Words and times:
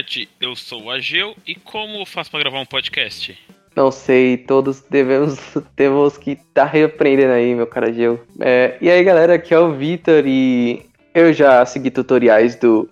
internet, 0.00 0.28
eu 0.40 0.56
sou 0.56 0.84
o 0.84 0.90
Ageu 0.90 1.36
e 1.46 1.54
como 1.54 1.98
eu 1.98 2.06
faço 2.06 2.30
para 2.30 2.40
gravar 2.40 2.60
um 2.60 2.66
podcast? 2.66 3.38
Não 3.76 3.90
sei, 3.90 4.36
todos 4.36 4.80
devemos 4.80 5.38
temos 5.76 6.16
que 6.16 6.32
estar 6.32 6.44
tá 6.54 6.64
reaprendendo 6.64 7.32
aí, 7.32 7.54
meu 7.54 7.66
cara 7.66 7.88
Ageu. 7.88 8.24
É, 8.40 8.76
e 8.80 8.90
aí 8.90 9.04
galera, 9.04 9.34
aqui 9.34 9.52
é 9.52 9.58
o 9.58 9.74
Vitor 9.74 10.26
e 10.26 10.82
eu 11.14 11.32
já 11.32 11.64
segui 11.66 11.90
tutoriais 11.90 12.56
do 12.56 12.88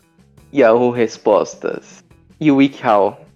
Yahoo 0.55 0.91
Respostas 0.91 2.05
e 2.41 2.51
o 2.51 2.57
WikiHow. 2.57 3.27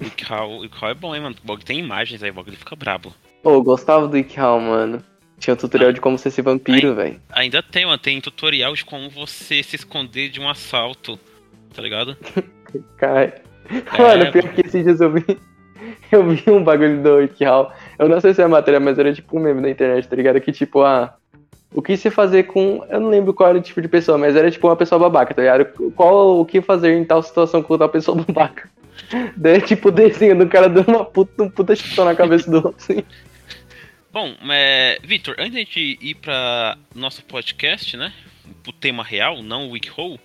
WikiHow, 0.00 0.60
WikiHow 0.60 0.90
é 0.90 0.94
bom, 0.94 1.14
hein, 1.14 1.22
mano? 1.22 1.36
O 1.42 1.46
blog 1.46 1.64
tem 1.64 1.78
imagens 1.78 2.22
aí, 2.22 2.30
o 2.30 2.40
ele 2.46 2.56
fica 2.56 2.74
brabo. 2.74 3.14
Pô, 3.42 3.50
eu 3.52 3.62
gostava 3.62 4.08
do 4.08 4.14
WikiHow, 4.14 4.60
mano. 4.60 5.04
Tinha 5.38 5.54
um 5.54 5.56
tutorial 5.56 5.90
ah, 5.90 5.92
de 5.92 6.00
como 6.00 6.16
você 6.16 6.30
ser 6.30 6.42
vampiro, 6.42 6.94
velho. 6.94 7.20
Ainda 7.30 7.62
tem, 7.62 7.84
mano. 7.84 7.98
Tem 7.98 8.20
tutorial 8.20 8.74
de 8.74 8.84
como 8.84 9.10
você 9.10 9.62
se 9.62 9.76
esconder 9.76 10.30
de 10.30 10.40
um 10.40 10.48
assalto 10.48 11.18
tá 11.74 11.82
ligado? 11.82 12.16
Cara. 12.96 13.24
É, 13.24 14.02
Mano, 14.02 14.32
pior 14.32 14.48
que 14.52 14.60
esses 14.60 14.84
dias 14.84 15.00
eu 15.00 15.10
vi. 15.10 15.24
Eu 16.10 16.28
vi 16.28 16.50
um 16.50 16.62
bagulho 16.62 17.02
do 17.02 17.16
WikiHow. 17.16 17.72
Eu 17.98 18.08
não 18.08 18.20
sei 18.20 18.32
se 18.34 18.42
é 18.42 18.46
matéria, 18.46 18.78
mas 18.78 18.98
era 18.98 19.12
tipo 19.12 19.36
um 19.36 19.40
meme 19.40 19.62
da 19.62 19.70
internet, 19.70 20.06
tá 20.06 20.16
ligado? 20.16 20.40
Que 20.40 20.52
tipo, 20.52 20.82
ah. 20.82 21.14
O 21.72 21.82
que 21.82 21.96
se 21.96 22.08
fazer 22.08 22.44
com. 22.44 22.84
Eu 22.88 23.00
não 23.00 23.08
lembro 23.08 23.34
qual 23.34 23.48
era 23.48 23.58
o 23.58 23.62
tipo 23.62 23.82
de 23.82 23.88
pessoa, 23.88 24.16
mas 24.16 24.36
era 24.36 24.50
tipo 24.50 24.68
uma 24.68 24.76
pessoa 24.76 24.98
babaca, 24.98 25.34
tá 25.34 25.42
ligado? 25.42 25.66
Qual 25.96 26.40
o 26.40 26.44
que 26.44 26.62
fazer 26.62 26.96
em 26.96 27.04
tal 27.04 27.22
situação 27.22 27.62
com 27.62 27.76
tal 27.76 27.88
pessoa 27.88 28.16
babaca? 28.22 28.70
Daí, 29.36 29.60
tipo, 29.60 29.90
desenho 29.90 30.38
do 30.38 30.46
cara 30.46 30.68
dando 30.68 30.88
uma 30.88 31.04
puta, 31.04 31.42
um 31.42 31.50
puta 31.50 31.74
chutão 31.74 32.04
na 32.04 32.14
cabeça 32.14 32.48
do 32.48 32.56
outro, 32.58 32.76
assim. 32.78 33.02
Bom, 34.12 34.32
é, 34.48 34.98
Victor, 35.02 35.34
antes 35.38 35.50
de 35.50 35.56
a 35.56 35.60
gente 35.60 35.98
ir 36.00 36.14
para 36.14 36.78
nosso 36.94 37.24
podcast, 37.24 37.96
né? 37.96 38.12
O 38.66 38.72
tema 38.72 39.02
real, 39.02 39.42
não 39.42 39.66
o 39.66 39.70
WikiHow, 39.72 40.18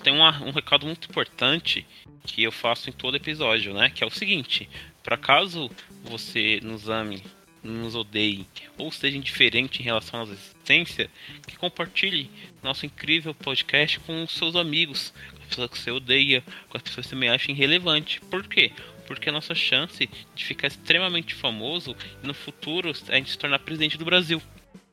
tem 0.00 0.12
uma, 0.12 0.42
um 0.42 0.50
recado 0.50 0.86
muito 0.86 1.08
importante 1.08 1.86
que 2.24 2.42
eu 2.42 2.52
faço 2.52 2.88
em 2.88 2.92
todo 2.92 3.16
episódio, 3.16 3.74
né? 3.74 3.90
Que 3.90 4.04
é 4.04 4.06
o 4.06 4.10
seguinte: 4.10 4.68
para 5.02 5.16
caso 5.16 5.70
você 6.04 6.60
nos 6.62 6.88
ame, 6.88 7.22
nos 7.62 7.94
odeie 7.94 8.46
ou 8.76 8.90
seja 8.90 9.16
indiferente 9.16 9.80
em 9.80 9.84
relação 9.84 10.20
à 10.20 10.24
existência, 10.24 11.10
que 11.46 11.56
compartilhe 11.56 12.30
nosso 12.62 12.86
incrível 12.86 13.34
podcast 13.34 14.00
com 14.00 14.26
seus 14.26 14.56
amigos, 14.56 15.12
com 15.30 15.42
as 15.42 15.48
pessoas 15.48 15.70
que 15.70 15.78
você 15.78 15.90
odeia, 15.90 16.42
com 16.68 16.76
as 16.76 16.82
pessoas 16.82 17.06
que 17.06 17.10
você 17.10 17.16
me 17.16 17.28
acha 17.28 17.50
irrelevante. 17.50 18.20
Por 18.22 18.46
quê? 18.46 18.72
Porque 19.06 19.28
a 19.28 19.32
nossa 19.32 19.54
chance 19.54 20.08
de 20.34 20.44
ficar 20.44 20.68
extremamente 20.68 21.34
famoso 21.34 21.96
e 22.22 22.26
no 22.26 22.34
futuro 22.34 22.92
a 23.08 23.14
gente 23.14 23.30
se 23.30 23.38
tornar 23.38 23.58
presidente 23.58 23.98
do 23.98 24.04
Brasil. 24.04 24.40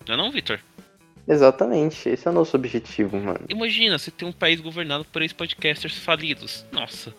Não 0.08 0.16
é 0.16 0.18
não, 0.18 0.32
Vitor? 0.32 0.60
Exatamente, 1.30 2.10
esse 2.10 2.28
é 2.28 2.32
o 2.32 2.34
nosso 2.34 2.58
objetivo, 2.58 3.16
mano. 3.18 3.42
Imagina 3.48 4.00
você 4.00 4.10
ter 4.10 4.26
um 4.26 4.32
país 4.32 4.60
governado 4.60 5.06
por 5.06 5.22
ex-podcasters 5.22 5.96
falidos. 6.00 6.66
Nossa. 6.72 7.14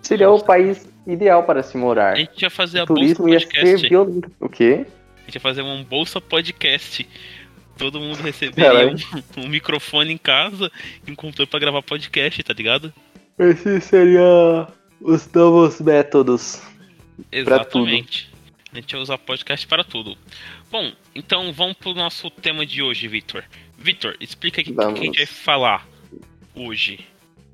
Seria 0.00 0.28
Nossa. 0.28 0.44
o 0.44 0.46
país 0.46 0.88
ideal 1.04 1.42
para 1.42 1.64
se 1.64 1.76
morar. 1.76 2.12
A 2.12 2.16
gente 2.16 2.40
ia 2.40 2.48
fazer 2.48 2.78
o 2.78 2.82
a 2.84 2.86
bolsa 2.86 3.16
podcast. 3.16 3.88
Violento. 3.88 4.30
O 4.38 4.48
quê? 4.48 4.86
A 5.16 5.24
gente 5.24 5.34
ia 5.34 5.40
fazer 5.40 5.62
um 5.62 5.82
bolsa 5.82 6.20
podcast. 6.20 7.08
Todo 7.76 7.98
mundo 7.98 8.22
receberia 8.22 8.86
um, 8.86 8.94
um, 9.42 9.48
microfone 9.48 10.12
em 10.12 10.18
casa 10.18 10.70
e 11.04 11.10
um 11.10 11.16
computador 11.16 11.48
para 11.48 11.58
gravar 11.58 11.82
podcast, 11.82 12.40
tá 12.44 12.54
ligado? 12.54 12.92
Esse 13.36 13.80
seria 13.80 14.68
os 15.00 15.28
novos 15.32 15.80
métodos. 15.80 16.62
Exatamente. 17.32 18.30
A 18.72 18.76
gente 18.76 18.92
ia 18.92 19.00
usar 19.00 19.18
podcast 19.18 19.66
para 19.66 19.82
tudo. 19.82 20.16
Bom, 20.70 20.92
então 21.14 21.52
vamos 21.52 21.76
pro 21.78 21.94
nosso 21.94 22.30
tema 22.30 22.66
de 22.66 22.82
hoje, 22.82 23.08
Victor. 23.08 23.42
Victor, 23.78 24.16
explica 24.20 24.60
aqui 24.60 24.72
o 24.72 24.76
que 24.76 25.00
a 25.00 25.04
gente 25.04 25.16
vai 25.16 25.26
falar 25.26 25.86
hoje. 26.54 27.06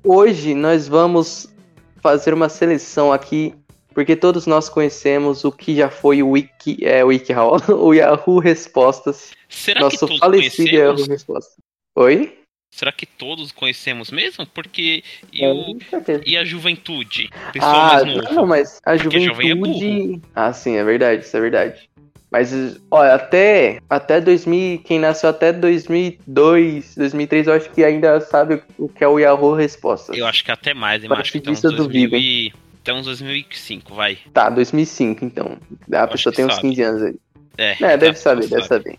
Hoje 0.03 0.53
nós 0.53 0.87
vamos 0.87 1.53
fazer 2.01 2.33
uma 2.33 2.49
seleção 2.49 3.11
aqui, 3.11 3.53
porque 3.93 4.15
todos 4.15 4.45
nós 4.45 4.69
conhecemos 4.69 5.43
o 5.43 5.51
que 5.51 5.75
já 5.75 5.89
foi 5.89 6.21
o 6.23 6.31
Wiki, 6.31 6.85
é, 6.85 7.03
o 7.03 7.07
WikiHow, 7.07 7.57
o 7.79 7.93
Yahoo 7.93 8.39
Respostas. 8.39 9.31
Será 9.47 9.81
nosso 9.81 9.97
que 9.97 9.99
todos 10.07 10.19
falecido 10.19 10.69
conhecemos? 10.69 10.99
Yahoo 10.99 11.09
Respostas. 11.09 11.55
Oi? 11.95 12.39
Será 12.73 12.91
que 12.91 13.05
todos 13.05 13.51
conhecemos 13.51 14.09
mesmo? 14.09 14.47
Porque 14.47 15.03
e, 15.31 15.45
o, 15.45 15.77
e 16.25 16.35
a 16.35 16.43
juventude? 16.43 17.29
Pessoal 17.53 17.75
ah, 17.75 17.93
mais 17.93 18.05
novo? 18.07 18.33
Não, 18.33 18.47
mas 18.47 18.81
a 18.83 18.97
Porque 18.97 19.19
juventude. 19.19 20.15
É 20.15 20.19
ah, 20.33 20.51
sim, 20.51 20.75
é 20.75 20.83
verdade, 20.83 21.23
isso 21.23 21.37
é 21.37 21.39
verdade. 21.39 21.87
Mas, 22.33 22.81
olha, 22.89 23.13
até, 23.13 23.79
até 23.87 24.19
2000, 24.19 24.79
quem 24.79 24.97
nasceu 24.97 25.29
até 25.29 25.53
2002, 25.53 26.95
2003, 26.95 27.45
eu 27.45 27.53
acho 27.53 27.69
que 27.69 27.83
ainda 27.83 28.19
sabe 28.21 28.59
o 28.75 28.89
que 28.89 29.03
é 29.03 29.07
o 29.07 29.19
Yahoo 29.19 29.53
Respostas. 29.53 30.17
Eu 30.17 30.25
acho 30.25 30.43
que 30.43 30.49
até 30.49 30.73
mais, 30.73 31.03
eu 31.03 31.13
acho 31.13 31.31
que 31.31 31.37
até 31.37 31.51
uns, 31.51 31.61
2000 31.61 32.09
e, 32.15 32.51
até 32.81 32.91
uns 32.91 33.05
2005, 33.05 33.93
vai. 33.93 34.17
Tá, 34.33 34.49
2005, 34.49 35.23
então. 35.23 35.59
A 35.91 36.07
pessoa 36.07 36.33
tem 36.33 36.43
uns 36.43 36.57
15 36.57 36.81
anos 36.81 37.03
aí. 37.03 37.15
É, 37.55 37.83
é 37.83 37.97
deve 37.97 38.17
saber, 38.17 38.47
deve 38.47 38.63
saber. 38.63 38.97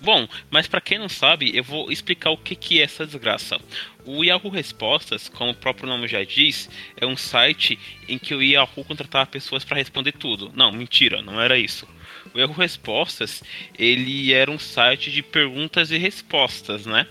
Bom, 0.00 0.26
mas 0.50 0.66
para 0.66 0.80
quem 0.80 0.98
não 0.98 1.08
sabe, 1.08 1.56
eu 1.56 1.62
vou 1.62 1.92
explicar 1.92 2.30
o 2.30 2.36
que, 2.36 2.56
que 2.56 2.80
é 2.80 2.82
essa 2.82 3.06
desgraça. 3.06 3.60
O 4.04 4.24
Yahoo 4.24 4.50
Respostas, 4.50 5.28
como 5.28 5.52
o 5.52 5.54
próprio 5.54 5.86
nome 5.86 6.08
já 6.08 6.24
diz, 6.24 6.68
é 7.00 7.06
um 7.06 7.16
site 7.16 7.78
em 8.08 8.18
que 8.18 8.34
o 8.34 8.42
Yahoo 8.42 8.84
contratava 8.84 9.26
pessoas 9.26 9.64
para 9.64 9.76
responder 9.76 10.10
tudo. 10.10 10.50
Não, 10.52 10.72
mentira, 10.72 11.22
não 11.22 11.40
era 11.40 11.56
isso. 11.56 11.86
O 12.34 12.38
Yahoo 12.38 12.54
Respostas, 12.54 13.42
ele 13.78 14.32
era 14.32 14.50
um 14.50 14.58
site 14.58 15.10
de 15.10 15.22
perguntas 15.22 15.90
e 15.90 15.98
respostas, 15.98 16.86
né? 16.86 17.06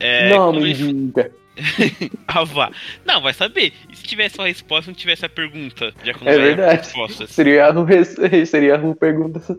É, 0.00 0.30
não, 0.30 0.52
me 0.52 0.72
diga. 0.72 1.30
ah, 2.26 2.44
vá. 2.44 2.70
Não, 3.04 3.20
vai 3.20 3.34
saber. 3.34 3.72
E 3.90 3.96
se 3.96 4.04
tivesse 4.04 4.38
uma 4.38 4.46
resposta, 4.46 4.90
não 4.90 4.96
tivesse 4.96 5.26
a 5.26 5.28
pergunta? 5.28 5.92
Já 6.04 6.12
é 6.24 6.38
verdade. 6.38 6.76
Respostas. 6.78 7.30
Seria 7.30 7.54
Yahoo, 7.54 7.84
res... 7.84 8.16
Seria 8.48 8.74
Yahoo 8.74 8.94
Perguntas. 8.94 9.56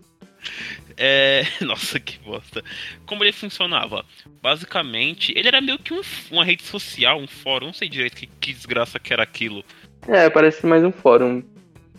É... 0.98 1.44
Nossa, 1.62 2.00
que 2.00 2.18
bosta. 2.20 2.64
Como 3.06 3.24
ele 3.24 3.32
funcionava? 3.32 4.06
Basicamente, 4.42 5.34
ele 5.36 5.48
era 5.48 5.62
meio 5.62 5.78
que 5.78 5.94
um, 5.94 6.02
uma 6.32 6.46
rede 6.46 6.64
social, 6.64 7.20
um 7.20 7.28
fórum, 7.28 7.68
não 7.68 7.74
sei 7.74 7.90
direito 7.90 8.16
que, 8.16 8.28
que 8.28 8.54
desgraça 8.54 9.00
que 9.00 9.12
era 9.12 9.24
aquilo. 9.24 9.64
É, 10.08 10.30
parece 10.30 10.66
mais 10.66 10.84
um 10.84 10.92
fórum. 10.92 11.44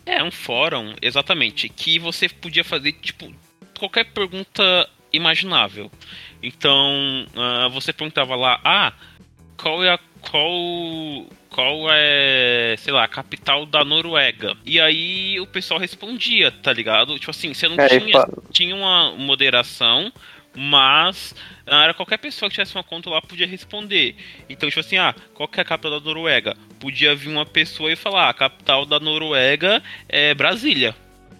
É, 0.05 0.23
um 0.23 0.31
fórum, 0.31 0.95
exatamente, 1.01 1.69
que 1.69 1.99
você 1.99 2.27
podia 2.27 2.63
fazer, 2.63 2.93
tipo, 2.93 3.31
qualquer 3.77 4.05
pergunta 4.05 4.89
imaginável. 5.13 5.91
Então, 6.41 7.25
uh, 7.35 7.69
você 7.69 7.93
perguntava 7.93 8.35
lá, 8.35 8.59
ah, 8.63 8.93
qual 9.57 9.83
é 9.83 9.93
a 9.93 9.99
qual 10.21 11.27
qual 11.49 11.87
é, 11.91 12.75
sei 12.77 12.93
lá, 12.93 13.03
a 13.03 13.07
capital 13.09 13.65
da 13.65 13.83
Noruega. 13.83 14.55
E 14.65 14.79
aí 14.79 15.37
o 15.39 15.45
pessoal 15.45 15.79
respondia, 15.79 16.49
tá 16.49 16.71
ligado? 16.71 17.19
Tipo 17.19 17.31
assim, 17.31 17.53
você 17.53 17.67
não 17.67 17.75
é, 17.77 17.87
tinha, 17.89 18.27
tinha 18.51 18.75
uma 18.75 19.11
moderação, 19.17 20.11
mas 20.55 21.33
ah, 21.65 21.83
era 21.83 21.93
qualquer 21.93 22.17
pessoa 22.17 22.49
que 22.49 22.55
tivesse 22.55 22.75
uma 22.75 22.83
conta 22.83 23.09
lá 23.09 23.21
podia 23.21 23.47
responder. 23.47 24.15
Então, 24.49 24.67
tipo 24.69 24.81
assim, 24.81 24.97
ah, 24.97 25.15
qual 25.33 25.47
que 25.47 25.59
é 25.59 25.63
a 25.63 25.65
capital 25.65 25.99
da 25.99 26.05
Noruega? 26.05 26.55
Podia 26.79 27.15
vir 27.15 27.29
uma 27.29 27.45
pessoa 27.45 27.91
e 27.91 27.95
falar, 27.95 28.25
ah, 28.25 28.29
a 28.29 28.33
capital 28.33 28.85
da 28.85 28.99
Noruega 28.99 29.81
é 30.09 30.33
Brasília. 30.33 30.95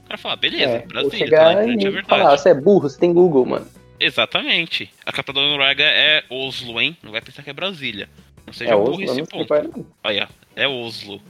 O 0.05 0.07
cara 0.07 0.17
fala, 0.17 0.35
beleza, 0.35 0.71
é, 0.71 0.85
Brasília, 0.85 1.17
chegar 1.17 1.55
tá, 1.55 1.63
é 1.63 1.65
verdade. 1.65 2.07
Falar, 2.07 2.37
você 2.37 2.49
é 2.49 2.53
burro, 2.53 2.89
você 2.89 2.99
tem 2.99 3.13
Google, 3.13 3.45
mano. 3.45 3.67
Exatamente. 3.99 4.91
A 5.05 5.11
capital 5.11 5.43
da 5.43 5.49
Noruega 5.49 5.83
é 5.83 6.23
Oslo, 6.29 6.81
hein? 6.81 6.97
Não 7.03 7.11
vai 7.11 7.21
pensar 7.21 7.43
que 7.43 7.49
é 7.49 7.53
Brasília. 7.53 8.09
Não 8.45 8.53
seja 8.53 8.71
é 8.71 8.75
burro 8.75 9.01
esse 9.01 9.23
ponto. 9.23 9.53
Olha, 10.03 10.27
é 10.55 10.67
Oslo. 10.67 11.21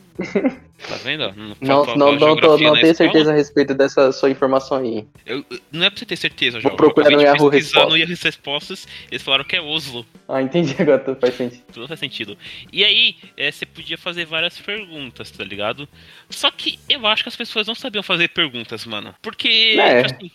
Tá 0.88 0.96
vendo? 1.04 1.32
Não, 1.62 1.86
não, 1.96 1.96
não, 1.96 2.16
não, 2.16 2.36
tô, 2.36 2.58
não 2.58 2.74
tenho 2.74 2.96
certeza 2.96 3.32
a 3.32 3.36
respeito 3.36 3.74
dessa 3.74 4.12
sua 4.12 4.30
informação 4.30 4.78
aí. 4.78 5.06
Eu, 5.26 5.46
não 5.72 5.86
é 5.86 5.90
pra 5.90 6.00
você 6.00 6.06
ter 6.06 6.16
certeza, 6.16 6.60
Vou 6.60 6.76
procurar 6.76 7.10
no 7.12 7.22
Yahoo 7.22 7.50
Respostas. 7.50 7.90
no 7.90 7.98
Yahoo 7.98 8.18
Respostas, 8.22 8.88
eles 9.12 9.22
falaram 9.22 9.44
que 9.44 9.56
é 9.56 9.62
Oslo. 9.62 10.06
Ah, 10.28 10.42
entendi 10.42 10.76
agora, 10.80 11.00
tudo 11.00 11.20
faz 11.20 11.36
sentido. 11.36 11.64
Tudo 11.72 11.88
faz 11.88 12.00
sentido. 12.00 12.38
E 12.72 12.84
aí, 12.84 13.16
é, 13.38 13.52
você 13.52 13.66
podia 13.66 13.98
fazer 13.98 14.26
várias 14.26 14.60
perguntas, 14.60 15.30
tá 15.32 15.44
ligado? 15.44 15.88
Só 16.30 16.50
que 16.50 16.80
eu 16.90 17.06
acho 17.06 17.24
que 17.24 17.30
as 17.30 17.36
pessoas 17.36 17.68
não 17.68 17.76
sabiam 17.76 18.04
fazer 18.04 18.30
perguntas, 18.30 18.86
mano. 18.86 19.14
Porque, 19.22 19.76
é. 19.80 20.04
tipo 20.04 20.16
assim, 20.16 20.32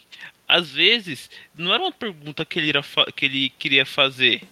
às 0.49 0.71
vezes, 0.71 1.29
não 1.57 1.75
era 1.75 1.83
uma 1.83 1.93
pergunta 1.93 2.45
que 2.45 2.59
ele, 2.59 2.73
que 3.15 3.25
ele 3.25 3.53
queria 3.59 3.85
fazer. 3.85 4.43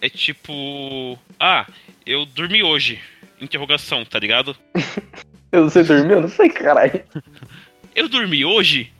É 0.00 0.08
tipo, 0.08 1.18
ah, 1.38 1.66
eu 2.06 2.24
dormi 2.24 2.62
hoje. 2.62 3.00
Interrogação, 3.42 4.04
tá 4.04 4.18
ligado? 4.18 4.56
Você 5.52 5.82
dormiu? 5.82 6.20
Não 6.20 6.28
sei, 6.28 6.48
caralho. 6.48 7.02
eu 7.94 8.08
dormi 8.08 8.44
hoje? 8.44 8.90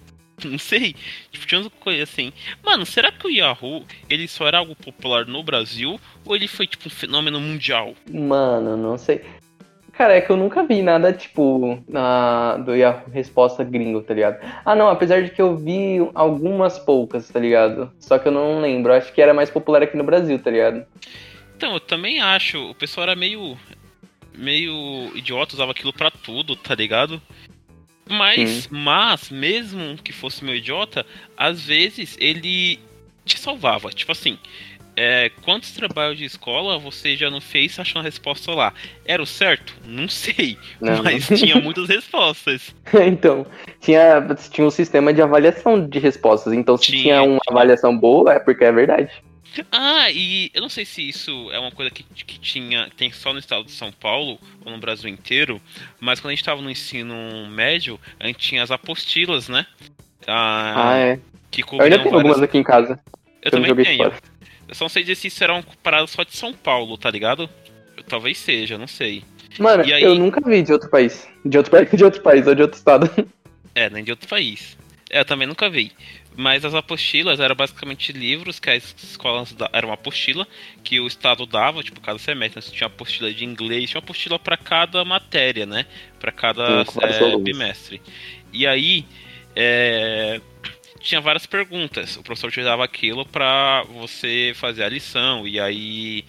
Não 0.45 0.59
sei. 0.59 0.95
Tipo, 1.31 1.47
tinha 1.47 1.71
coisa 1.81 2.03
assim. 2.03 2.33
Mano, 2.63 2.85
será 2.85 3.11
que 3.13 3.27
o 3.27 3.31
Yahoo 3.31 3.85
ele 4.11 4.27
só 4.29 4.47
era 4.47 4.59
algo 4.59 4.75
popular 4.75 5.25
no 5.27 5.43
Brasil? 5.43 5.99
Ou 6.25 6.37
ele 6.37 6.49
foi 6.49 6.67
tipo 6.67 6.89
um 6.89 6.91
fenômeno 6.91 7.41
mundial? 7.41 7.95
Mano, 8.13 8.77
não 8.77 8.99
sei. 8.99 9.23
Cara, 9.93 10.15
é 10.15 10.21
que 10.23 10.31
eu 10.31 10.37
nunca 10.37 10.65
vi 10.65 10.81
nada, 10.83 11.13
tipo, 11.13 11.83
na, 11.87 12.57
do 12.57 12.75
Yahoo 12.75 13.11
Resposta 13.13 13.63
gringo, 13.63 14.03
tá 14.03 14.15
ligado? 14.15 14.39
Ah, 14.65 14.75
não, 14.75 14.89
apesar 14.89 15.23
de 15.23 15.31
que 15.31 15.41
eu 15.41 15.55
vi 15.57 15.99
algumas 16.15 16.79
poucas, 16.79 17.29
tá 17.29 17.39
ligado? 17.39 17.93
Só 18.01 18.19
que 18.19 18.27
eu 18.27 18.33
não 18.33 18.61
lembro. 18.61 18.93
Acho 18.93 19.13
que 19.13 19.21
era 19.21 19.35
mais 19.35 19.51
popular 19.51 19.83
aqui 19.83 19.97
no 19.97 20.05
Brasil, 20.05 20.39
tá 20.39 20.51
ligado? 20.51 20.85
Então, 21.57 21.75
eu 21.75 21.81
também 21.81 22.21
acho. 22.21 22.71
O 22.71 22.75
pessoal 22.75 23.05
era 23.05 23.15
meio. 23.15 23.57
Meio 24.37 25.11
idiota, 25.15 25.55
usava 25.55 25.73
aquilo 25.73 25.93
pra 25.93 26.11
tudo, 26.11 26.57
tá 26.57 26.75
ligado? 26.75 27.21
Mas, 28.09 28.69
mas, 28.71 29.31
mesmo 29.31 29.97
que 30.03 30.13
fosse 30.13 30.45
meio 30.45 30.59
idiota, 30.59 31.07
às 31.37 31.63
vezes 31.63 32.17
ele 32.21 32.79
te 33.25 33.39
salvava. 33.39 33.91
Tipo 33.91 34.13
assim, 34.13 34.39
é, 34.97 35.31
quantos 35.43 35.73
trabalhos 35.73 36.19
de 36.19 36.25
escola 36.25 36.79
você 36.79 37.17
já 37.17 37.31
não 37.31 37.41
fez 37.41 37.79
achando 37.79 38.01
a 38.01 38.05
resposta 38.05 38.53
lá? 38.53 38.75
Era 39.07 39.23
o 39.23 39.27
certo? 39.27 39.75
Não 39.87 40.09
sei. 40.09 40.59
Não, 40.81 41.03
mas 41.03 41.27
tinha 41.29 41.57
muitas 41.57 41.89
respostas. 41.89 42.75
então, 43.07 43.47
tinha, 43.81 44.21
tinha 44.51 44.67
um 44.67 44.71
sistema 44.71 45.13
de 45.15 45.23
avaliação 45.23 45.87
de 45.87 45.99
respostas. 45.99 46.53
Então, 46.53 46.77
se 46.77 46.87
tinha, 46.87 47.03
tinha 47.03 47.23
uma 47.23 47.41
avaliação 47.49 47.97
boa, 47.97 48.35
é 48.35 48.39
porque 48.39 48.65
é 48.65 48.73
verdade. 48.73 49.11
Ah, 49.71 50.11
e 50.11 50.51
eu 50.55 50.63
não 50.63 50.69
sei 50.69 50.85
se 50.85 51.07
isso 51.07 51.51
é 51.53 51.59
uma 51.59 51.71
coisa 51.71 51.91
que, 51.91 52.03
que 52.03 52.39
tinha 52.39 52.91
tem 52.97 53.13
só 53.13 53.33
no 53.33 53.39
estado 53.39 53.65
de 53.65 53.73
São 53.73 53.93
Paulo 53.93 54.39
ou 54.65 54.73
no 54.73 54.79
Brasil 54.79 55.09
inteiro, 55.09 55.61
mas 56.01 56.21
quando 56.21 56.29
a 56.29 56.33
gente 56.33 56.41
estava 56.41 56.63
no 56.63 56.71
ensino 56.71 57.15
médio, 57.51 57.99
a 58.19 58.27
gente 58.27 58.39
tinha 58.39 58.63
as 58.63 58.71
apostilas, 58.71 59.49
né? 59.49 59.67
Ah, 60.27 60.91
ah 60.91 60.97
é. 60.97 61.21
Que 61.51 61.63
eu 61.63 61.83
ainda 61.83 61.99
tenho 61.99 62.11
várias... 62.11 62.15
algumas 62.15 62.43
aqui 62.43 62.59
em 62.59 62.63
casa. 62.63 62.99
Eu, 63.43 63.51
eu 63.51 63.51
também 63.51 63.85
tenho. 63.85 64.13
Eu 64.69 64.75
só 64.75 64.85
não 64.85 64.89
sei 64.89 65.03
dizer 65.03 65.17
se 65.17 65.29
isso 65.29 65.45
era 65.45 65.55
um 65.55 65.63
parada 65.83 66.07
só 66.07 66.23
de 66.23 66.35
São 66.35 66.53
Paulo, 66.55 66.97
tá 66.97 67.11
ligado? 67.11 67.49
Talvez 68.09 68.39
seja, 68.39 68.79
não 68.79 68.87
sei. 68.87 69.23
Mano, 69.59 69.83
aí... 69.83 70.03
eu 70.03 70.15
nunca 70.15 70.41
vi 70.41 70.63
de 70.63 70.73
outro 70.73 70.89
país. 70.89 71.29
De 71.45 71.59
outro, 71.59 71.73
de 71.97 72.05
outro 72.05 72.23
país 72.23 72.47
ou 72.47 72.55
de 72.55 72.63
outro 72.63 72.79
estado. 72.79 73.11
É, 73.75 73.91
nem 73.91 74.03
de 74.03 74.11
outro 74.11 74.29
país. 74.29 74.77
É, 75.11 75.21
eu 75.21 75.25
também 75.25 75.47
nunca 75.47 75.69
vi. 75.69 75.93
Mas 76.37 76.65
as 76.65 76.75
apostilas 76.75 77.41
eram 77.41 77.55
basicamente 77.55 78.13
livros 78.13 78.59
que 78.59 78.71
as 78.71 78.95
escolas 79.03 79.53
da... 79.53 79.69
era 79.73 79.87
uma 79.87 79.95
apostila 79.95 80.47
que 80.83 80.99
o 80.99 81.07
estado 81.07 81.45
dava, 81.45 81.83
tipo, 81.83 82.01
cada 82.01 82.19
semestre. 82.19 82.63
Você 82.63 82.73
tinha 82.73 82.87
apostila 82.87 83.33
de 83.33 83.45
inglês, 83.45 83.91
tinha 83.91 83.99
uma 83.99 84.05
apostila 84.05 84.39
para 84.39 84.57
cada 84.57 85.05
matéria, 85.05 85.67
né? 85.67 85.87
Para 86.19 86.33
cada 86.33 86.85
é, 87.03 87.39
bimestre. 87.39 88.01
E 88.53 88.67
aí 88.67 89.05
é... 89.55 90.41
tinha 91.01 91.21
várias 91.21 91.47
perguntas. 91.47 92.17
O 92.17 92.23
professor 92.23 92.51
te 92.51 92.63
dava 92.63 92.85
aquilo 92.85 93.27
para 93.27 93.83
você 93.85 94.53
fazer 94.55 94.85
a 94.85 94.89
lição 94.89 95.47
e 95.47 95.61
aí 95.61 96.25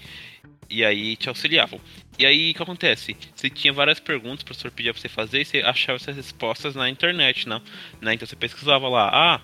e 0.70 0.84
aí 0.84 1.16
te 1.16 1.30
auxiliavam. 1.30 1.80
E 2.18 2.26
aí 2.26 2.52
o 2.52 2.54
que 2.54 2.64
acontece? 2.64 3.16
Você 3.36 3.50
tinha 3.50 3.74
várias 3.74 4.00
perguntas, 4.00 4.42
o 4.42 4.46
professor 4.46 4.72
pedia 4.72 4.94
pra 4.94 5.02
você 5.02 5.10
fazer 5.10 5.42
e 5.42 5.46
você 5.46 5.58
achava 5.60 5.96
essas 5.96 6.16
respostas 6.16 6.76
na 6.76 6.90
internet, 6.90 7.48
não? 7.48 7.62
Né? 8.02 8.14
Então 8.14 8.28
você 8.28 8.36
pesquisava 8.36 8.88
lá, 8.88 9.10
ah, 9.12 9.42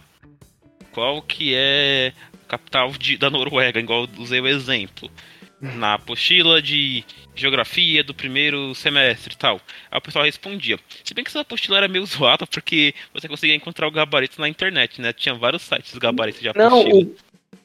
qual 0.92 1.22
que 1.22 1.54
é 1.56 2.14
a 2.46 2.48
capital 2.48 2.92
de, 2.92 3.18
da 3.18 3.30
Noruega, 3.30 3.80
igual 3.80 4.04
eu 4.04 4.22
usei 4.22 4.40
o 4.40 4.48
exemplo. 4.48 5.10
Na 5.62 5.96
apostila 5.96 6.62
de 6.62 7.04
geografia 7.36 8.02
do 8.04 8.14
primeiro 8.14 8.74
semestre 8.74 9.34
e 9.34 9.38
tal. 9.38 9.60
Aí 9.92 9.98
o 9.98 10.02
pessoal 10.02 10.24
respondia. 10.24 10.80
Se 11.04 11.14
bem 11.14 11.24
que 11.24 11.30
essa 11.30 11.42
apostila 11.42 11.78
era 11.78 11.88
meio 11.88 12.06
zoada, 12.06 12.48
porque 12.48 12.94
você 13.14 13.28
conseguia 13.28 13.56
encontrar 13.56 13.88
o 13.88 13.92
gabarito 13.92 14.40
na 14.40 14.48
internet, 14.48 15.02
né? 15.02 15.12
Tinha 15.12 15.36
vários 15.36 15.64
sites 15.64 15.94
de 15.94 16.00
gabarito 16.00 16.42
de 16.42 16.50
apostila. 16.50 16.70
Não, 16.70 17.00
o... 17.00 17.16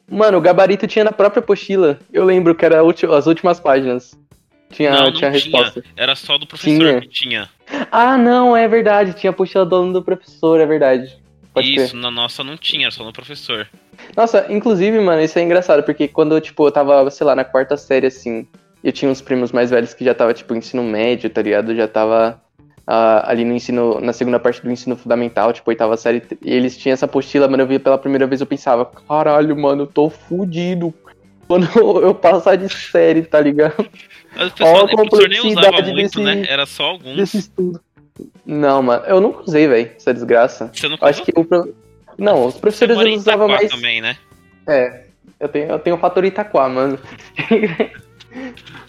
Mano, 0.09 0.37
o 0.37 0.41
gabarito 0.41 0.87
tinha 0.87 1.05
na 1.05 1.11
própria 1.11 1.39
apostila. 1.39 1.99
Eu 2.11 2.25
lembro 2.25 2.53
que 2.53 2.65
era 2.65 2.81
as 2.81 3.27
últimas 3.27 3.59
páginas. 3.59 4.17
Tinha, 4.71 4.91
não, 4.91 5.03
não 5.05 5.13
tinha 5.13 5.29
resposta. 5.29 5.83
Era 5.95 6.15
só 6.15 6.37
do 6.37 6.45
professor 6.45 6.77
tinha. 6.77 7.01
que 7.01 7.07
tinha. 7.07 7.49
Ah, 7.91 8.17
não, 8.17 8.55
é 8.55 8.67
verdade. 8.67 9.13
Tinha 9.13 9.31
a 9.31 9.33
apostila 9.33 9.65
do 9.65 9.75
aluno 9.75 9.93
do 9.93 10.03
professor, 10.03 10.59
é 10.59 10.65
verdade. 10.65 11.17
Pode 11.55 11.73
isso, 11.73 11.93
ter. 11.93 11.97
na 11.97 12.11
nossa 12.11 12.43
não 12.43 12.57
tinha, 12.57 12.91
só 12.91 13.03
no 13.05 13.13
professor. 13.13 13.67
Nossa, 14.15 14.45
inclusive, 14.49 14.99
mano, 14.99 15.21
isso 15.21 15.39
é 15.39 15.41
engraçado, 15.41 15.83
porque 15.83 16.05
quando, 16.05 16.39
tipo, 16.41 16.67
eu 16.67 16.71
tava, 16.71 17.09
sei 17.09 17.25
lá, 17.25 17.33
na 17.33 17.45
quarta 17.45 17.77
série, 17.77 18.07
assim, 18.07 18.45
eu 18.83 18.91
tinha 18.91 19.09
uns 19.09 19.21
primos 19.21 19.53
mais 19.53 19.69
velhos 19.69 19.93
que 19.93 20.03
já 20.03 20.13
tava, 20.13 20.33
tipo, 20.33 20.53
ensino 20.53 20.83
médio, 20.83 21.29
tá 21.29 21.41
ligado? 21.41 21.73
Já 21.73 21.87
tava 21.87 22.41
uh, 22.81 23.23
ali 23.23 23.45
no 23.45 23.53
ensino, 23.53 24.01
na 24.01 24.11
segunda 24.11 24.37
parte 24.37 24.61
do 24.61 24.69
ensino 24.69 24.97
fundamental, 24.97 25.53
tipo, 25.53 25.69
oitava 25.69 25.95
série, 25.95 26.21
e 26.41 26.53
eles 26.53 26.77
tinham 26.77 26.93
essa 26.93 27.05
apostila, 27.05 27.47
mano, 27.47 27.63
eu 27.63 27.67
vi 27.67 27.79
pela 27.79 27.97
primeira 27.97 28.27
vez, 28.27 28.41
eu 28.41 28.47
pensava, 28.47 28.85
caralho, 28.85 29.55
mano, 29.55 29.83
eu 29.83 29.87
tô 29.87 30.09
fudido 30.09 30.93
quando 31.47 31.67
eu 32.03 32.13
passar 32.13 32.57
de 32.57 32.67
série, 32.67 33.21
tá 33.21 33.39
ligado? 33.39 33.89
Mas 34.35 34.49
o 34.49 34.51
pessoal, 34.51 34.83
o 34.83 34.89
professor 34.89 35.29
nem 35.29 35.39
usava 35.39 35.81
muito, 35.81 35.95
desse, 35.95 36.21
né? 36.21 36.43
Era 36.49 36.65
só 36.65 36.83
alguns. 36.83 37.15
Desse 37.15 37.37
estudo. 37.37 37.79
Não, 38.45 38.81
mano, 38.81 39.03
eu 39.05 39.19
nunca 39.19 39.41
usei, 39.41 39.67
velho, 39.67 39.91
essa 39.95 40.13
desgraça. 40.13 40.71
Você 40.73 40.87
não 40.87 40.97
Acho 41.01 41.23
que 41.23 41.31
o 41.35 41.43
pro... 41.43 41.75
Não, 42.17 42.45
os 42.45 42.55
professores 42.55 42.97
eles 42.97 43.17
usavam 43.17 43.47
mais. 43.47 43.69
também, 43.69 43.99
né? 43.99 44.17
É, 44.67 45.05
eu 45.39 45.49
tenho, 45.49 45.69
eu 45.69 45.79
tenho 45.79 45.95
o 45.95 45.99
fator 45.99 46.23
Itaquá, 46.23 46.69
mano. 46.69 46.97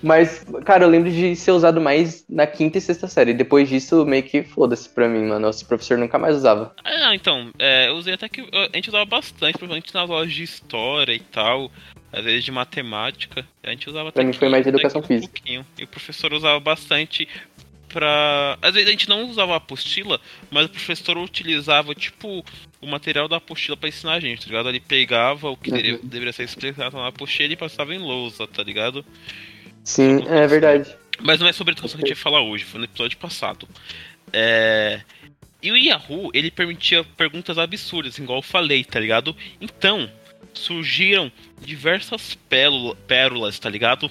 Mas, 0.02 0.44
cara, 0.64 0.84
eu 0.84 0.88
lembro 0.88 1.10
de 1.10 1.34
ser 1.36 1.52
usado 1.52 1.80
mais 1.80 2.24
na 2.28 2.46
quinta 2.46 2.78
e 2.78 2.80
sexta 2.80 3.06
série. 3.08 3.32
Depois 3.32 3.68
disso, 3.68 4.04
meio 4.04 4.22
que 4.22 4.42
foda-se 4.42 4.88
pra 4.88 5.08
mim, 5.08 5.24
mano. 5.24 5.48
Esse 5.48 5.64
professor 5.64 5.96
nunca 5.96 6.18
mais 6.18 6.36
usava. 6.36 6.74
Ah, 6.84 7.14
então, 7.14 7.50
é, 7.58 7.88
eu 7.88 7.94
usei 7.94 8.14
até 8.14 8.28
que. 8.28 8.40
A 8.52 8.76
gente 8.76 8.88
usava 8.88 9.04
bastante, 9.04 9.58
principalmente 9.58 9.94
nas 9.94 10.10
aulas 10.10 10.32
de 10.32 10.42
história 10.42 11.12
e 11.12 11.20
tal. 11.20 11.70
Às 12.12 12.24
vezes 12.24 12.44
de 12.44 12.52
matemática. 12.52 13.46
A 13.62 13.70
gente 13.70 13.88
usava 13.88 14.12
Pra 14.12 14.24
mim 14.24 14.32
foi 14.32 14.48
mais 14.48 14.62
de 14.62 14.68
educação 14.68 15.02
física. 15.02 15.40
Um 15.48 15.64
e 15.78 15.84
o 15.84 15.88
professor 15.88 16.32
usava 16.32 16.58
bastante 16.60 17.28
pra. 17.96 18.58
Às 18.60 18.74
vezes 18.74 18.86
a 18.86 18.90
gente 18.90 19.08
não 19.08 19.24
usava 19.24 19.54
a 19.54 19.56
apostila, 19.56 20.20
mas 20.50 20.66
o 20.66 20.68
professor 20.68 21.16
utilizava, 21.16 21.94
tipo, 21.94 22.44
o 22.78 22.86
material 22.86 23.26
da 23.26 23.38
apostila 23.38 23.74
pra 23.74 23.88
ensinar 23.88 24.12
a 24.12 24.20
gente, 24.20 24.42
tá 24.42 24.48
ligado? 24.48 24.68
Ele 24.68 24.80
pegava 24.80 25.48
o 25.48 25.56
que 25.56 25.70
uhum. 25.70 25.76
deveria, 25.76 26.00
deveria 26.02 26.32
ser 26.34 26.42
explicado 26.42 26.94
na 26.94 27.08
apostila 27.08 27.54
e 27.54 27.56
passava 27.56 27.94
em 27.94 27.98
lousa, 27.98 28.46
tá 28.46 28.62
ligado? 28.62 29.02
Sim, 29.82 30.26
é 30.28 30.46
verdade. 30.46 30.94
Mas 31.22 31.40
não 31.40 31.48
é 31.48 31.54
sobre 31.54 31.72
educação 31.72 31.96
que 31.96 32.04
a 32.04 32.06
gente 32.06 32.18
ia 32.18 32.22
falar 32.22 32.42
hoje, 32.42 32.64
foi 32.64 32.80
no 32.80 32.84
episódio 32.84 33.16
passado. 33.16 33.66
É. 34.30 35.00
E 35.62 35.72
o 35.72 35.76
Yahoo, 35.76 36.30
ele 36.34 36.50
permitia 36.50 37.02
perguntas 37.02 37.56
absurdas, 37.56 38.18
igual 38.18 38.40
eu 38.40 38.42
falei, 38.42 38.84
tá 38.84 39.00
ligado? 39.00 39.34
Então, 39.58 40.10
surgiram 40.52 41.32
diversas 41.62 42.36
pérolas, 43.08 43.58
tá 43.58 43.70
ligado? 43.70 44.10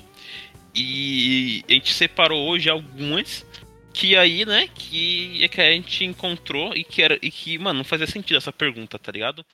E 0.74 1.64
a 1.70 1.74
gente 1.74 1.94
separou 1.94 2.50
hoje 2.50 2.68
algumas 2.68 3.46
que 3.96 4.18
aí, 4.18 4.46
né, 4.46 4.68
que 4.76 5.42
é 5.42 5.48
que 5.48 5.62
a 5.62 5.72
gente 5.72 6.04
encontrou 6.04 6.76
e 6.76 6.84
que 6.84 7.02
era 7.02 7.18
e 7.22 7.32
que, 7.32 7.58
mano, 7.58 7.78
não 7.78 7.86
fazia 7.86 8.06
sentido 8.06 8.36
essa 8.36 8.52
pergunta, 8.52 9.00
tá 9.00 9.10
ligado? 9.10 9.46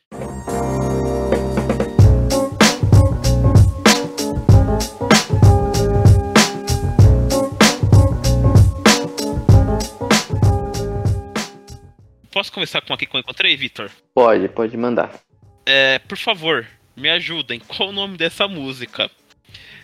Posso 12.32 12.52
começar 12.52 12.82
com 12.82 12.94
aqui 12.94 13.06
que 13.06 13.16
eu 13.16 13.20
encontrei, 13.20 13.56
Vitor? 13.56 13.92
Pode, 14.16 14.50
pode 14.50 14.76
mandar. 14.76 15.20
É, 15.68 16.00
por 16.00 16.18
favor, 16.18 16.66
me 16.98 17.10
ajudem. 17.12 17.60
Qual 17.60 17.90
o 17.90 17.92
nome 17.92 18.18
dessa 18.18 18.48
música? 18.48 19.12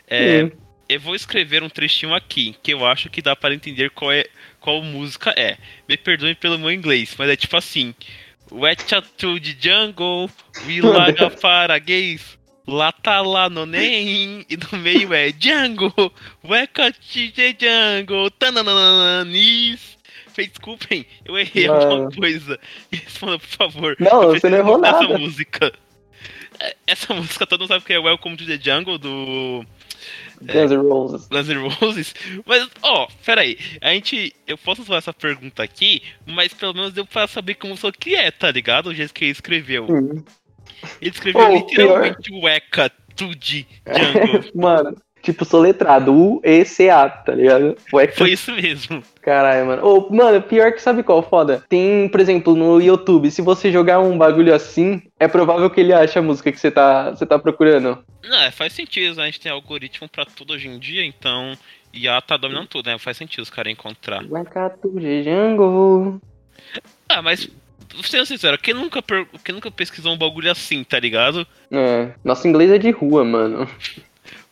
É, 0.08 0.46
hum 0.46 0.67
eu 0.90 1.00
vou 1.00 1.16
escrever 1.16 1.64
um 1.64 1.70
trechinho 1.70 2.14
aqui, 2.14 2.56
que 2.64 2.74
eu 2.74 2.86
acho 2.86 3.10
que 3.10 3.22
dá 3.22 3.36
para 3.36 3.54
entender 3.54 3.90
qual 3.92 4.12
é 4.12 4.26
qual 4.60 4.82
música 4.82 5.34
é. 5.38 5.58
Me 5.88 5.98
perdoe 5.98 6.36
pelo 6.36 6.58
meu 6.58 6.72
inglês, 6.72 7.14
mas 7.18 7.30
é 7.30 7.36
tipo 7.36 7.58
assim: 7.58 7.94
Wetcha 8.52 9.02
to 9.02 9.40
the 9.40 9.56
jungle, 9.60 10.30
we 10.66 10.82
laga 10.82 11.30
para 11.42 11.78
gays. 11.80 12.38
Lá 12.66 12.92
tá 12.92 13.22
lá 13.22 13.50
no 13.50 13.66
nem, 13.66 14.46
e 14.50 14.58
no 14.58 14.78
meio 14.80 15.14
é 15.14 15.32
Django, 15.32 15.94
Weka 16.44 16.92
to 16.92 17.32
the 17.34 17.56
jungle, 17.58 18.30
tanananis. 18.32 19.98
Desculpem, 20.36 21.06
eu 21.26 21.38
errei 21.38 21.68
alguma 21.68 22.12
coisa. 22.12 22.60
Responda, 22.92 23.40
por 23.40 23.48
favor. 23.48 23.96
Não, 24.00 24.28
você 24.28 24.50
não 24.50 24.58
errou 24.60 24.78
nada. 24.78 25.04
Essa 25.04 25.18
música. 25.18 25.74
É, 26.60 26.76
essa 26.86 27.14
música 27.14 27.48
todo 27.48 27.62
mundo 27.62 27.70
sabe 27.70 27.86
que 27.86 27.94
é 27.94 28.00
Welcome 28.00 28.38
to 28.38 28.46
the 28.46 28.60
Jungle 28.62 28.98
do 28.98 29.66
Guns 30.42 30.72
N' 30.72 30.88
Roses. 30.88 31.28
Guns 31.28 31.50
N' 31.50 31.68
Roses. 31.68 32.16
Mas, 32.46 32.70
ó, 32.82 33.04
oh, 33.04 33.08
peraí. 33.26 33.58
A 33.82 33.94
gente. 33.94 34.36
Eu 34.46 34.58
posso 34.58 34.84
fazer 34.84 35.00
essa 35.00 35.14
pergunta 35.14 35.64
aqui, 35.64 36.02
mas 36.26 36.54
pelo 36.54 36.74
menos 36.74 36.94
deu 36.94 37.06
pra 37.06 37.28
saber 37.28 37.56
como 37.56 37.76
só 37.76 37.92
que 37.92 38.16
é, 38.16 38.32
tá 38.32 38.52
ligado? 38.52 38.88
O 38.88 38.94
jeito 38.94 39.14
que 39.14 39.26
ele 39.26 39.32
escreveu. 39.32 39.86
Hum. 39.90 40.24
Ele 41.02 41.12
escreveu 41.12 41.50
oh, 41.50 41.56
literalmente 41.56 42.30
pior. 42.30 42.44
o 42.44 42.50
Eka 42.50 42.90
Tudy 43.16 43.68
Jungle. 43.86 44.52
Mano, 44.54 44.96
tipo, 45.28 45.44
soletrado, 45.44 46.14
U-E-C-A, 46.14 47.10
tá 47.10 47.36
ligado? 47.36 47.76
Foi 48.16 48.32
isso 48.32 48.52
mesmo. 48.54 49.04
Caralho, 49.22 49.66
mano. 49.66 49.82
Oh, 49.84 50.14
mano, 50.14 50.42
pior 50.42 50.72
que 50.72 50.82
sabe 50.82 51.04
qual 51.04 51.22
foda? 51.22 51.62
Tem, 51.68 52.08
por 52.08 52.22
exemplo, 52.22 52.56
no 52.56 52.82
YouTube, 52.82 53.30
se 53.30 53.42
você 53.42 53.70
jogar 53.72 54.00
um 54.00 54.18
bagulho 54.18 54.56
assim, 54.56 55.02
é 55.20 55.28
provável 55.28 55.70
que 55.70 55.82
ele 55.82 55.92
ache 55.92 56.18
a 56.18 56.22
música 56.22 56.50
que 56.50 56.58
você 56.58 56.72
tá, 56.72 57.12
você 57.12 57.26
tá 57.26 57.38
procurando. 57.38 58.02
Não, 58.24 58.42
é, 58.42 58.52
faz 58.52 58.72
sentido, 58.72 59.18
né? 59.18 59.24
A 59.24 59.26
gente 59.26 59.42
tem 59.42 59.52
algoritmo 59.52 60.08
pra 60.08 60.24
tudo 60.26 60.54
hoje 60.54 60.70
em 60.70 60.80
dia, 60.80 61.04
então. 61.04 61.58
IA 61.94 62.22
tá 62.22 62.38
dominando 62.38 62.68
tudo, 62.68 62.88
né? 62.88 62.98
Faz 62.98 63.18
sentido 63.18 63.44
os 63.44 63.50
caras 63.50 63.74
encontrar. 63.74 64.24
Ah, 67.10 67.22
mas 67.22 67.50
sendo 68.04 68.26
sincero, 68.26 68.58
quem 68.58 68.74
nunca, 68.74 69.02
quem 69.44 69.56
nunca 69.56 69.72
pesquisou 69.72 70.14
um 70.14 70.18
bagulho 70.18 70.52
assim, 70.52 70.84
tá 70.84 71.00
ligado? 71.00 71.46
É, 71.72 72.12
nosso 72.24 72.48
inglês 72.48 72.72
é 72.72 72.78
de 72.78 72.92
rua, 72.92 73.24
mano. 73.24 73.68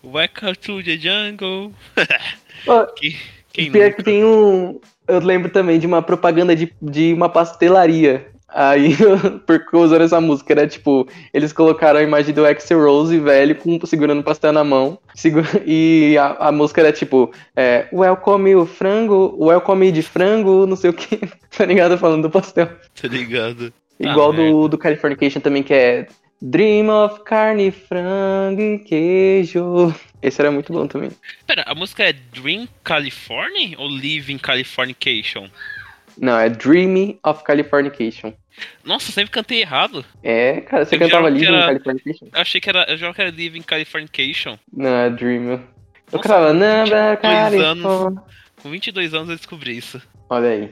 Welcome 0.06 0.56
to 0.62 0.84
the 0.84 0.98
jungle. 0.98 1.72
que, 2.96 3.16
Quem 3.52 3.72
Pior 3.72 3.86
nunca? 3.86 3.96
que 3.98 4.04
tem 4.04 4.24
um. 4.24 4.80
Eu 5.08 5.20
lembro 5.20 5.50
também 5.52 5.80
de 5.80 5.88
uma 5.88 6.02
propaganda 6.02 6.56
de, 6.56 6.72
de 6.82 7.14
uma 7.14 7.30
pastelaria. 7.30 8.28
Aí, 8.48 8.96
por 9.46 9.60
usando 9.74 10.02
essa 10.04 10.22
música, 10.22 10.54
era 10.54 10.66
tipo, 10.68 11.08
eles 11.34 11.52
colocaram 11.52 12.00
a 12.00 12.04
imagem 12.04 12.34
do 12.34 12.46
Axel 12.46 12.80
Rose 12.86 13.20
velho 13.20 13.56
com, 13.56 13.80
segurando 13.86 14.20
um 14.20 14.24
pastel 14.24 14.54
na 14.54 14.64
mão. 14.64 14.98
segu- 15.14 15.42
e 15.66 16.16
a, 16.18 16.48
a 16.48 16.52
música 16.52 16.80
era 16.82 16.92
tipo, 16.94 17.34
é, 17.56 17.88
welcome 17.92 18.56
o 18.56 18.66
frango, 18.66 19.36
welcome 19.40 19.92
de 19.92 20.02
frango, 20.02 20.66
não 20.66 20.76
sei 20.78 20.90
o 20.90 20.94
que, 20.94 21.20
tá 21.58 21.66
ligado? 21.66 21.98
Falando 21.98 22.22
do 22.24 22.30
pastel. 22.30 22.68
Tá 23.02 23.08
ligado? 23.10 23.74
Ah, 24.04 24.12
Igual 24.12 24.32
merda. 24.32 24.52
do, 24.52 24.68
do 24.70 24.78
Californication 24.78 25.42
também, 25.42 25.62
que 25.64 25.74
é 25.74 26.08
Dream 26.42 26.90
of 26.90 27.24
carne, 27.24 27.72
frango 27.72 28.62
e 28.62 28.80
queijo. 28.80 29.96
Esse 30.22 30.42
era 30.42 30.52
muito 30.52 30.72
bom 30.74 30.86
também. 30.88 31.12
Pera, 31.48 31.64
a 31.66 31.74
música 31.74 32.04
é 32.04 32.12
Dream 32.14 32.68
California 32.84 33.76
ou 33.80 33.88
Live 33.88 34.32
in 34.34 34.38
Californication? 34.38 35.48
Não, 36.18 36.38
é 36.40 36.50
Dream 36.50 37.18
of 37.26 37.44
Californication. 37.44 38.34
Nossa, 38.84 39.12
sempre 39.12 39.32
cantei 39.32 39.62
errado. 39.62 40.06
É, 40.24 40.62
cara, 40.62 40.86
você 40.86 40.96
Eu 40.96 41.00
cantava 41.00 41.30
Living 41.30 41.48
era- 41.48 41.66
Californication? 41.68 42.28
Eu 42.34 42.42
achei 42.42 42.62
que 42.62 42.70
era. 42.70 42.86
Eu 42.90 42.96
já 42.98 43.14
que 43.14 43.22
era 43.22 43.32
Live 43.32 43.58
in 43.58 43.62
Californication. 43.64 44.58
Não, 44.72 44.90
é 44.96 45.10
Dream. 45.10 45.44
Eu 45.52 45.60
Nossa, 46.14 46.24
cantava 46.24 46.54
Number 46.54 47.20
22 47.22 47.66
anos. 47.66 47.84
California. 47.84 48.24
Com 48.62 48.70
22 48.70 49.14
anos 49.14 49.30
eu 49.30 49.36
descobri 49.36 49.78
isso. 49.78 50.02
Olha 50.30 50.50
aí. 50.50 50.72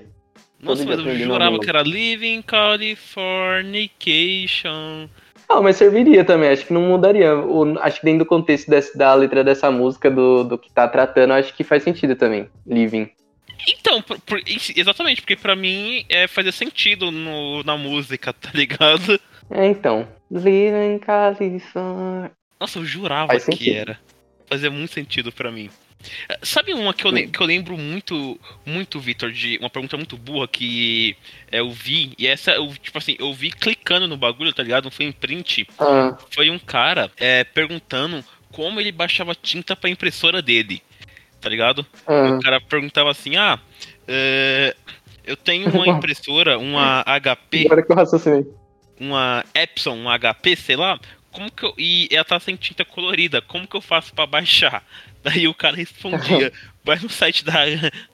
Nossa, 0.62 0.86
mas 0.86 0.98
eu 1.00 1.18
jurava 1.20 1.60
que 1.60 1.70
era 1.70 1.82
Live 1.82 2.26
in 2.26 2.42
Californication. 2.42 5.10
Ah, 5.50 5.62
mas 5.62 5.76
serviria 5.78 6.24
também, 6.24 6.50
acho 6.50 6.66
que 6.66 6.74
não 6.74 6.82
mudaria. 6.82 7.36
O- 7.36 7.78
acho 7.80 8.00
que 8.00 8.06
dentro 8.06 8.20
do 8.20 8.26
contexto 8.28 8.70
desse- 8.70 8.98
da 8.98 9.14
letra 9.14 9.44
dessa 9.44 9.70
música, 9.70 10.10
do, 10.10 10.44
do 10.44 10.58
que 10.58 10.72
tá 10.72 10.88
tratando, 10.88 11.34
acho 11.34 11.54
que 11.54 11.64
faz 11.64 11.84
sentido 11.84 12.16
também. 12.16 12.50
Living. 12.66 13.10
Então, 13.68 14.02
por- 14.02 14.20
por- 14.22 14.42
exatamente, 14.76 15.22
porque 15.22 15.36
pra 15.36 15.56
mim 15.56 16.06
é, 16.10 16.28
fazia 16.28 16.52
sentido 16.52 17.12
no, 17.12 17.64
na 17.64 17.78
música, 17.78 18.34
tá 18.34 18.50
ligado? 18.54 19.20
É, 19.50 19.68
então. 19.68 20.08
Living 20.32 21.00
California. 21.00 22.32
Nossa, 22.60 22.80
eu 22.80 22.86
jurava 22.86 23.28
Faz 23.28 23.46
que 23.46 23.52
sentido. 23.52 23.76
era. 23.78 24.00
Fazia 24.48 24.72
muito 24.72 24.94
sentido 24.94 25.32
pra 25.32 25.52
mim. 25.52 25.70
Eh, 26.30 26.40
Sabe 26.44 26.74
uma 26.74 26.94
que 26.94 27.06
eu, 27.06 27.12
lem- 27.12 27.30
que 27.30 27.40
eu 27.40 27.46
lembro 27.46 27.78
muito, 27.78 28.40
muito, 28.66 29.00
Vitor, 29.00 29.32
de 29.32 29.58
uma 29.60 29.70
pergunta 29.70 29.96
muito 29.98 30.18
burra 30.18 30.48
que 30.48 31.16
eh, 31.52 31.60
eu 31.60 31.72
vi, 31.72 32.14
e 32.18 32.28
essa, 32.28 32.52
eu, 32.52 32.68
tipo 32.76 32.98
assim, 32.98 33.16
eu 33.20 33.34
vi 33.34 33.52
clicando 33.52 34.08
no 34.08 34.18
bagulho, 34.18 34.54
tá 34.54 34.62
ligado? 34.64 34.86
Não 34.86 34.92
foi 34.92 35.06
em 35.06 35.12
print. 35.12 35.68
Ah, 35.80 36.18
Foi 36.32 36.50
um 36.50 36.60
cara 36.60 37.12
eh, 37.18 37.44
perguntando 37.44 38.24
como 38.52 38.80
ele 38.80 38.92
baixava 38.92 39.34
tinta 39.34 39.76
pra 39.76 39.90
impressora 39.90 40.42
dele, 40.42 40.82
tá 41.42 41.50
ligado? 41.50 41.86
ah. 42.06 42.36
O 42.36 42.40
cara 42.42 42.62
perguntava 42.62 43.10
assim, 43.12 43.36
ah, 43.36 43.60
eh, 44.08 44.76
eu 45.26 45.36
tenho 45.38 45.70
uma 45.70 45.88
impressora, 45.98 46.58
uma 46.60 47.04
HP, 47.06 47.66
Agora 47.66 47.84
que 47.84 47.92
eu 47.92 47.96
raciocinei. 47.96 48.46
uma 49.00 49.44
Epson, 49.56 49.96
um 49.96 50.10
HP, 50.20 50.56
sei 50.56 50.76
lá, 50.76 51.00
como 51.32 51.50
que 51.52 51.64
eu. 51.64 51.74
E 51.78 52.08
ela 52.12 52.24
tá 52.24 52.40
sem 52.40 52.56
tinta 52.56 52.86
colorida, 52.86 53.42
como 53.42 53.68
que 53.68 53.76
eu 53.76 53.82
faço 53.82 54.14
pra 54.14 54.26
baixar? 54.28 54.84
Daí 55.24 55.48
o 55.48 55.54
cara 55.54 55.76
respondia, 55.78 56.52
vai 56.84 57.00
no 57.00 57.10
site 57.10 57.46
da, 57.46 57.54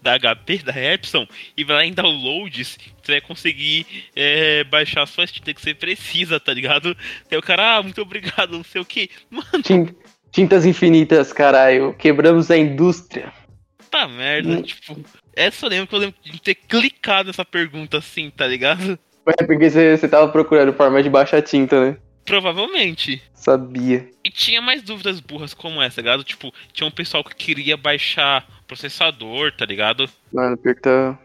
da 0.01 0.17
HP, 0.35 0.59
da 0.59 0.73
Epson, 0.79 1.27
e 1.57 1.63
vai 1.63 1.75
lá 1.77 1.85
em 1.85 1.91
downloads, 1.93 2.77
você 3.01 3.13
vai 3.13 3.21
conseguir 3.21 3.85
é, 4.15 4.63
baixar 4.65 5.01
as 5.03 5.09
suas 5.09 5.31
tintas 5.31 5.53
que 5.55 5.61
você 5.61 5.73
precisa, 5.73 6.39
tá 6.39 6.53
ligado? 6.53 6.95
Daí 7.29 7.39
o 7.39 7.41
cara, 7.41 7.77
ah, 7.77 7.83
muito 7.83 8.01
obrigado, 8.01 8.51
não 8.57 8.63
sei 8.63 8.79
o 8.81 8.85
que. 8.85 9.09
Mano, 9.29 9.63
Tin- 9.63 9.95
Tintas 10.31 10.65
infinitas, 10.65 11.33
caralho. 11.33 11.93
Quebramos 11.97 12.51
a 12.51 12.57
indústria. 12.57 13.33
tá 13.89 14.07
merda, 14.07 14.49
Hum. 14.57 14.61
tipo. 14.61 14.99
Essa 15.35 15.65
eu 15.65 15.69
lembro 15.71 15.87
que 15.87 15.95
eu 15.95 15.99
lembro 15.99 16.15
de 16.23 16.39
ter 16.41 16.53
clicado 16.55 17.27
nessa 17.27 17.43
pergunta 17.45 17.97
assim, 17.97 18.29
tá 18.29 18.45
ligado? 18.45 18.99
É 19.25 19.43
porque 19.43 19.69
você, 19.69 19.97
você 19.97 20.07
tava 20.07 20.27
procurando 20.31 20.73
forma 20.73 21.01
de 21.01 21.09
baixar 21.09 21.41
tinta, 21.41 21.79
né? 21.91 21.97
Provavelmente. 22.29 23.21
Sabia. 23.33 24.07
E 24.23 24.29
tinha 24.29 24.61
mais 24.61 24.83
dúvidas 24.83 25.19
burras 25.19 25.51
como 25.51 25.81
essa, 25.81 25.95
tá 25.95 26.01
ligado? 26.03 26.23
Tipo, 26.23 26.53
tinha 26.71 26.85
um 26.85 26.91
pessoal 26.91 27.23
que 27.23 27.35
queria 27.35 27.75
baixar 27.75 28.47
processador, 28.67 29.51
tá 29.51 29.65
ligado? 29.65 30.07
Mano, 30.31 30.55
pior 30.55 30.75
que 30.75 30.81
tá. 30.81 31.17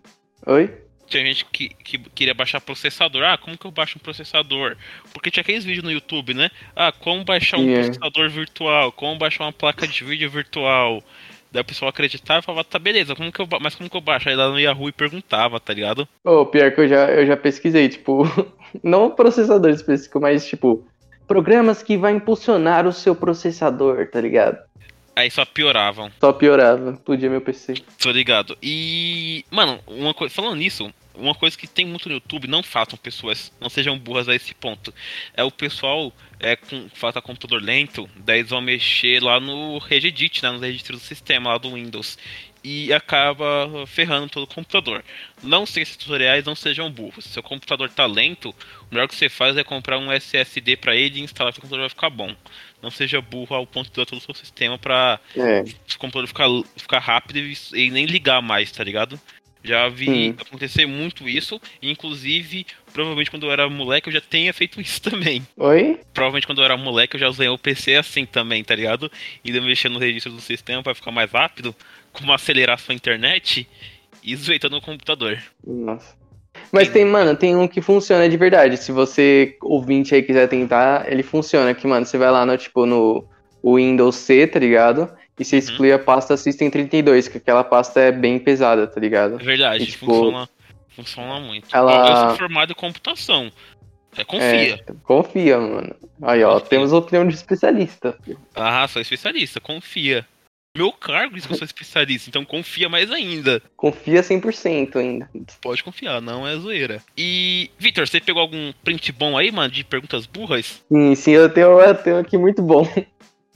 Oi? 0.47 0.73
Tinha 1.07 1.23
gente 1.27 1.45
que, 1.45 1.69
que 1.69 1.99
queria 1.99 2.33
baixar 2.33 2.59
processador. 2.63 3.23
Ah, 3.23 3.37
como 3.37 3.59
que 3.59 3.67
eu 3.67 3.71
baixo 3.71 3.99
um 3.99 4.03
processador? 4.03 4.79
Porque 5.13 5.31
tinha 5.31 5.43
aqueles 5.43 5.63
vídeos 5.63 5.85
no 5.85 5.93
YouTube, 5.93 6.33
né? 6.33 6.51
Ah, 6.75 6.91
como 6.91 7.23
baixar 7.23 7.59
um 7.59 7.65
Sim, 7.65 7.75
é. 7.75 7.83
processador 7.83 8.31
virtual? 8.31 8.91
Como 8.91 9.19
baixar 9.19 9.45
uma 9.45 9.53
placa 9.53 9.87
de 9.87 10.03
vídeo 10.05 10.31
virtual? 10.31 11.03
Daí 11.53 11.61
o 11.61 11.65
pessoal 11.65 11.91
acreditava 11.91 12.41
e 12.41 12.43
falava, 12.43 12.65
tá, 12.65 12.81
beleza, 12.81 13.15
como 13.15 13.31
que 13.31 13.41
eu 13.41 13.47
mas 13.61 13.77
como 13.77 13.89
que 13.89 13.97
eu 13.97 14.01
baixo? 14.01 14.29
Aí 14.29 14.35
lá 14.35 14.49
no 14.49 14.59
Yahoo 14.59 14.89
e 14.89 14.93
perguntava, 14.93 15.61
tá 15.61 15.73
ligado? 15.73 16.09
Ô, 16.25 16.45
pior 16.47 16.73
que 16.73 16.81
eu 16.81 16.89
já, 16.89 17.11
eu 17.11 17.25
já 17.27 17.37
pesquisei, 17.37 17.89
tipo, 17.89 18.25
não 18.83 19.11
processador 19.11 19.71
específico, 19.71 20.19
mas 20.19 20.45
tipo, 20.45 20.85
programas 21.27 21.83
que 21.83 21.97
vai 21.97 22.13
impulsionar 22.13 22.87
o 22.87 22.93
seu 22.93 23.15
processador, 23.15 24.09
tá 24.09 24.21
ligado? 24.21 24.59
Aí 25.17 25.31
só 25.31 25.45
pioravam. 25.45 26.11
Só 26.21 26.33
piorava, 26.33 26.95
podia 27.05 27.31
meu 27.31 27.41
PC. 27.41 27.75
Tô 28.01 28.11
ligado. 28.11 28.59
E, 28.61 29.45
mano, 29.51 29.79
uma 29.87 30.13
coisa, 30.13 30.35
falando 30.35 30.57
nisso, 30.57 30.93
uma 31.15 31.35
coisa 31.35 31.57
que 31.57 31.69
tem 31.69 31.87
muito 31.87 32.09
no 32.09 32.17
YouTube, 32.17 32.49
não 32.49 32.63
façam 32.63 32.99
pessoas, 32.99 33.53
não 33.61 33.69
sejam 33.69 33.97
burras 33.97 34.29
a 34.29 34.35
esse 34.35 34.53
ponto. 34.55 34.93
É 35.33 35.45
o 35.45 35.53
pessoal 35.53 36.13
é, 36.41 36.57
com 36.57 36.89
falta 36.93 37.23
computador 37.23 37.63
lento, 37.63 38.09
daí 38.17 38.41
eles 38.41 38.51
vão 38.51 38.61
mexer 38.61 39.23
lá 39.23 39.39
no 39.39 39.79
Regedit, 39.79 40.43
né, 40.43 40.51
no 40.51 40.59
registro 40.59 40.97
do 40.97 41.03
sistema 41.03 41.51
lá 41.51 41.59
do 41.59 41.73
Windows. 41.73 42.19
E 42.65 42.91
acaba 42.95 43.87
ferrando 43.87 44.31
todo 44.31 44.45
o 44.45 44.47
computador. 44.47 45.05
Não 45.43 45.67
sei 45.67 45.83
esses 45.83 45.99
tutoriais, 45.99 46.47
não 46.47 46.55
sejam 46.55 46.91
burros. 46.91 47.25
Se 47.25 47.31
seu 47.33 47.43
computador 47.43 47.91
tá 47.91 48.07
lento, 48.07 48.49
o 48.91 48.95
melhor 48.95 49.07
que 49.07 49.15
você 49.15 49.29
faz 49.29 49.55
é 49.59 49.63
comprar 49.63 49.99
um 49.99 50.11
SSD 50.11 50.77
pra 50.79 50.97
ele 50.97 51.21
e 51.21 51.23
instalar 51.23 51.53
que 51.53 51.59
o 51.59 51.63
computador 51.63 51.83
vai 51.83 51.91
ficar 51.91 52.09
bom. 52.09 52.35
Não 52.83 52.91
seja 52.91 53.21
burro 53.21 53.55
ao 53.55 53.67
ponto 53.67 53.91
de 53.91 53.97
dar 53.97 54.07
todo 54.07 54.19
o 54.19 54.23
seu 54.23 54.35
sistema 54.35 54.79
pra 54.79 55.21
É, 55.37 55.61
o 55.61 55.99
computador 55.99 56.27
ficar, 56.27 56.49
ficar 56.77 57.01
rápido 57.01 57.39
e, 57.39 57.57
e 57.75 57.91
nem 57.91 58.07
ligar 58.07 58.41
mais, 58.41 58.73
tá 58.73 58.83
ligado? 58.83 59.21
Já 59.63 59.89
vi 59.89 60.35
acontecer 60.39 60.85
muito 60.85 61.27
isso, 61.27 61.59
e 61.81 61.91
inclusive, 61.91 62.67
provavelmente 62.93 63.31
quando 63.31 63.47
eu 63.47 63.51
era 63.53 63.67
moleque 63.67 64.11
eu 64.11 64.13
já 64.13 64.21
tenha 64.21 64.53
feito 64.53 64.79
isso 64.79 65.01
também. 65.03 65.47
oi? 65.57 65.99
Provavelmente 66.13 66.47
quando 66.47 66.59
eu 66.59 66.65
era 66.67 66.77
moleque 66.77 67.17
eu 67.17 67.21
já 67.21 67.29
usei 67.31 67.49
o 67.49 67.57
PC 67.57 67.95
assim 67.97 68.27
também, 68.27 68.63
tá 68.63 68.75
ligado? 68.75 69.11
Ainda 69.43 69.63
mexendo 69.63 69.95
no 69.95 69.99
registro 69.99 70.33
do 70.33 70.41
sistema 70.43 70.83
pra 70.83 70.95
ficar 70.95 71.11
mais 71.11 71.31
rápido, 71.31 71.75
como 72.15 72.33
acelerar 72.33 72.79
sua 72.79 72.95
internet 72.95 73.69
e 74.23 74.35
zoeitando 74.35 74.77
o 74.79 74.81
computador. 74.81 75.39
Nossa. 75.67 76.15
Mas 76.73 76.89
tem, 76.89 77.05
mano, 77.05 77.37
tem 77.37 77.55
um 77.57 77.69
que 77.69 77.83
funciona 77.83 78.29
de 78.29 78.37
verdade. 78.37 78.77
Se 78.77 78.91
você, 78.93 79.57
ouvinte 79.61 80.15
aí, 80.15 80.23
quiser 80.23 80.49
tentar, 80.49 81.11
ele 81.11 81.23
funciona. 81.23 81.75
Que, 81.75 81.87
mano, 81.87 82.07
você 82.07 82.17
vai 82.17 82.31
lá 82.31 82.47
no, 82.47 82.57
tipo, 82.57 82.87
no 82.87 83.27
Windows 83.63 84.15
C, 84.17 84.47
tá 84.47 84.59
ligado? 84.59 85.11
E 85.39 85.45
você 85.45 85.57
exclui 85.59 85.93
a 85.93 85.99
pasta 85.99 86.37
System 86.37 86.71
32, 86.71 87.27
que 87.29 87.39
aquela 87.39 87.65
pasta 87.65 88.01
é 88.01 88.13
bem 88.13 88.39
pesada, 88.39 88.87
tá 88.87 89.01
ligado? 89.01 89.41
É 89.41 89.45
verdade, 89.45 89.83
E, 89.83 89.87
tipo, 89.89 90.07
funciona, 90.07 90.49
funciona 90.95 91.41
muito. 91.41 91.75
ela- 91.75 92.09
Eu 92.09 92.29
sou 92.29 92.39
formado 92.39 92.71
em 92.71 92.75
computação. 92.77 93.51
É, 94.17 94.23
confia. 94.25 94.75
É, 94.75 94.93
confia, 95.03 95.59
mano. 95.59 95.95
Aí, 96.23 96.45
ó, 96.45 96.53
Confia. 96.55 96.69
temos 96.69 96.93
opinião 96.93 97.27
de 97.27 97.35
especialista. 97.35 98.17
Ah, 98.55 98.87
sou 98.87 99.03
especialista, 99.03 99.61
confia. 99.61 100.25
Meu 100.77 100.91
cargo 100.91 101.37
diz 101.37 101.47
que 101.47 101.53
eu 101.53 101.57
sou 101.57 101.65
especialista, 101.65 102.29
então 102.29 102.45
confia 102.45 102.89
mais 102.89 103.09
ainda. 103.13 103.63
Confia 103.77 104.23
100% 104.23 104.97
ainda. 104.97 105.31
Pode 105.63 105.85
confiar, 105.85 106.21
não 106.21 106.45
é 106.45 106.57
zoeira. 106.57 107.01
E, 107.17 107.71
Victor, 107.79 108.09
você 108.09 108.21
pegou 108.21 108.43
algum 108.43 108.73
print 108.83 109.13
bom 109.13 109.39
aí, 109.39 109.53
mano, 109.53 109.71
de 109.73 109.85
perguntas 109.85 110.27
burras? 110.27 110.83
Sim, 110.93 111.15
sim, 111.15 111.31
eu 111.31 111.49
tenho, 111.49 111.81
eu 111.81 111.95
tenho 111.95 112.19
aqui 112.19 112.37
muito 112.37 112.61
bom. 112.61 112.89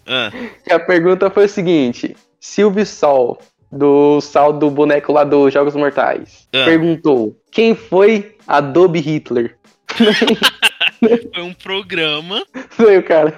Ah, 0.07 0.31
a 0.71 0.79
pergunta 0.79 1.29
foi 1.29 1.47
o 1.47 1.49
seguinte: 1.49 2.17
Silvio 2.39 2.87
Sol, 2.87 3.41
do 3.73 4.21
Sal 4.21 4.53
do 4.53 4.71
boneco 4.71 5.13
lá 5.13 5.25
dos 5.25 5.53
Jogos 5.53 5.75
Mortais, 5.75 6.47
Ah. 6.53 6.65
perguntou: 6.67 7.37
quem 7.51 7.75
foi 7.75 8.37
Adobe 8.47 9.01
Hitler? 9.01 9.57
foi 11.35 11.43
um 11.43 11.53
programa. 11.53 12.47
Foi 12.71 12.97
o 12.99 13.03
cara. 13.03 13.37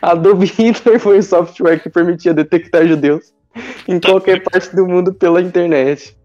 Adobe 0.00 0.46
Hitler 0.46 0.98
foi 1.00 1.18
o 1.18 1.22
software 1.22 1.78
que 1.78 1.88
permitia 1.88 2.34
detectar 2.34 2.86
judeus 2.86 3.32
em 3.88 3.98
qualquer 4.00 4.42
parte 4.42 4.74
do 4.74 4.86
mundo 4.86 5.12
pela 5.12 5.40
internet. 5.40 6.16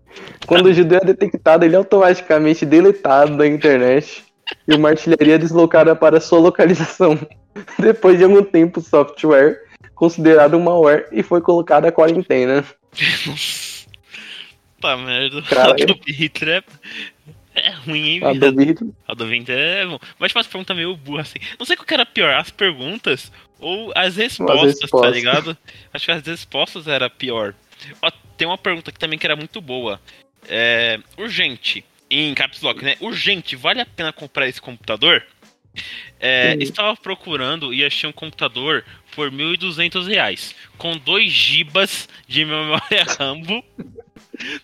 Quando 0.45 0.67
o 0.67 0.73
judeu 0.73 0.99
é 1.01 1.05
detectado, 1.05 1.63
ele 1.63 1.75
é 1.75 1.77
automaticamente 1.77 2.65
deletado 2.65 3.37
da 3.37 3.47
internet 3.47 4.23
e 4.67 4.75
uma 4.75 4.89
artilharia 4.89 5.35
é 5.35 5.37
deslocada 5.37 5.95
para 5.95 6.19
sua 6.19 6.39
localização. 6.39 7.17
Depois 7.79 8.17
de 8.17 8.23
algum 8.23 8.43
tempo, 8.43 8.79
o 8.79 8.83
software 8.83 9.61
considerado 9.95 10.57
um 10.57 10.63
malware 10.63 11.07
e 11.11 11.23
foi 11.23 11.41
colocado 11.41 11.85
à 11.85 11.91
quarentena. 11.91 12.65
Nossa. 13.27 13.71
Tá 14.81 14.97
merda. 14.97 15.43
Adobe 15.61 16.01
Hitler 16.11 16.63
é, 16.63 17.31
é 17.61 17.71
ruim, 17.71 18.07
hein, 18.07 18.19
vida? 18.19 18.47
Adobe 18.47 18.65
Hitler. 18.65 18.91
Adobe 19.07 19.39
Hitler 19.39 19.57
é 19.59 19.85
bom. 19.85 19.99
Mas 20.19 20.31
faz 20.31 20.47
pergunta 20.47 20.73
meio 20.73 20.95
burra 20.95 21.21
assim. 21.21 21.39
Não 21.57 21.65
sei 21.65 21.75
qual 21.75 21.85
que 21.85 21.93
era 21.93 22.05
pior, 22.05 22.33
as 22.33 22.49
perguntas 22.49 23.31
ou 23.59 23.91
as 23.95 24.15
respostas, 24.15 24.75
tá 24.79 24.81
respostas. 24.81 25.15
ligado? 25.15 25.57
Acho 25.93 26.05
que 26.05 26.11
as 26.11 26.25
respostas 26.25 26.87
era 26.87 27.09
pior. 27.09 27.53
Ó, 28.01 28.11
tem 28.37 28.47
uma 28.47 28.57
pergunta 28.57 28.89
aqui 28.89 28.99
também 28.99 29.17
que 29.17 29.25
era 29.25 29.35
muito 29.35 29.61
boa. 29.61 29.99
É, 30.49 30.99
urgente, 31.17 31.85
em 32.09 32.33
Caps 32.33 32.61
Lock, 32.61 32.83
né? 32.83 32.95
Urgente, 32.99 33.55
vale 33.55 33.81
a 33.81 33.85
pena 33.85 34.11
comprar 34.11 34.47
esse 34.47 34.61
computador? 34.61 35.23
É, 36.19 36.55
estava 36.59 36.95
procurando 36.97 37.73
e 37.73 37.85
achei 37.85 38.09
um 38.09 38.13
computador 38.13 38.83
por 39.15 39.31
R$ 39.31 39.37
1.200 39.57 40.53
com 40.77 40.97
2 40.97 41.31
GB 41.31 41.87
de 42.27 42.45
memória 42.45 43.05
RAM, 43.17 43.41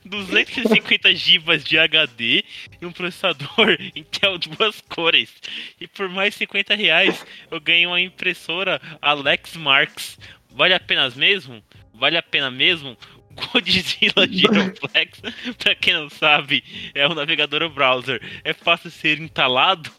250 0.06 1.14
GB 1.14 1.58
de 1.58 1.78
HD 1.78 2.44
e 2.82 2.86
um 2.86 2.92
processador 2.92 3.78
Intel 3.96 4.38
duas 4.38 4.82
cores. 4.82 5.34
E 5.80 5.88
por 5.88 6.10
mais 6.10 6.36
50 6.36 6.76
reais 6.76 7.26
eu 7.50 7.60
ganhei 7.60 7.86
uma 7.86 8.02
impressora 8.02 8.82
Alex 9.02 9.56
Marks. 9.56 10.20
Vale 10.50 10.74
a 10.74 10.80
pena 10.80 11.10
mesmo? 11.12 11.62
Vale 11.94 12.18
a 12.18 12.24
pena 12.24 12.50
mesmo? 12.50 12.98
Godzilla 13.54 14.28
Giroflex, 14.30 15.22
pra 15.60 15.76
quem 15.76 15.94
não 15.94 16.10
sabe, 16.10 16.64
é 16.94 17.08
um 17.08 17.14
navegador 17.14 17.70
browser. 17.70 18.22
É 18.44 18.54
fácil 18.54 18.90
ser 18.90 19.20
entalado? 19.20 19.92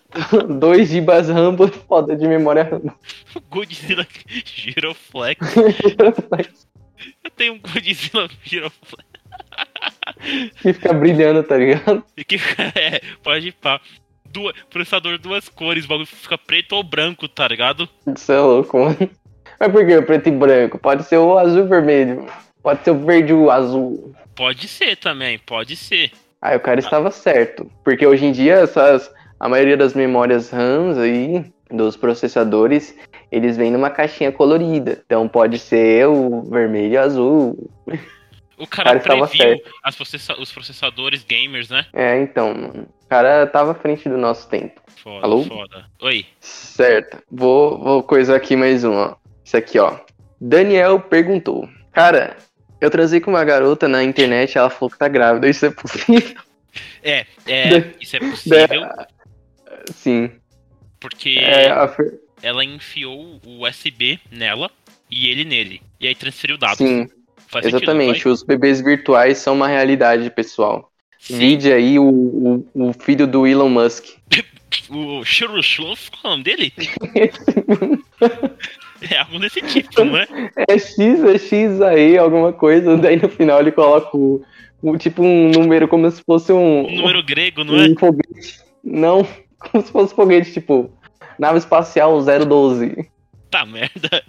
2 0.58 0.88
GB 0.88 1.12
RAM 1.32 1.56
foda 1.86 2.16
de 2.16 2.26
memória 2.26 2.64
RAM. 2.64 2.92
Godzilla 3.48 4.06
Giroflex. 4.44 5.38
Eu 7.22 7.30
tenho 7.30 7.54
um 7.54 7.60
Godzilla 7.60 8.28
Giroflex. 8.42 9.07
Que 10.60 10.72
fica 10.74 10.92
brilhando, 10.92 11.42
tá 11.42 11.56
ligado? 11.56 12.04
Que, 12.26 12.36
é, 12.74 13.00
pode 13.22 13.48
ir 13.48 13.52
pá. 13.52 13.80
Duas, 14.30 14.54
processador 14.68 15.18
duas 15.18 15.48
cores, 15.48 15.86
o 15.86 15.88
bagulho 15.88 16.06
fica 16.06 16.36
preto 16.36 16.72
ou 16.72 16.82
branco, 16.82 17.26
tá 17.26 17.48
ligado? 17.48 17.88
Isso 18.14 18.30
é 18.30 18.38
louco, 18.38 18.78
mano. 18.78 19.10
Mas 19.58 19.72
por 19.72 19.86
que 19.86 20.02
preto 20.02 20.28
e 20.28 20.32
branco? 20.32 20.78
Pode 20.78 21.04
ser 21.04 21.16
o 21.16 21.38
azul 21.38 21.64
e 21.64 21.68
vermelho. 21.68 22.26
Pode 22.62 22.84
ser 22.84 22.90
o 22.90 22.98
verde 23.04 23.32
e 23.32 23.34
o 23.34 23.50
azul. 23.50 24.14
Pode 24.36 24.68
ser 24.68 24.96
também, 24.96 25.38
pode 25.38 25.74
ser. 25.76 26.12
Aí 26.40 26.56
o 26.56 26.60
cara 26.60 26.78
estava 26.78 27.10
certo. 27.10 27.70
Porque 27.82 28.06
hoje 28.06 28.26
em 28.26 28.32
dia, 28.32 28.54
essas, 28.54 29.10
a 29.40 29.48
maioria 29.48 29.76
das 29.76 29.94
memórias 29.94 30.50
RAMs 30.50 30.98
aí, 30.98 31.44
dos 31.70 31.96
processadores, 31.96 32.94
eles 33.32 33.56
vêm 33.56 33.70
numa 33.70 33.90
caixinha 33.90 34.30
colorida. 34.30 35.02
Então 35.04 35.26
pode 35.26 35.58
ser 35.58 36.06
o 36.06 36.42
vermelho 36.42 36.94
e 36.94 36.96
o 36.96 37.00
azul. 37.00 37.70
O 38.58 38.66
cara, 38.66 38.98
cara 38.98 39.26
previu 39.26 39.62
processa 39.96 40.40
os 40.40 40.52
processadores 40.52 41.24
gamers, 41.24 41.70
né? 41.70 41.86
É, 41.92 42.20
então, 42.20 42.88
o 43.02 43.08
cara 43.08 43.46
tava 43.46 43.72
à 43.72 43.74
frente 43.74 44.08
do 44.08 44.18
nosso 44.18 44.48
tempo. 44.48 44.80
Foda, 45.02 45.24
Alô? 45.24 45.44
foda. 45.44 45.86
Oi. 46.00 46.26
Certo. 46.40 47.22
Vou, 47.30 47.78
vou 47.78 48.02
coisar 48.02 48.36
aqui 48.36 48.56
mais 48.56 48.84
um, 48.84 48.94
ó. 48.94 49.16
Isso 49.44 49.56
aqui, 49.56 49.78
ó. 49.78 49.98
Daniel 50.40 51.00
perguntou. 51.00 51.68
Cara, 51.92 52.36
eu 52.80 52.90
transei 52.90 53.20
com 53.20 53.30
uma 53.30 53.44
garota 53.44 53.88
na 53.88 54.02
internet 54.02 54.58
ela 54.58 54.70
falou 54.70 54.90
que 54.90 54.98
tá 54.98 55.08
grávida. 55.08 55.48
Isso 55.48 55.66
é 55.66 55.70
possível? 55.70 56.42
É, 57.02 57.26
é 57.46 57.92
isso 58.00 58.16
é 58.16 58.20
possível. 58.20 58.88
Sim. 59.94 60.30
Porque 61.00 61.38
é, 61.38 61.70
a... 61.70 61.94
ela 62.42 62.64
enfiou 62.64 63.40
o 63.44 63.64
USB 63.64 64.18
nela 64.30 64.70
e 65.10 65.28
ele 65.28 65.44
nele. 65.44 65.80
E 66.00 66.06
aí 66.06 66.14
transferiu 66.14 66.58
dados. 66.58 66.78
Sim. 66.78 67.08
Faz 67.48 67.64
Exatamente, 67.64 68.12
sentido, 68.18 68.32
os 68.32 68.42
bebês 68.42 68.80
virtuais 68.80 69.38
são 69.38 69.54
uma 69.54 69.66
realidade, 69.66 70.30
pessoal. 70.30 70.92
Sim. 71.18 71.38
Vide 71.38 71.72
aí 71.72 71.98
o, 71.98 72.04
o, 72.04 72.68
o, 72.74 72.92
filho 72.92 73.26
do 73.26 73.46
Elon 73.46 73.70
Musk. 73.70 74.04
o 74.90 75.24
Shiroshlov, 75.24 75.98
qual 76.10 76.24
é 76.24 76.26
o 76.26 76.30
nome 76.32 76.44
dele? 76.44 76.72
é 79.10 79.18
algo 79.18 79.38
desse 79.38 79.62
tipo, 79.62 80.04
não 80.04 80.18
é? 80.18 80.26
É 80.68 80.78
X, 80.78 80.98
é 80.98 81.38
X 81.38 81.80
aí, 81.80 82.18
alguma 82.18 82.52
coisa, 82.52 82.98
daí 82.98 83.16
no 83.16 83.30
final 83.30 83.60
ele 83.60 83.72
coloca 83.72 84.14
o, 84.14 84.44
o 84.82 84.98
tipo 84.98 85.22
um 85.22 85.50
número 85.50 85.88
como 85.88 86.08
se 86.10 86.22
fosse 86.22 86.52
um... 86.52 86.86
Um 86.86 86.96
número 86.96 87.22
grego, 87.22 87.64
não 87.64 87.74
um 87.74 87.82
é? 87.82 87.94
Foguete. 87.98 88.60
Não, 88.84 89.26
como 89.58 89.82
se 89.82 89.90
fosse 89.90 90.14
foguete, 90.14 90.52
tipo, 90.52 90.92
nave 91.38 91.56
espacial 91.56 92.22
012. 92.22 93.08
Tá 93.50 93.64
merda. 93.64 94.22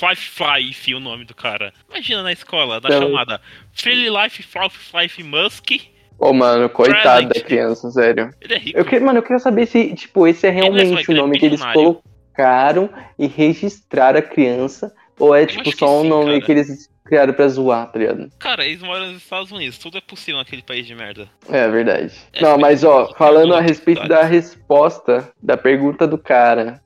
Shiroshlov 0.00 0.16
Five 0.16 0.94
o 0.94 1.00
nome 1.00 1.24
do 1.24 1.34
cara. 1.34 1.72
Imagina 1.90 2.22
na 2.22 2.32
escola, 2.32 2.80
da 2.80 2.88
então... 2.88 3.02
chamada 3.02 3.40
Free 3.72 4.08
Life 4.08 4.42
Five 4.42 5.22
Musk. 5.22 5.70
Ô, 6.18 6.28
oh, 6.28 6.32
mano, 6.32 6.68
coitado 6.68 7.28
Present. 7.28 7.34
da 7.34 7.40
criança, 7.40 7.90
sério. 7.90 8.30
Ele 8.40 8.54
é 8.54 8.58
rico. 8.58 8.78
Eu 8.78 8.84
queria, 8.84 9.06
mano, 9.06 9.18
eu 9.18 9.22
queria 9.22 9.38
saber 9.38 9.66
se, 9.66 9.94
tipo, 9.94 10.26
esse 10.26 10.46
é, 10.46 10.50
é 10.50 10.52
realmente 10.52 11.10
o 11.10 11.14
nome 11.14 11.36
é 11.36 11.40
que 11.40 11.46
eles 11.46 11.62
colocaram 11.64 12.90
e 13.18 13.26
registraram 13.26 14.18
a 14.18 14.22
criança, 14.22 14.94
ou 15.18 15.34
é, 15.34 15.46
tipo, 15.46 15.74
só 15.74 16.00
um 16.00 16.04
nome 16.04 16.32
cara. 16.32 16.40
que 16.42 16.52
eles 16.52 16.90
criaram 17.06 17.32
pra 17.32 17.48
zoar, 17.48 17.90
tá 17.90 17.98
ligado? 17.98 18.30
Cara, 18.38 18.66
eles 18.66 18.82
moram 18.82 19.06
nos 19.06 19.22
Estados 19.22 19.50
Unidos, 19.50 19.78
tudo 19.78 19.96
é 19.96 20.00
possível 20.00 20.38
naquele 20.38 20.62
país 20.62 20.86
de 20.86 20.94
merda. 20.94 21.26
É 21.48 21.66
verdade. 21.68 22.12
É, 22.34 22.42
Não, 22.42 22.58
mas 22.58 22.84
ó, 22.84 23.14
falando 23.16 23.54
a 23.54 23.60
respeito 23.60 24.06
da 24.06 24.22
resposta 24.22 25.32
da 25.42 25.56
pergunta 25.56 26.06
do 26.06 26.18
cara, 26.18 26.82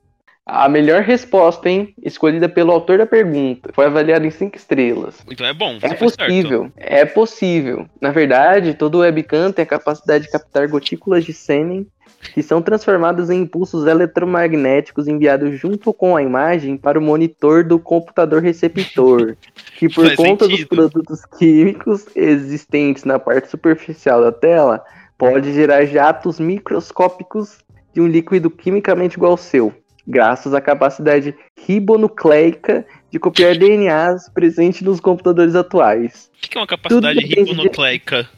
a 0.47 0.69
melhor 0.69 1.03
resposta, 1.03 1.69
hein? 1.69 1.95
Escolhida 2.03 2.49
pelo 2.49 2.71
autor 2.71 2.99
da 2.99 3.07
pergunta. 3.07 3.71
Foi 3.73 3.87
avaliada 3.87 4.27
em 4.27 4.31
5 4.31 4.57
estrelas. 4.57 5.17
Então 5.31 5.47
é 5.47 5.55
bom. 5.55 5.79
É 5.81 5.95
possível. 5.95 6.71
É 6.77 7.05
possível. 7.05 7.89
Na 8.01 8.11
verdade, 8.11 8.75
todo 8.75 8.99
webcam 8.99 9.53
tem 9.53 9.63
a 9.63 9.67
capacidade 9.67 10.25
de 10.25 10.31
captar 10.31 10.69
gotículas 10.69 11.25
de 11.25 11.33
sêmen 11.33 11.87
que 12.33 12.43
são 12.43 12.63
transformadas 12.63 13.29
em 13.29 13.43
impulsos 13.43 13.87
eletromagnéticos 13.87 15.07
enviados 15.09 15.59
junto 15.59 15.93
com 15.93 16.17
a 16.17 16.23
imagem 16.23 16.77
para 16.77 16.99
o 16.99 17.03
monitor 17.03 17.63
do 17.63 17.79
computador 17.79 18.43
receptor, 18.43 19.37
que 19.77 19.89
por 19.89 20.07
Faz 20.07 20.17
conta 20.17 20.47
sentido. 20.47 20.69
dos 20.69 20.91
produtos 20.91 21.25
químicos 21.39 22.07
existentes 22.17 23.05
na 23.05 23.19
parte 23.19 23.51
superficial 23.51 24.23
da 24.23 24.33
tela, 24.33 24.83
pode 25.19 25.53
gerar 25.53 25.85
jatos 25.85 26.41
microscópicos 26.41 27.59
de 27.93 28.01
um 28.01 28.07
líquido 28.07 28.51
quimicamente 28.51 29.17
igual 29.17 29.33
ao 29.33 29.37
seu 29.37 29.73
graças 30.07 30.55
à 30.55 30.61
capacidade 30.61 31.35
ribonucleica 31.67 32.87
de 33.11 33.19
copiar 33.19 33.57
DNAs 33.57 34.29
presente 34.29 34.85
nos 34.85 35.01
computadores 35.01 35.55
atuais. 35.55 36.31
O 36.45 36.49
que 36.49 36.59
é 36.59 36.61
uma 36.61 36.67
capacidade 36.67 37.21
ribonucleica? 37.21 38.29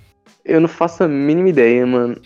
Eu 0.48 0.60
não 0.60 0.68
faço 0.68 1.02
a 1.02 1.08
mínima 1.08 1.48
ideia, 1.48 1.84
mano. 1.84 2.20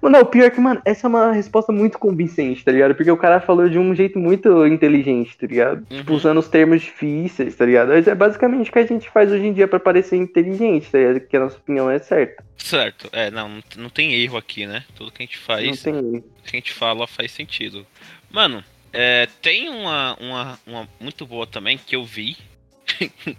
Mano, 0.00 0.18
o 0.20 0.24
pior 0.24 0.46
é 0.46 0.50
que, 0.50 0.58
mano, 0.58 0.80
essa 0.82 1.06
é 1.06 1.08
uma 1.08 1.30
resposta 1.30 1.70
muito 1.70 1.98
convincente, 1.98 2.64
tá 2.64 2.72
ligado? 2.72 2.94
Porque 2.94 3.10
o 3.10 3.16
cara 3.18 3.38
falou 3.38 3.68
de 3.68 3.78
um 3.78 3.94
jeito 3.94 4.18
muito 4.18 4.66
inteligente, 4.66 5.36
tá 5.36 5.46
ligado? 5.46 5.86
Uhum. 5.90 5.98
Tipo, 5.98 6.14
usando 6.14 6.38
os 6.38 6.48
termos 6.48 6.80
difíceis, 6.80 7.54
tá 7.54 7.66
ligado? 7.66 7.92
É 7.92 8.14
basicamente 8.14 8.70
o 8.70 8.72
que 8.72 8.78
a 8.78 8.86
gente 8.86 9.10
faz 9.10 9.30
hoje 9.30 9.44
em 9.46 9.52
dia 9.52 9.68
para 9.68 9.78
parecer 9.78 10.16
inteligente, 10.16 10.90
tá 10.90 10.98
ligado? 10.98 11.20
Que 11.20 11.36
a 11.36 11.40
nossa 11.40 11.58
opinião 11.58 11.90
é 11.90 11.98
certa. 11.98 12.42
Certo, 12.56 13.10
é, 13.12 13.30
não, 13.30 13.62
não 13.76 13.90
tem 13.90 14.14
erro 14.14 14.38
aqui, 14.38 14.66
né? 14.66 14.82
Tudo 14.94 15.12
que 15.12 15.22
a 15.22 15.26
gente 15.26 15.36
faz, 15.36 15.84
não 15.84 16.22
que 16.22 16.22
a 16.46 16.56
gente 16.56 16.72
fala 16.72 17.06
faz 17.06 17.30
sentido. 17.30 17.86
Mano, 18.30 18.64
é, 18.90 19.28
tem 19.42 19.68
uma, 19.68 20.16
uma, 20.18 20.58
uma 20.66 20.88
muito 20.98 21.26
boa 21.26 21.46
também 21.46 21.76
que 21.76 21.94
eu 21.94 22.04
vi 22.04 22.38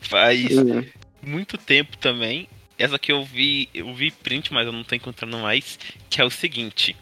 faz 0.00 0.56
uhum. 0.56 0.84
muito 1.20 1.58
tempo 1.58 1.96
também 1.96 2.48
essa 2.78 2.98
que 2.98 3.12
eu 3.12 3.24
vi, 3.24 3.68
eu 3.72 3.92
vi 3.94 4.10
print, 4.10 4.52
mas 4.52 4.66
eu 4.66 4.72
não 4.72 4.84
tô 4.84 4.94
encontrando 4.94 5.38
mais, 5.38 5.78
que 6.08 6.20
é 6.20 6.24
o 6.24 6.30
seguinte. 6.30 6.96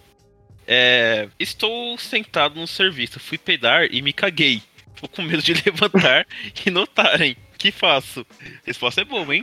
É, 0.66 1.28
estou 1.38 1.98
sentado 1.98 2.60
no 2.60 2.66
serviço, 2.66 3.18
fui 3.18 3.36
peidar 3.36 3.88
e 3.90 4.00
me 4.02 4.12
caguei. 4.12 4.62
Tô 5.00 5.08
com 5.08 5.22
medo 5.22 5.42
de 5.42 5.54
levantar 5.64 6.26
e 6.64 6.70
notarem. 6.70 7.36
que 7.58 7.72
faço? 7.72 8.26
Resposta 8.64 9.00
é 9.00 9.04
boa, 9.04 9.34
hein? 9.34 9.42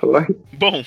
Bom, 0.53 0.83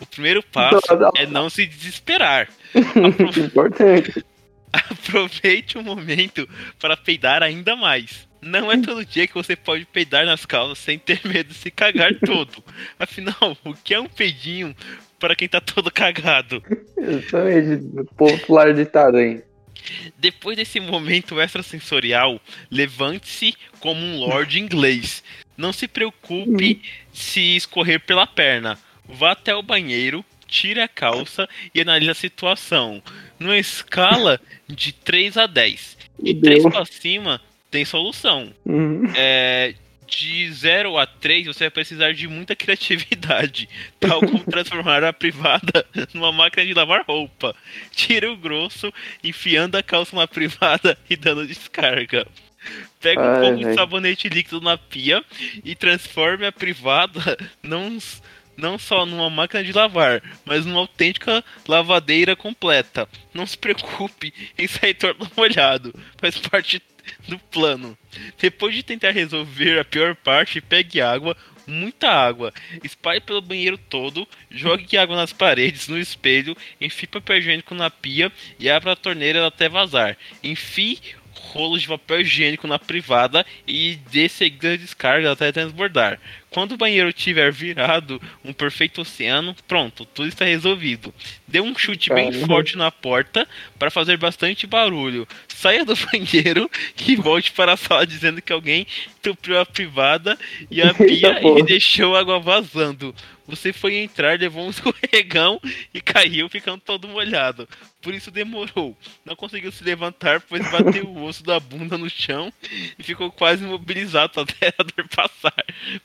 o 0.00 0.06
primeiro 0.06 0.42
passo 0.42 0.80
não, 0.90 0.98
não. 0.98 1.10
é 1.16 1.26
não 1.26 1.50
se 1.50 1.66
desesperar. 1.66 2.48
Aprove... 2.74 3.40
Importante. 3.46 4.24
Aproveite 4.72 5.78
o 5.78 5.82
momento 5.82 6.48
para 6.78 6.96
peidar 6.96 7.42
ainda 7.42 7.74
mais. 7.74 8.27
Não 8.40 8.70
é 8.70 8.76
todo 8.80 9.04
dia 9.04 9.26
que 9.26 9.34
você 9.34 9.56
pode 9.56 9.84
peidar 9.84 10.24
nas 10.24 10.46
calças 10.46 10.78
sem 10.78 10.98
ter 10.98 11.20
medo 11.24 11.48
de 11.48 11.54
se 11.54 11.70
cagar 11.70 12.14
todo. 12.24 12.62
Afinal, 12.98 13.56
o 13.64 13.74
que 13.74 13.94
é 13.94 14.00
um 14.00 14.08
peidinho 14.08 14.74
para 15.18 15.34
quem 15.34 15.48
tá 15.48 15.60
todo 15.60 15.90
cagado? 15.90 16.62
Exatamente, 16.96 17.84
popular 18.16 18.72
ditado 18.72 19.16
aí. 19.16 19.42
Depois 20.18 20.56
desse 20.56 20.80
momento 20.80 21.40
extrasensorial, 21.40 22.40
levante-se 22.70 23.54
como 23.80 24.00
um 24.00 24.18
lord 24.18 24.58
inglês. 24.58 25.22
Não 25.56 25.72
se 25.72 25.88
preocupe 25.88 26.82
se 27.12 27.56
escorrer 27.56 28.00
pela 28.00 28.26
perna. 28.26 28.78
Vá 29.08 29.32
até 29.32 29.54
o 29.54 29.62
banheiro, 29.62 30.24
tire 30.46 30.80
a 30.80 30.88
calça 30.88 31.48
e 31.74 31.80
analise 31.80 32.10
a 32.10 32.14
situação. 32.14 33.02
Numa 33.38 33.58
escala 33.58 34.40
de 34.68 34.92
3 34.92 35.36
a 35.36 35.46
10. 35.46 35.98
De 36.20 36.34
3 36.34 36.62
para 36.64 36.84
cima, 36.84 37.40
tem 37.70 37.84
solução. 37.84 38.52
Uhum. 38.64 39.10
É, 39.14 39.74
de 40.08 40.50
0 40.50 40.96
a 40.96 41.06
3, 41.06 41.46
você 41.46 41.64
vai 41.64 41.70
precisar 41.70 42.12
de 42.12 42.26
muita 42.26 42.56
criatividade, 42.56 43.68
tal 44.00 44.20
como 44.20 44.42
transformar 44.50 45.04
a 45.04 45.12
privada 45.12 45.86
numa 46.14 46.32
máquina 46.32 46.64
de 46.64 46.74
lavar 46.74 47.04
roupa. 47.06 47.54
Tira 47.92 48.32
o 48.32 48.36
grosso, 48.36 48.92
enfiando 49.22 49.76
a 49.76 49.82
calça 49.82 50.16
na 50.16 50.26
privada 50.26 50.98
e 51.08 51.16
dando 51.16 51.46
descarga. 51.46 52.26
Pega 53.00 53.20
um 53.20 53.24
Ai, 53.24 53.40
pouco 53.40 53.58
de 53.58 53.74
sabonete 53.74 54.28
líquido 54.28 54.60
na 54.60 54.76
pia 54.76 55.24
e 55.64 55.74
transforme 55.74 56.44
a 56.44 56.52
privada 56.52 57.38
não, 57.62 57.96
não 58.56 58.78
só 58.78 59.06
numa 59.06 59.30
máquina 59.30 59.62
de 59.62 59.72
lavar, 59.72 60.20
mas 60.44 60.66
numa 60.66 60.80
autêntica 60.80 61.42
lavadeira 61.66 62.34
completa. 62.34 63.08
Não 63.32 63.46
se 63.46 63.56
preocupe 63.56 64.34
em 64.58 64.66
sair 64.66 64.94
todo 64.94 65.30
molhado, 65.36 65.94
faz 66.18 66.36
parte 66.36 66.82
do 67.26 67.38
plano. 67.38 67.96
Depois 68.40 68.74
de 68.74 68.82
tentar 68.82 69.10
resolver 69.10 69.78
a 69.78 69.84
pior 69.84 70.14
parte, 70.16 70.60
pegue 70.60 71.00
água, 71.00 71.36
muita 71.66 72.08
água, 72.08 72.52
espalhe 72.82 73.20
pelo 73.20 73.42
banheiro 73.42 73.76
todo, 73.76 74.26
jogue 74.50 74.96
água 74.98 75.16
nas 75.16 75.32
paredes, 75.32 75.88
no 75.88 75.98
espelho, 75.98 76.56
enfie 76.80 77.06
papel 77.06 77.38
higiênico 77.38 77.74
na 77.74 77.90
pia 77.90 78.32
e 78.58 78.70
abra 78.70 78.92
a 78.92 78.96
torneira 78.96 79.46
até 79.46 79.68
vazar. 79.68 80.16
Enfie 80.42 80.98
rolos 81.38 81.82
de 81.82 81.88
papel 81.88 82.22
higiênico 82.22 82.66
na 82.66 82.78
privada 82.78 83.46
e 83.66 83.98
dê 84.10 84.28
seguida 84.28 84.76
descarga 84.76 85.32
até 85.32 85.52
transbordar. 85.52 86.18
Quando 86.50 86.72
o 86.72 86.76
banheiro 86.76 87.12
tiver 87.12 87.52
virado 87.52 88.20
um 88.44 88.52
perfeito 88.52 89.02
oceano, 89.02 89.54
pronto, 89.66 90.04
tudo 90.06 90.28
está 90.28 90.44
resolvido. 90.44 91.12
Dê 91.46 91.60
um 91.60 91.76
chute 91.76 92.12
bem 92.12 92.30
Caramba. 92.30 92.46
forte 92.46 92.76
na 92.76 92.90
porta 92.90 93.46
para 93.78 93.90
fazer 93.90 94.16
bastante 94.16 94.66
barulho. 94.66 95.26
Saia 95.48 95.84
do 95.84 95.94
banheiro 96.06 96.70
e 97.06 97.16
volte 97.16 97.52
para 97.52 97.72
a 97.72 97.76
sala 97.76 98.06
dizendo 98.06 98.40
que 98.40 98.52
alguém 98.52 98.86
entupiu 99.18 99.60
a 99.60 99.66
privada 99.66 100.38
e 100.70 100.80
a 100.80 100.94
pia 100.94 101.40
e 101.58 101.62
deixou 101.62 102.16
água 102.16 102.38
vazando. 102.38 103.14
Você 103.48 103.72
foi 103.72 103.96
entrar, 103.96 104.38
levou 104.38 104.66
um 104.66 104.68
escorregão 104.70 105.58
e 105.94 106.02
caiu 106.02 106.50
ficando 106.50 106.82
todo 106.82 107.08
molhado. 107.08 107.66
Por 108.02 108.12
isso 108.12 108.30
demorou. 108.30 108.96
Não 109.24 109.34
conseguiu 109.34 109.72
se 109.72 109.82
levantar, 109.82 110.42
pois 110.42 110.70
bateu 110.70 111.06
o 111.06 111.24
osso 111.24 111.42
da 111.42 111.58
bunda 111.58 111.96
no 111.96 112.10
chão 112.10 112.52
e 112.98 113.02
ficou 113.02 113.32
quase 113.32 113.64
imobilizado 113.64 114.38
até 114.40 114.68
a 114.78 114.82
dor 114.82 115.08
passar. 115.08 115.64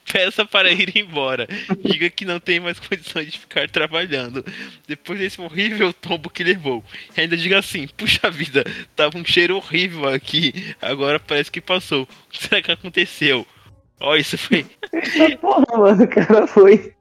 Peça 0.09 0.32
para 0.49 0.71
ir 0.71 0.97
embora. 0.97 1.47
Diga 1.83 2.09
que 2.09 2.25
não 2.25 2.39
tem 2.39 2.59
mais 2.59 2.79
condições 2.79 3.31
de 3.31 3.39
ficar 3.39 3.69
trabalhando. 3.69 4.43
Depois 4.87 5.19
desse 5.19 5.39
horrível 5.39 5.93
tombo 5.93 6.29
que 6.29 6.43
levou. 6.43 6.83
E 7.15 7.21
ainda 7.21 7.37
diga 7.37 7.59
assim: 7.59 7.87
puxa 7.97 8.29
vida, 8.31 8.63
tava 8.95 9.17
um 9.17 9.25
cheiro 9.25 9.55
horrível 9.55 10.07
aqui. 10.07 10.75
Agora 10.81 11.19
parece 11.19 11.51
que 11.51 11.61
passou. 11.61 12.03
O 12.03 12.07
que 12.31 12.43
será 12.43 12.61
que 12.61 12.71
aconteceu? 12.71 13.45
Ó, 13.99 14.15
isso 14.15 14.37
foi. 14.37 14.65
Porra, 15.39 15.77
mano, 15.77 16.03
o 16.03 16.07
cara 16.07 16.47
foi. 16.47 16.93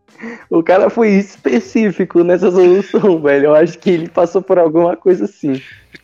O 0.49 0.63
cara 0.63 0.89
foi 0.89 1.11
específico 1.15 2.23
nessa 2.23 2.51
solução, 2.51 3.21
velho. 3.21 3.47
Eu 3.47 3.55
acho 3.55 3.79
que 3.79 3.91
ele 3.91 4.09
passou 4.09 4.41
por 4.41 4.59
alguma 4.59 4.97
coisa 4.97 5.25
assim. 5.25 5.61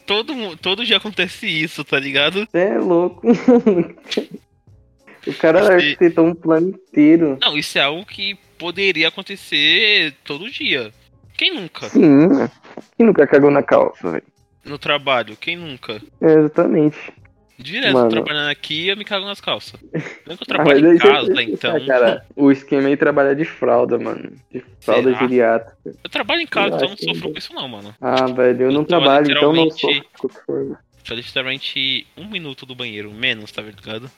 Todo, 0.06 0.56
todo 0.56 0.84
dia 0.84 0.96
acontece 0.96 1.46
isso, 1.46 1.84
tá 1.84 1.98
ligado? 2.00 2.48
Você 2.50 2.58
é 2.58 2.78
louco. 2.78 3.22
O 5.28 5.34
cara 5.34 5.62
Você- 5.62 5.72
arquitetou 5.72 6.26
um 6.26 6.34
plano 6.34 6.70
inteiro. 6.70 7.38
Não, 7.40 7.56
isso 7.56 7.76
é 7.78 7.82
algo 7.82 8.04
que 8.06 8.34
poderia 8.58 9.08
acontecer 9.08 10.14
todo 10.24 10.50
dia. 10.50 10.90
Quem 11.36 11.54
nunca? 11.54 11.88
Sim. 11.88 12.28
Quem 12.96 13.06
nunca 13.06 13.26
cagou 13.26 13.50
na 13.50 13.62
calça, 13.62 14.10
velho? 14.10 14.24
No 14.64 14.78
trabalho, 14.78 15.36
quem 15.36 15.56
nunca? 15.56 16.00
É, 16.20 16.32
exatamente. 16.32 16.96
Direto 17.58 17.92
Mano. 17.92 18.08
trabalhando 18.10 18.50
aqui, 18.50 18.86
eu 18.88 18.96
me 18.96 19.04
cago 19.04 19.26
nas 19.26 19.40
calças. 19.40 19.80
Não 20.26 20.36
que 20.36 20.42
eu 20.42 20.46
Ah, 20.46 20.46
trabalho 20.46 20.80
mas 20.82 20.94
em 20.94 20.98
casa, 20.98 21.42
então. 21.42 21.86
Cara, 21.86 22.24
o 22.36 22.52
esquema 22.52 22.88
é 22.88 22.96
trabalhar 22.96 23.34
de 23.34 23.44
fralda, 23.44 23.98
mano. 23.98 24.30
De 24.52 24.64
fralda 24.80 25.10
Será? 25.10 25.20
geriátrica. 25.20 25.76
Eu 26.04 26.10
trabalho 26.10 26.40
em 26.42 26.46
casa, 26.46 26.76
então 26.76 26.88
não 26.90 26.96
sofro 26.96 27.32
com 27.32 27.38
isso 27.38 27.52
não, 27.52 27.66
mano. 27.68 27.94
Ah, 28.00 28.26
velho, 28.26 28.62
eu 28.62 28.72
não 28.72 28.80
Eu 28.82 28.86
tô 28.86 28.88
trabalho, 28.88 29.26
então 29.30 29.52
não 29.52 29.64
literalmente- 29.64 30.06
Só 31.04 31.14
literalmente 31.14 32.06
um 32.16 32.28
minuto 32.28 32.64
do 32.64 32.74
banheiro, 32.76 33.10
menos, 33.12 33.50
tá 33.50 33.60
ligado? 33.62 34.08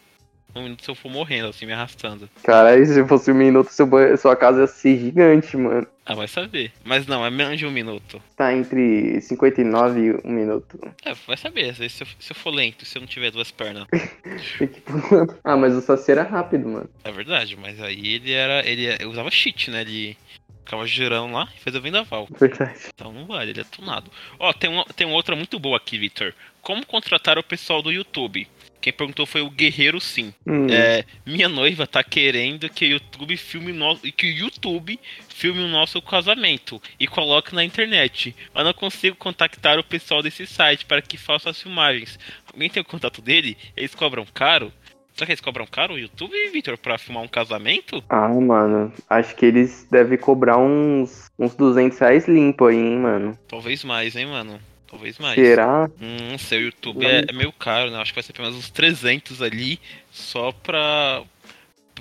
Um 0.55 0.63
minuto 0.65 0.83
se 0.85 0.91
eu 0.91 0.95
for 0.95 1.11
morrendo, 1.11 1.49
assim, 1.49 1.65
me 1.67 1.73
arrastando. 1.73 2.29
Caralho, 2.43 2.85
se 2.85 3.05
fosse 3.07 3.31
um 3.31 3.35
minuto, 3.35 3.69
seu 3.71 3.87
banho- 3.87 4.17
sua 4.19 4.35
casa 4.35 4.63
ia 4.63 4.67
ser 4.67 4.99
gigante, 4.99 5.57
mano. 5.57 5.87
Ah, 6.05 6.15
vai 6.15 6.27
saber. 6.27 6.73
Mas 6.85 7.07
não, 7.07 7.25
é 7.25 7.31
menos 7.31 7.57
de 7.59 7.65
um 7.67 7.71
minuto. 7.71 8.21
Tá 8.37 8.53
entre 8.53 9.21
59 9.21 10.01
e 10.01 10.27
um 10.27 10.33
minuto. 10.33 10.79
É, 11.05 11.15
vai 11.27 11.37
saber. 11.37 11.73
Se 11.77 11.85
eu, 12.03 12.07
se 12.19 12.33
eu 12.33 12.35
for 12.37 12.51
lento, 12.53 12.85
se 12.85 12.99
eu 12.99 13.01
não 13.01 13.07
tiver 13.07 13.31
duas 13.31 13.51
pernas. 13.53 13.87
Ah, 15.45 15.57
mas 15.57 15.75
o 15.75 15.81
Saci 15.81 16.11
era 16.13 16.23
rápido, 16.23 16.69
mano. 16.69 16.89
É 17.05 17.11
verdade, 17.13 17.57
mas 17.57 17.81
aí 17.81 18.15
ele 18.15 18.33
era. 18.33 18.67
Ele 18.69 18.87
ele 18.87 19.07
usava 19.07 19.31
cheat, 19.31 19.71
né? 19.71 19.83
Ele 19.83 20.17
ficava 20.65 20.87
girando 20.87 21.33
lá 21.33 21.49
e 21.57 21.61
fez 21.61 21.75
o 21.77 21.81
vendaval. 21.81 22.29
Verdade. 22.39 22.79
Então 22.95 23.13
não 23.13 23.27
vale, 23.27 23.51
ele 23.51 23.61
é 23.61 23.65
tunado. 23.65 24.11
Ó, 24.39 24.53
tem, 24.53 24.71
uma, 24.71 24.85
tem 24.85 25.07
outra 25.07 25.35
muito 25.37 25.59
boa 25.59 25.77
aqui, 25.77 25.99
Victor. 25.99 26.35
Como 26.63 26.85
contratar 26.87 27.39
o 27.39 27.43
pessoal 27.43 27.83
do 27.83 27.91
YouTube? 27.91 28.47
Quem 28.81 28.93
perguntou 28.93 29.27
foi 29.27 29.43
o 29.43 29.51
Guerreiro 29.51 30.01
Sim. 30.01 30.33
Hum. 30.47 30.66
É, 30.71 31.05
minha 31.27 31.49
noiva 31.49 31.87
tá 31.87 32.03
querendo 32.03 32.69
que 32.69 32.87
o 32.87 32.88
YouTube 32.88 33.37
filme 33.37 33.73
nosso 33.73 34.07
e 34.07 34.11
que 34.11 34.27
o 34.27 34.31
YouTube 34.31 34.99
filme 35.29 35.62
o 35.62 35.69
nosso 35.69 36.01
casamento 36.01 36.81
e 36.99 37.07
coloque 37.07 37.55
na 37.55 37.64
internet. 37.64 38.35
Eu 38.55 38.64
não 38.64 38.73
consigo 38.73 39.16
contactar 39.16 39.79
o 39.79 39.85
pessoal 39.85 40.23
desse 40.23 40.47
site 40.47 40.87
para 40.87 41.03
que 41.03 41.16
faça 41.16 41.51
as 41.51 41.61
filmagens. 41.61 42.19
Alguém 42.53 42.71
tem 42.71 42.81
o 42.81 42.85
contato 42.85 43.21
dele? 43.21 43.57
Eles 43.77 43.95
cobram 43.95 44.25
caro? 44.33 44.73
Será 45.12 45.27
que 45.27 45.33
eles 45.33 45.40
cobram 45.40 45.66
caro 45.66 45.95
o 45.95 45.99
YouTube, 45.99 46.33
Victor, 46.51 46.79
pra 46.79 46.97
filmar 46.97 47.23
um 47.23 47.29
casamento? 47.29 48.03
Ah, 48.09 48.29
mano. 48.29 48.93
Acho 49.09 49.37
que 49.37 49.45
eles 49.45 49.87
devem 49.90 50.16
cobrar 50.16 50.57
uns, 50.57 51.31
uns 51.38 51.55
200 51.55 51.99
reais 51.99 52.27
limpo 52.27 52.66
aí, 52.66 52.77
hein, 52.77 52.99
mano. 52.99 53.38
Talvez 53.47 53.85
mais, 53.85 54.16
hein, 54.16 54.27
mano? 54.27 54.59
Talvez 54.90 55.18
mais. 55.18 55.37
Será? 55.37 55.88
Hum, 56.00 56.37
seu 56.37 56.61
YouTube 56.61 57.07
é, 57.07 57.24
é 57.29 57.33
meio 57.33 57.53
caro, 57.53 57.90
né? 57.90 57.98
Acho 57.98 58.11
que 58.12 58.16
vai 58.16 58.24
ser 58.24 58.33
pelo 58.33 58.48
menos 58.48 58.59
uns 58.64 58.70
300 58.70 59.40
ali 59.40 59.79
só 60.11 60.50
pra. 60.50 61.22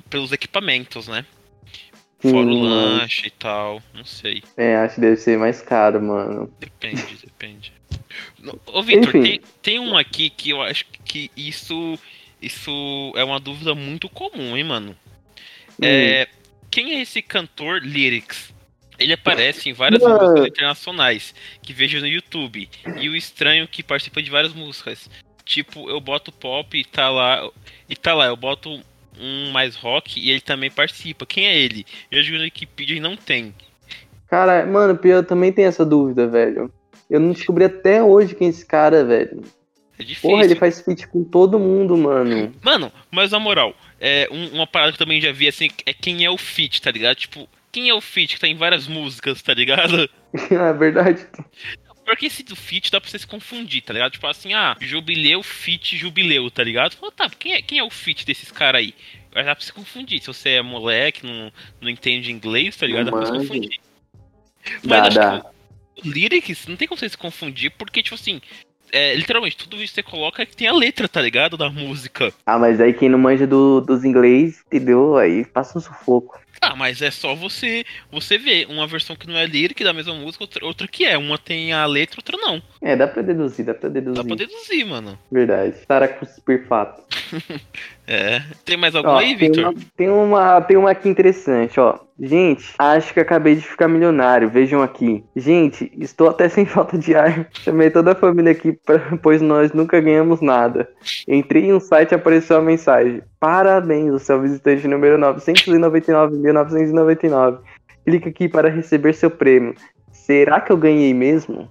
pelos 0.09 0.31
equipamentos, 0.31 1.07
né? 1.07 1.23
Sim, 2.19 2.31
Fora 2.31 2.47
o 2.47 2.59
mano. 2.59 2.63
lanche 2.97 3.27
e 3.27 3.31
tal. 3.31 3.81
Não 3.93 4.03
sei. 4.03 4.43
É, 4.57 4.75
acho 4.77 4.95
que 4.95 5.01
deve 5.01 5.17
ser 5.17 5.37
mais 5.37 5.61
caro, 5.61 6.01
mano. 6.01 6.51
Depende, 6.59 7.03
depende. 7.23 7.71
Ô, 8.65 8.81
Victor, 8.81 9.11
tem, 9.11 9.39
tem 9.61 9.79
um 9.79 9.95
aqui 9.95 10.29
que 10.29 10.49
eu 10.49 10.61
acho 10.61 10.85
que 11.05 11.29
isso. 11.37 11.97
Isso 12.41 13.13
é 13.17 13.23
uma 13.23 13.39
dúvida 13.39 13.75
muito 13.75 14.07
comum, 14.07 14.55
hein, 14.55 14.63
mano? 14.63 14.95
É, 15.81 16.27
quem 16.71 16.93
é 16.97 17.01
esse 17.01 17.21
cantor 17.21 17.81
Lyrics? 17.83 18.53
Ele 18.99 19.13
aparece 19.13 19.69
em 19.69 19.73
várias 19.73 20.01
músicas 20.01 20.45
internacionais 20.47 21.33
que 21.61 21.71
vejo 21.73 21.99
no 21.99 22.07
YouTube. 22.07 22.69
E 22.99 23.09
o 23.09 23.15
estranho 23.15 23.67
que 23.67 23.81
participa 23.81 24.21
de 24.21 24.29
várias 24.29 24.53
músicas. 24.53 25.09
Tipo, 25.45 25.89
eu 25.89 25.99
boto 25.99 26.31
pop 26.31 26.77
e 26.77 26.83
tá 26.83 27.09
lá. 27.09 27.49
E 27.87 27.95
tá 27.95 28.13
lá, 28.13 28.25
eu 28.27 28.35
boto 28.35 28.79
um 29.19 29.51
mais 29.51 29.75
rock 29.75 30.19
e 30.19 30.29
ele 30.31 30.41
também 30.41 30.69
participa. 30.69 31.25
Quem 31.25 31.47
é 31.47 31.57
ele? 31.57 31.85
Eu 32.11 32.21
jogo 32.23 32.37
no 32.37 32.43
Wikipedia 32.43 32.97
e 32.97 32.99
não 32.99 33.15
tem. 33.15 33.53
Cara, 34.29 34.65
mano, 34.65 34.95
pior, 34.97 35.17
eu 35.17 35.23
também 35.25 35.51
tenho 35.51 35.67
essa 35.67 35.85
dúvida, 35.85 36.27
velho. 36.27 36.71
Eu 37.09 37.19
não 37.19 37.31
descobri 37.31 37.63
até 37.63 38.03
hoje 38.03 38.35
quem 38.35 38.47
é 38.47 38.49
esse 38.51 38.65
cara, 38.65 39.03
velho. 39.03 39.41
É 39.97 40.03
difícil. 40.03 40.29
Porra, 40.29 40.43
ele 40.45 40.55
faz 40.55 40.79
feat 40.81 41.07
com 41.07 41.23
todo 41.23 41.59
mundo, 41.59 41.97
mano. 41.97 42.53
Mano, 42.61 42.91
mas 43.11 43.31
na 43.31 43.39
moral, 43.39 43.73
é, 43.99 44.29
um- 44.31 44.55
uma 44.55 44.67
parada 44.67 44.91
que 44.91 44.95
eu 45.01 45.05
também 45.05 45.19
já 45.19 45.31
vi 45.31 45.47
assim 45.47 45.67
é 45.85 45.93
quem 45.93 46.23
é 46.23 46.29
o 46.29 46.37
feat, 46.37 46.81
tá 46.81 46.91
ligado? 46.91 47.17
Tipo, 47.17 47.49
quem 47.71 47.89
é 47.89 47.93
o 47.93 48.01
feat 48.01 48.35
que 48.35 48.39
tá 48.39 48.47
em 48.47 48.55
várias 48.55 48.87
músicas, 48.87 49.41
tá 49.41 49.53
ligado? 49.53 50.09
é 50.49 50.73
verdade. 50.73 51.27
Porque 52.05 52.25
esse 52.25 52.41
do 52.41 52.55
feat 52.55 52.91
dá 52.91 52.99
pra 52.99 53.09
você 53.09 53.19
se 53.19 53.27
confundir, 53.27 53.83
tá 53.83 53.93
ligado? 53.93 54.11
Tipo 54.11 54.25
assim, 54.25 54.53
ah, 54.53 54.75
jubileu, 54.81 55.43
feat, 55.43 55.95
jubileu, 55.95 56.49
tá 56.49 56.63
ligado? 56.63 56.95
Fala, 56.95 57.11
tá, 57.11 57.29
quem 57.29 57.53
é, 57.53 57.61
quem 57.61 57.77
é 57.77 57.83
o 57.83 57.89
feat 57.89 58.25
desses 58.25 58.51
caras 58.51 58.79
aí? 58.79 58.95
Aí 59.35 59.43
dá 59.43 59.55
pra 59.55 59.63
se 59.63 59.71
confundir. 59.71 60.19
Se 60.19 60.27
você 60.27 60.49
é 60.51 60.61
moleque, 60.61 61.25
não, 61.25 61.51
não 61.79 61.89
entende 61.89 62.31
inglês, 62.31 62.75
tá 62.75 62.87
ligado? 62.87 63.05
Dá 63.05 63.11
pra 63.11 63.25
se 63.27 63.31
confundir. 63.31 63.79
Dá, 64.83 65.03
acho 65.03 65.15
dá. 65.17 65.41
que 65.95 66.07
o 66.07 66.11
lyrics 66.11 66.65
não 66.67 66.75
tem 66.75 66.87
como 66.87 66.99
você 66.99 67.09
se 67.09 67.17
confundir, 67.17 67.71
porque, 67.77 68.01
tipo 68.01 68.15
assim, 68.15 68.41
é, 68.91 69.15
literalmente, 69.15 69.57
tudo 69.57 69.75
isso 69.77 69.93
que 69.93 70.01
você 70.01 70.03
coloca 70.03 70.45
que 70.45 70.55
tem 70.55 70.67
a 70.67 70.73
letra, 70.73 71.07
tá 71.07 71.21
ligado? 71.21 71.57
Da 71.57 71.69
música. 71.69 72.33
Ah, 72.45 72.57
mas 72.57 72.81
aí 72.81 72.93
quem 72.93 73.09
não 73.09 73.19
manja 73.19 73.45
do, 73.45 73.81
dos 73.81 74.03
inglês, 74.03 74.63
entendeu? 74.65 75.17
Aí 75.17 75.45
passa 75.45 75.77
um 75.77 75.81
sufoco. 75.81 76.39
Ah, 76.61 76.75
mas 76.75 77.01
é 77.01 77.09
só 77.09 77.33
você 77.35 77.85
você 78.11 78.37
ver 78.37 78.67
uma 78.67 78.85
versão 78.85 79.15
que 79.15 79.27
não 79.27 79.37
é 79.37 79.45
lyric 79.45 79.83
da 79.83 79.93
mesma 79.93 80.13
música, 80.13 80.43
outra, 80.43 80.65
outra 80.65 80.87
que 80.87 81.05
é. 81.05 81.17
Uma 81.17 81.37
tem 81.37 81.71
a 81.71 81.85
letra, 81.85 82.19
outra 82.19 82.37
não. 82.37 82.61
É, 82.81 82.95
dá 82.95 83.05
pra 83.07 83.21
deduzir, 83.21 83.65
dá 83.65 83.73
pra 83.73 83.89
Dá 83.89 83.99
deduzir. 83.99 84.25
pra 84.25 84.35
deduzir, 84.37 84.85
mano. 84.87 85.19
Verdade. 85.29 85.75
Estará 85.77 86.07
com 86.07 86.25
super 86.25 86.65
fato. 86.67 87.03
É. 88.11 88.41
Tem 88.65 88.75
mais 88.75 88.95
alguma 88.95 89.13
Ó, 89.13 89.17
aí, 89.19 89.37
tem, 89.37 89.51
Victor? 89.51 89.65
uma, 89.65 89.73
tem, 89.95 90.09
uma, 90.09 90.61
tem 90.61 90.77
uma 90.77 90.89
aqui 90.89 91.07
interessante, 91.07 91.79
ó. 91.79 91.99
Gente, 92.19 92.73
acho 92.79 93.13
que 93.13 93.19
acabei 93.19 93.53
de 93.53 93.61
ficar 93.61 93.87
milionário. 93.87 94.49
Vejam 94.49 94.81
aqui. 94.81 95.23
Gente, 95.35 95.91
estou 95.95 96.27
até 96.27 96.49
sem 96.49 96.65
falta 96.65 96.97
de 96.97 97.13
ar. 97.13 97.47
Chamei 97.51 97.91
toda 97.91 98.13
a 98.13 98.15
família 98.15 98.51
aqui, 98.51 98.71
pra- 98.73 99.15
pois 99.21 99.43
nós 99.43 99.71
nunca 99.73 100.01
ganhamos 100.01 100.41
nada. 100.41 100.89
Entrei 101.27 101.65
em 101.65 101.73
um 101.73 101.79
site 101.79 102.13
e 102.13 102.15
apareceu 102.15 102.57
a 102.57 102.61
mensagem. 102.63 103.21
Parabéns, 103.39 104.27
o 104.27 104.41
visitante 104.41 104.87
número 104.87 105.15
999.999. 105.19 107.59
Clique 108.05 108.27
aqui 108.29 108.49
para 108.49 108.69
receber 108.69 109.13
seu 109.13 109.29
prêmio. 109.29 109.75
Será 110.11 110.59
que 110.59 110.71
eu 110.71 110.77
ganhei 110.77 111.13
mesmo? 111.13 111.69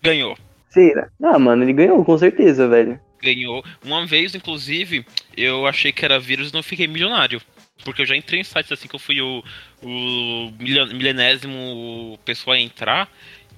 Ganhou. 0.00 0.36
Será? 0.70 1.10
Ah, 1.22 1.38
mano, 1.38 1.64
ele 1.64 1.72
ganhou, 1.72 2.04
com 2.04 2.16
certeza, 2.16 2.68
velho. 2.68 2.98
Ganhou. 3.22 3.62
Uma 3.84 4.06
vez, 4.06 4.34
inclusive, 4.34 5.04
eu 5.36 5.66
achei 5.66 5.92
que 5.92 6.04
era 6.04 6.18
vírus 6.18 6.50
e 6.50 6.54
não 6.54 6.62
fiquei 6.62 6.86
milionário. 6.86 7.40
Porque 7.84 8.02
eu 8.02 8.06
já 8.06 8.16
entrei 8.16 8.40
em 8.40 8.44
sites 8.44 8.72
assim 8.72 8.88
que 8.88 8.94
eu 8.94 9.00
fui 9.00 9.20
o, 9.20 9.42
o 9.82 10.52
milenésimo 10.92 12.18
pessoa 12.24 12.56
a 12.56 12.60
entrar 12.60 13.10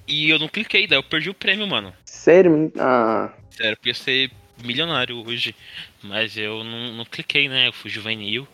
e 0.07 0.29
eu 0.29 0.39
não 0.39 0.47
cliquei, 0.47 0.87
daí 0.87 0.97
eu 0.97 1.03
perdi 1.03 1.29
o 1.29 1.33
prêmio, 1.33 1.67
mano. 1.67 1.93
Sério? 2.05 2.71
Ah. 2.77 3.33
Sério, 3.49 3.77
eu 3.83 3.87
ia 3.87 3.93
ser 3.93 4.31
milionário 4.63 5.25
hoje. 5.25 5.55
Mas 6.01 6.37
eu 6.37 6.63
não, 6.63 6.93
não 6.93 7.05
cliquei, 7.05 7.47
né? 7.47 7.67
Eu 7.67 7.73
fui 7.73 7.89
juvenil. 7.89 8.47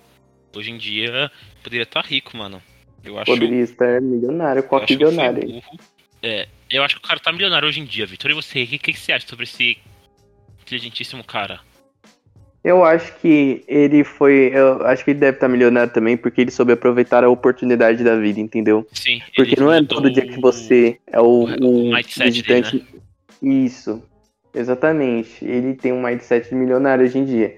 Hoje 0.55 0.71
em 0.71 0.77
dia 0.77 1.31
poderia 1.63 1.83
estar 1.83 2.03
rico, 2.03 2.35
mano. 2.35 2.61
Eu 3.03 3.17
acho, 3.17 3.31
poderia 3.31 3.61
estar 3.61 4.01
milionário, 4.01 4.63
qual 4.63 4.83
milionário. 4.87 5.61
É, 6.21 6.47
eu 6.69 6.83
acho 6.83 6.95
que 6.95 7.05
o 7.05 7.07
cara 7.07 7.19
tá 7.19 7.31
milionário 7.31 7.67
hoje 7.67 7.79
em 7.79 7.85
dia, 7.85 8.05
Vitor. 8.05 8.31
E 8.31 8.33
você, 8.33 8.63
o 8.63 8.67
que, 8.67 8.77
que 8.77 8.99
você 8.99 9.11
acha 9.11 9.27
sobre 9.27 9.45
esse 9.45 9.77
inteligentíssimo 10.61 11.23
cara? 11.23 11.59
Eu 12.63 12.83
acho 12.83 13.13
que 13.19 13.63
ele 13.67 14.03
foi. 14.03 14.51
Eu 14.53 14.85
acho 14.85 15.03
que 15.03 15.11
ele 15.11 15.19
deve 15.19 15.37
estar 15.37 15.47
milionário 15.47 15.93
também, 15.93 16.17
porque 16.17 16.41
ele 16.41 16.51
soube 16.51 16.73
aproveitar 16.73 17.23
a 17.23 17.29
oportunidade 17.29 18.03
da 18.03 18.17
vida, 18.17 18.39
entendeu? 18.39 18.85
Sim. 18.91 19.21
Porque 19.35 19.55
não 19.57 19.71
é 19.71 19.81
todo 19.83 20.11
dia 20.11 20.27
que 20.27 20.39
você 20.39 20.99
é 21.07 21.21
o, 21.21 21.45
o, 21.45 21.91
o 21.91 21.95
visitante. 21.95 22.77
Dele, 22.77 22.85
né? 23.41 23.65
Isso. 23.65 24.03
Exatamente. 24.53 25.45
Ele 25.45 25.73
tem 25.73 25.93
um 25.93 26.03
mindset 26.03 26.49
de 26.49 26.55
milionário 26.55 27.05
hoje 27.05 27.17
em 27.17 27.25
dia. 27.25 27.55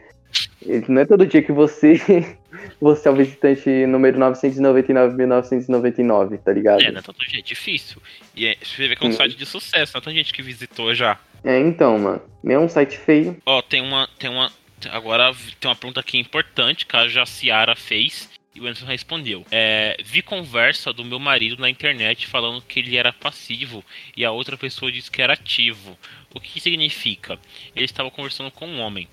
Não 0.88 1.02
é 1.02 1.06
todo 1.06 1.26
dia 1.26 1.42
que 1.42 1.52
você 1.52 1.96
você 2.80 3.08
é 3.08 3.12
o 3.12 3.16
visitante 3.16 3.88
número 3.88 4.20
999.999, 4.20 6.40
tá 6.40 6.54
ligado? 6.54 6.82
É, 6.82 6.92
não 6.92 7.00
é 7.00 7.02
todo 7.02 7.18
dia, 7.18 7.40
é 7.40 7.44
difícil. 7.44 8.00
E 8.36 8.46
é, 8.46 8.56
você 8.62 8.88
vê 8.88 8.96
que 8.96 9.06
é 9.06 9.10
um 9.10 9.12
site 9.12 9.36
de 9.36 9.46
sucesso, 9.46 9.94
não 9.96 10.02
tem 10.02 10.16
gente 10.16 10.34
que 10.34 10.42
visitou 10.42 10.94
já. 10.94 11.20
É, 11.44 11.60
então, 11.60 11.98
mano. 11.98 12.22
Nem 12.44 12.56
é 12.56 12.60
um 12.60 12.70
site 12.70 12.98
feio. 12.98 13.38
Ó, 13.46 13.62
tem 13.62 13.82
uma, 13.82 14.08
tem 14.20 14.30
uma, 14.30 14.52
Agora 14.90 15.34
tem 15.60 15.70
uma 15.70 15.76
pergunta 15.76 16.00
aqui 16.00 16.18
importante 16.18 16.86
que 16.86 16.96
a 16.96 17.08
Jaciara 17.08 17.76
fez 17.76 18.30
e 18.54 18.60
o 18.60 18.66
Anderson 18.66 18.86
respondeu. 18.86 19.46
É, 19.52 19.96
vi 20.04 20.22
conversa 20.22 20.92
do 20.92 21.06
meu 21.06 21.20
marido 21.20 21.62
na 21.62 21.70
internet 21.70 22.28
falando 22.28 22.62
que 22.62 22.80
ele 22.80 22.98
era 22.98 23.14
passivo 23.14 23.84
e 24.16 24.26
a 24.26 24.32
outra 24.32 24.58
pessoa 24.58 24.92
disse 24.92 25.12
que 25.12 25.22
era 25.22 25.34
ativo. 25.34 25.98
O 26.34 26.40
que 26.40 26.60
significa? 26.60 27.40
Ele 27.76 27.86
estava 27.86 28.10
conversando 28.10 28.52
com 28.52 28.68
um 28.68 28.80
homem. 28.80 29.08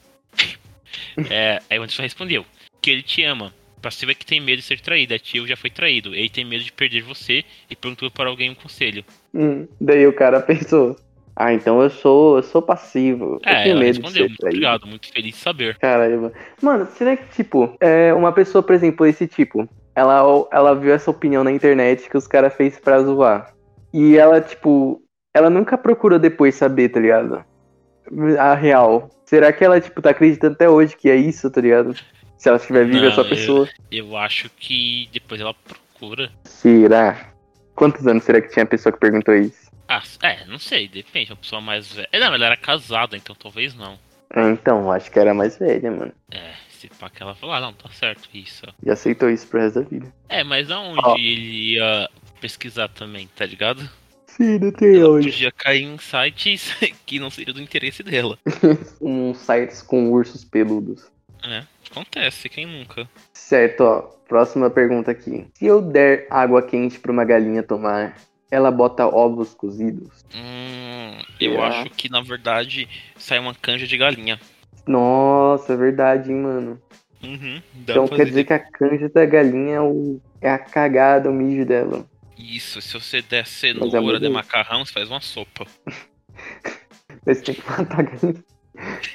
É, 1.31 1.61
aí 1.71 1.79
o 1.79 1.83
Anderson 1.83 2.03
respondeu 2.03 2.45
que 2.81 2.91
ele 2.91 3.03
te 3.03 3.23
ama. 3.25 3.53
Passivo 3.81 4.11
é 4.11 4.15
que 4.15 4.27
tem 4.27 4.41
medo 4.41 4.57
de 4.57 4.63
ser 4.63 4.81
traído, 4.81 5.15
ativo 5.15 5.47
já 5.47 5.57
foi 5.57 5.71
traído. 5.71 6.15
Ele 6.15 6.29
tem 6.29 6.45
medo 6.45 6.65
de 6.65 6.73
perder 6.73 7.03
você 7.03 7.45
e 7.71 7.77
perguntou 7.77 8.11
para 8.11 8.29
alguém 8.29 8.51
um 8.51 8.55
conselho. 8.55 9.05
Hum, 9.33 9.69
daí 9.81 10.07
o 10.07 10.13
cara 10.13 10.41
pensou: 10.41 10.97
ah, 11.37 11.53
então 11.53 11.81
eu 11.81 11.89
sou, 11.89 12.39
eu 12.39 12.43
sou 12.43 12.61
passivo. 12.61 13.39
É, 13.47 13.61
eu 13.61 13.63
tenho 13.63 13.79
medo 13.79 13.87
respondeu, 13.87 14.11
de 14.11 14.17
ser 14.17 14.29
muito 14.29 14.47
obrigado, 14.47 14.87
muito 14.89 15.13
feliz 15.13 15.35
de 15.35 15.41
saber. 15.41 15.79
Caramba. 15.79 16.33
Mano, 16.61 16.89
será 16.97 17.17
que, 17.17 17.29
tipo, 17.33 17.77
é 17.81 18.13
uma 18.13 18.33
pessoa, 18.33 18.61
por 18.61 18.75
exemplo, 18.75 19.07
esse 19.07 19.29
tipo, 19.29 19.69
ela, 19.95 20.49
ela 20.51 20.75
viu 20.75 20.93
essa 20.93 21.13
opinião 21.13 21.45
na 21.45 21.53
internet 21.53 22.11
que 22.11 22.17
os 22.17 22.27
caras 22.27 22.55
fez 22.55 22.81
pra 22.81 23.01
zoar. 23.01 23.55
E 23.95 24.17
ela, 24.17 24.41
tipo, 24.41 25.01
ela 25.33 25.49
nunca 25.49 25.79
procurou 25.79 26.19
depois 26.19 26.57
saber, 26.57 26.89
tá 26.89 26.99
ligado? 26.99 27.45
A 28.39 28.55
real. 28.55 29.11
Será 29.25 29.53
que 29.53 29.65
ela, 29.65 29.81
tipo, 29.81 30.01
tá 30.01 30.11
acreditando 30.11 30.55
até 30.55 30.69
hoje 30.69 30.97
que 30.97 31.11
é 31.11 31.17
isso, 31.17 31.51
tá 31.51 31.61
ligado? 31.61 31.95
Se 32.37 32.49
ela 32.49 32.57
estiver 32.57 32.87
viva, 32.87 33.01
Não, 33.01 33.09
essa 33.09 33.25
pessoa. 33.25 33.69
Eu, 33.91 34.09
eu 34.09 34.17
acho 34.17 34.49
que 34.51 35.09
depois 35.13 35.41
ela 35.41 35.55
procura. 35.55 36.31
Será? 36.45 37.33
Quantos 37.75 38.07
anos 38.07 38.25
será 38.25 38.41
que 38.41 38.49
tinha 38.49 38.63
a 38.63 38.67
pessoa 38.67 38.93
que 38.93 38.99
perguntou 38.99 39.35
isso? 39.35 39.69
Ah, 39.89 40.03
é, 40.23 40.45
não 40.47 40.59
sei, 40.59 40.87
depende. 40.89 41.33
Uma 41.33 41.37
pessoa 41.39 41.61
mais 41.61 41.93
velha. 41.93 42.09
Não, 42.13 42.35
ela 42.35 42.47
era 42.47 42.57
casada, 42.57 43.17
então 43.17 43.35
talvez 43.35 43.75
não. 43.75 43.99
É, 44.35 44.51
então, 44.51 44.91
acho 44.93 45.11
que 45.11 45.19
era 45.19 45.33
mais 45.33 45.59
velha, 45.59 45.91
mano. 45.91 46.13
É, 46.31 46.53
se 46.69 46.89
pá 46.89 47.09
que 47.09 47.23
ela 47.23 47.35
falou, 47.35 47.55
ah, 47.55 47.61
não, 47.61 47.73
tá 47.73 47.89
certo 47.91 48.29
isso. 48.35 48.67
E 48.85 48.91
aceitou 48.91 49.31
isso 49.31 49.47
pro 49.49 49.61
resto 49.61 49.81
da 49.81 49.89
vida. 49.89 50.13
É, 50.29 50.45
mas 50.45 50.71
aonde 50.71 51.01
oh. 51.05 51.17
ele 51.17 51.75
ia 51.75 52.09
pesquisar 52.41 52.89
também, 52.89 53.29
tá 53.35 53.47
ligado? 53.47 53.89
Sim, 54.39 54.59
não 54.61 54.71
tem 54.71 54.97
ela 54.97 55.17
onde. 55.17 55.33
podia 55.33 55.51
cair 55.51 55.83
em 55.83 55.99
sites 55.99 56.73
que 57.05 57.19
não 57.19 57.29
seria 57.29 57.53
do 57.53 57.61
interesse 57.61 58.05
dela. 58.05 58.39
um 59.03 59.35
sites 59.35 59.83
com 59.83 60.11
ursos 60.11 60.45
peludos. 60.45 61.11
É, 61.45 61.65
acontece, 61.91 62.49
quem 62.49 62.65
nunca? 62.65 63.09
Certo, 63.33 63.81
ó. 63.83 64.19
Próxima 64.29 64.71
pergunta 64.71 65.11
aqui. 65.11 65.47
Se 65.55 65.67
eu 65.67 65.81
der 65.81 66.27
água 66.31 66.63
quente 66.63 66.99
pra 66.99 67.11
uma 67.11 67.25
galinha 67.25 67.63
tomar, 67.63 68.15
ela 68.51 68.71
bota 68.71 69.07
ovos 69.07 69.55
cozidos? 69.55 70.25
Hum, 70.35 71.19
eu 71.41 71.55
é. 71.55 71.67
acho 71.67 71.91
que 71.91 72.11
na 72.11 72.21
verdade 72.21 72.89
sai 73.17 73.39
uma 73.39 73.55
canja 73.55 73.87
de 73.87 73.97
galinha. 73.97 74.39
Nossa, 74.87 75.73
é 75.73 75.77
verdade, 75.77 76.31
hein, 76.31 76.39
mano. 76.39 76.83
Uhum, 77.23 77.61
então 77.75 78.07
quer 78.07 78.27
dizer 78.27 78.45
que 78.45 78.53
a 78.53 78.59
canja 78.59 79.09
da 79.09 79.27
galinha 79.27 79.77
é, 79.77 79.81
o... 79.81 80.21
é 80.41 80.51
a 80.51 80.59
cagada, 80.59 81.31
o 81.31 81.35
mijo 81.35 81.65
dela. 81.65 82.07
Isso, 82.39 82.81
se 82.81 82.95
você 82.95 83.21
der 83.21 83.47
cenoura 83.47 84.17
é 84.17 84.21
de 84.21 84.29
macarrão, 84.29 84.85
você 84.85 84.93
faz 84.93 85.11
uma 85.11 85.21
sopa. 85.21 85.67
Mas 87.27 87.43
tem 87.43 87.55
que 87.55 87.69
matar 87.69 88.01
a 88.01 88.03
galinha. 88.03 88.45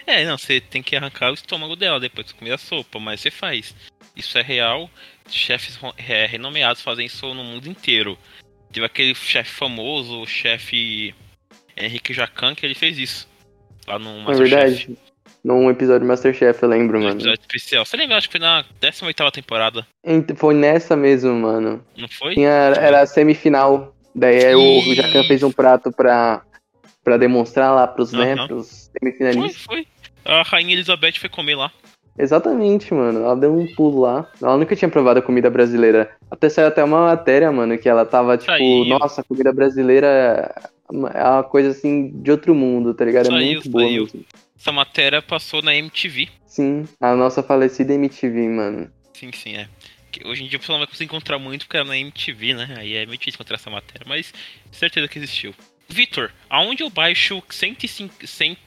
É, 0.05 0.25
não, 0.25 0.37
você 0.37 0.59
tem 0.59 0.83
que 0.83 0.95
arrancar 0.95 1.31
o 1.31 1.33
estômago 1.33 1.75
dela 1.75 1.99
depois 1.99 2.27
de 2.27 2.33
comer 2.33 2.51
a 2.51 2.57
sopa, 2.57 2.99
mas 2.99 3.21
você 3.21 3.31
faz. 3.31 3.73
Isso 4.13 4.37
é 4.37 4.41
real. 4.41 4.89
Chefes 5.29 5.79
é, 5.97 6.25
renomeados 6.25 6.81
fazem 6.81 7.05
isso 7.05 7.33
no 7.33 7.45
mundo 7.45 7.67
inteiro. 7.67 8.17
Teve 8.73 8.85
aquele 8.85 9.15
chefe 9.15 9.51
famoso, 9.51 10.19
o 10.19 10.27
chefe 10.27 11.15
Henrique 11.77 12.13
Jacan, 12.13 12.53
que 12.53 12.65
ele 12.65 12.75
fez 12.75 12.97
isso. 12.97 13.29
Lá 13.87 13.97
no 13.97 14.19
Masterchef. 14.19 14.53
É 14.53 14.59
verdade. 14.59 14.97
Num 15.43 15.69
episódio 15.69 16.01
do 16.01 16.05
Masterchef, 16.05 16.63
eu 16.63 16.69
lembro, 16.69 16.99
mano. 16.99 17.15
episódio 17.15 17.41
especial. 17.41 17.85
Você 17.85 17.97
lembra? 17.97 18.17
Acho 18.17 18.29
que 18.29 18.37
foi 18.37 18.39
na 18.39 18.63
18 18.79 19.31
temporada. 19.31 19.85
Foi 20.37 20.53
nessa 20.53 20.95
mesmo, 20.95 21.33
mano. 21.33 21.83
Não 21.97 22.07
foi? 22.07 22.35
Tinha, 22.35 22.49
era 22.49 23.01
a 23.01 23.05
semifinal. 23.05 23.93
Daí 24.15 24.41
e... 24.41 24.55
o 24.55 24.95
Jacan 24.95 25.23
fez 25.23 25.43
um 25.43 25.51
prato 25.51 25.91
pra, 25.91 26.43
pra 27.03 27.17
demonstrar 27.17 27.75
lá 27.75 27.85
pros, 27.87 28.13
uh 28.13 28.17
-huh. 28.17 28.35
né, 28.35 28.47
pros 28.47 28.89
semifinalistas. 28.97 29.61
Foi, 29.63 29.85
foi. 30.23 30.33
A 30.33 30.43
Rainha 30.43 30.73
Elizabeth 30.73 31.19
foi 31.19 31.27
comer 31.27 31.55
lá. 31.55 31.71
Exatamente, 32.17 32.93
mano. 32.93 33.23
Ela 33.23 33.35
deu 33.35 33.53
um 33.53 33.67
pulo 33.75 34.01
lá. 34.01 34.29
Ela 34.41 34.57
nunca 34.57 34.75
tinha 34.75 34.89
provado 34.89 35.19
a 35.19 35.21
comida 35.21 35.49
brasileira. 35.49 36.11
Até 36.29 36.47
saiu 36.47 36.67
até 36.67 36.83
uma 36.83 37.07
matéria, 37.07 37.51
mano, 37.51 37.77
que 37.77 37.89
ela 37.89 38.05
tava 38.05 38.37
tipo, 38.37 38.51
saiu. 38.51 38.85
nossa, 38.85 39.21
a 39.21 39.23
comida 39.23 39.51
brasileira 39.51 40.53
é 41.13 41.23
uma 41.23 41.43
coisa 41.43 41.71
assim 41.71 42.11
de 42.21 42.31
outro 42.31 42.53
mundo, 42.53 42.93
tá 42.93 43.03
ligado? 43.03 43.27
É 43.27 43.29
saiu, 43.29 43.41
é 43.41 43.53
muito 43.55 43.69
boa. 43.69 43.83
Saiu. 43.83 44.07
Essa 44.63 44.71
matéria 44.71 45.21
passou 45.21 45.61
na 45.61 45.75
MTV. 45.75 46.29
Sim, 46.45 46.87
a 47.01 47.13
nossa 47.15 47.43
falecida 47.43 47.93
MTV, 47.95 48.47
mano. 48.47 48.89
Sim, 49.13 49.29
sim, 49.33 49.57
é. 49.57 49.67
Hoje 50.23 50.45
em 50.45 50.47
dia 50.47 50.55
o 50.55 50.59
pessoal 50.61 50.77
não 50.77 50.85
vai 50.85 50.87
conseguir 50.89 51.03
encontrar 51.03 51.37
muito 51.37 51.65
porque 51.65 51.75
era 51.75 51.85
na 51.85 51.97
MTV, 51.97 52.53
né? 52.53 52.75
Aí 52.77 52.93
é 52.93 53.05
meio 53.05 53.17
difícil 53.17 53.35
encontrar 53.35 53.57
essa 53.57 53.69
matéria, 53.69 54.05
mas 54.07 54.33
certeza 54.71 55.09
que 55.09 55.19
existiu. 55.19 55.53
Vitor, 55.89 56.31
aonde 56.49 56.81
eu 56.81 56.89
baixo 56.89 57.43
105, 57.49 58.25
100, 58.25 58.57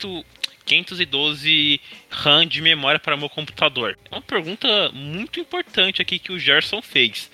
512 0.67 1.81
RAM 2.11 2.47
de 2.47 2.61
memória 2.61 3.01
para 3.01 3.17
meu 3.17 3.31
computador? 3.31 3.99
É 4.05 4.15
uma 4.15 4.21
pergunta 4.21 4.91
muito 4.93 5.41
importante 5.41 6.03
aqui 6.03 6.19
que 6.19 6.31
o 6.31 6.39
Gerson 6.39 6.83
fez. 6.83 7.31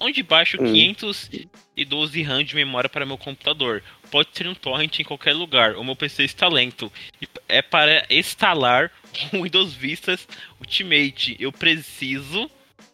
Onde 0.00 0.22
baixo 0.22 0.56
hum. 0.58 0.72
512 0.72 2.22
RAM 2.22 2.42
de 2.42 2.54
memória 2.54 2.88
para 2.88 3.04
meu 3.04 3.18
computador? 3.18 3.82
Pode 4.10 4.30
ser 4.32 4.46
um 4.46 4.54
torrent 4.54 4.98
em 4.98 5.04
qualquer 5.04 5.34
lugar. 5.34 5.76
O 5.76 5.84
meu 5.84 5.94
PC 5.94 6.24
está 6.24 6.48
lento. 6.48 6.90
É 7.48 7.62
para 7.62 8.06
instalar 8.10 8.92
o 9.32 9.42
Windows 9.42 9.74
Vista 9.74 10.18
Ultimate. 10.60 11.36
Eu 11.40 11.50
preciso 11.50 12.50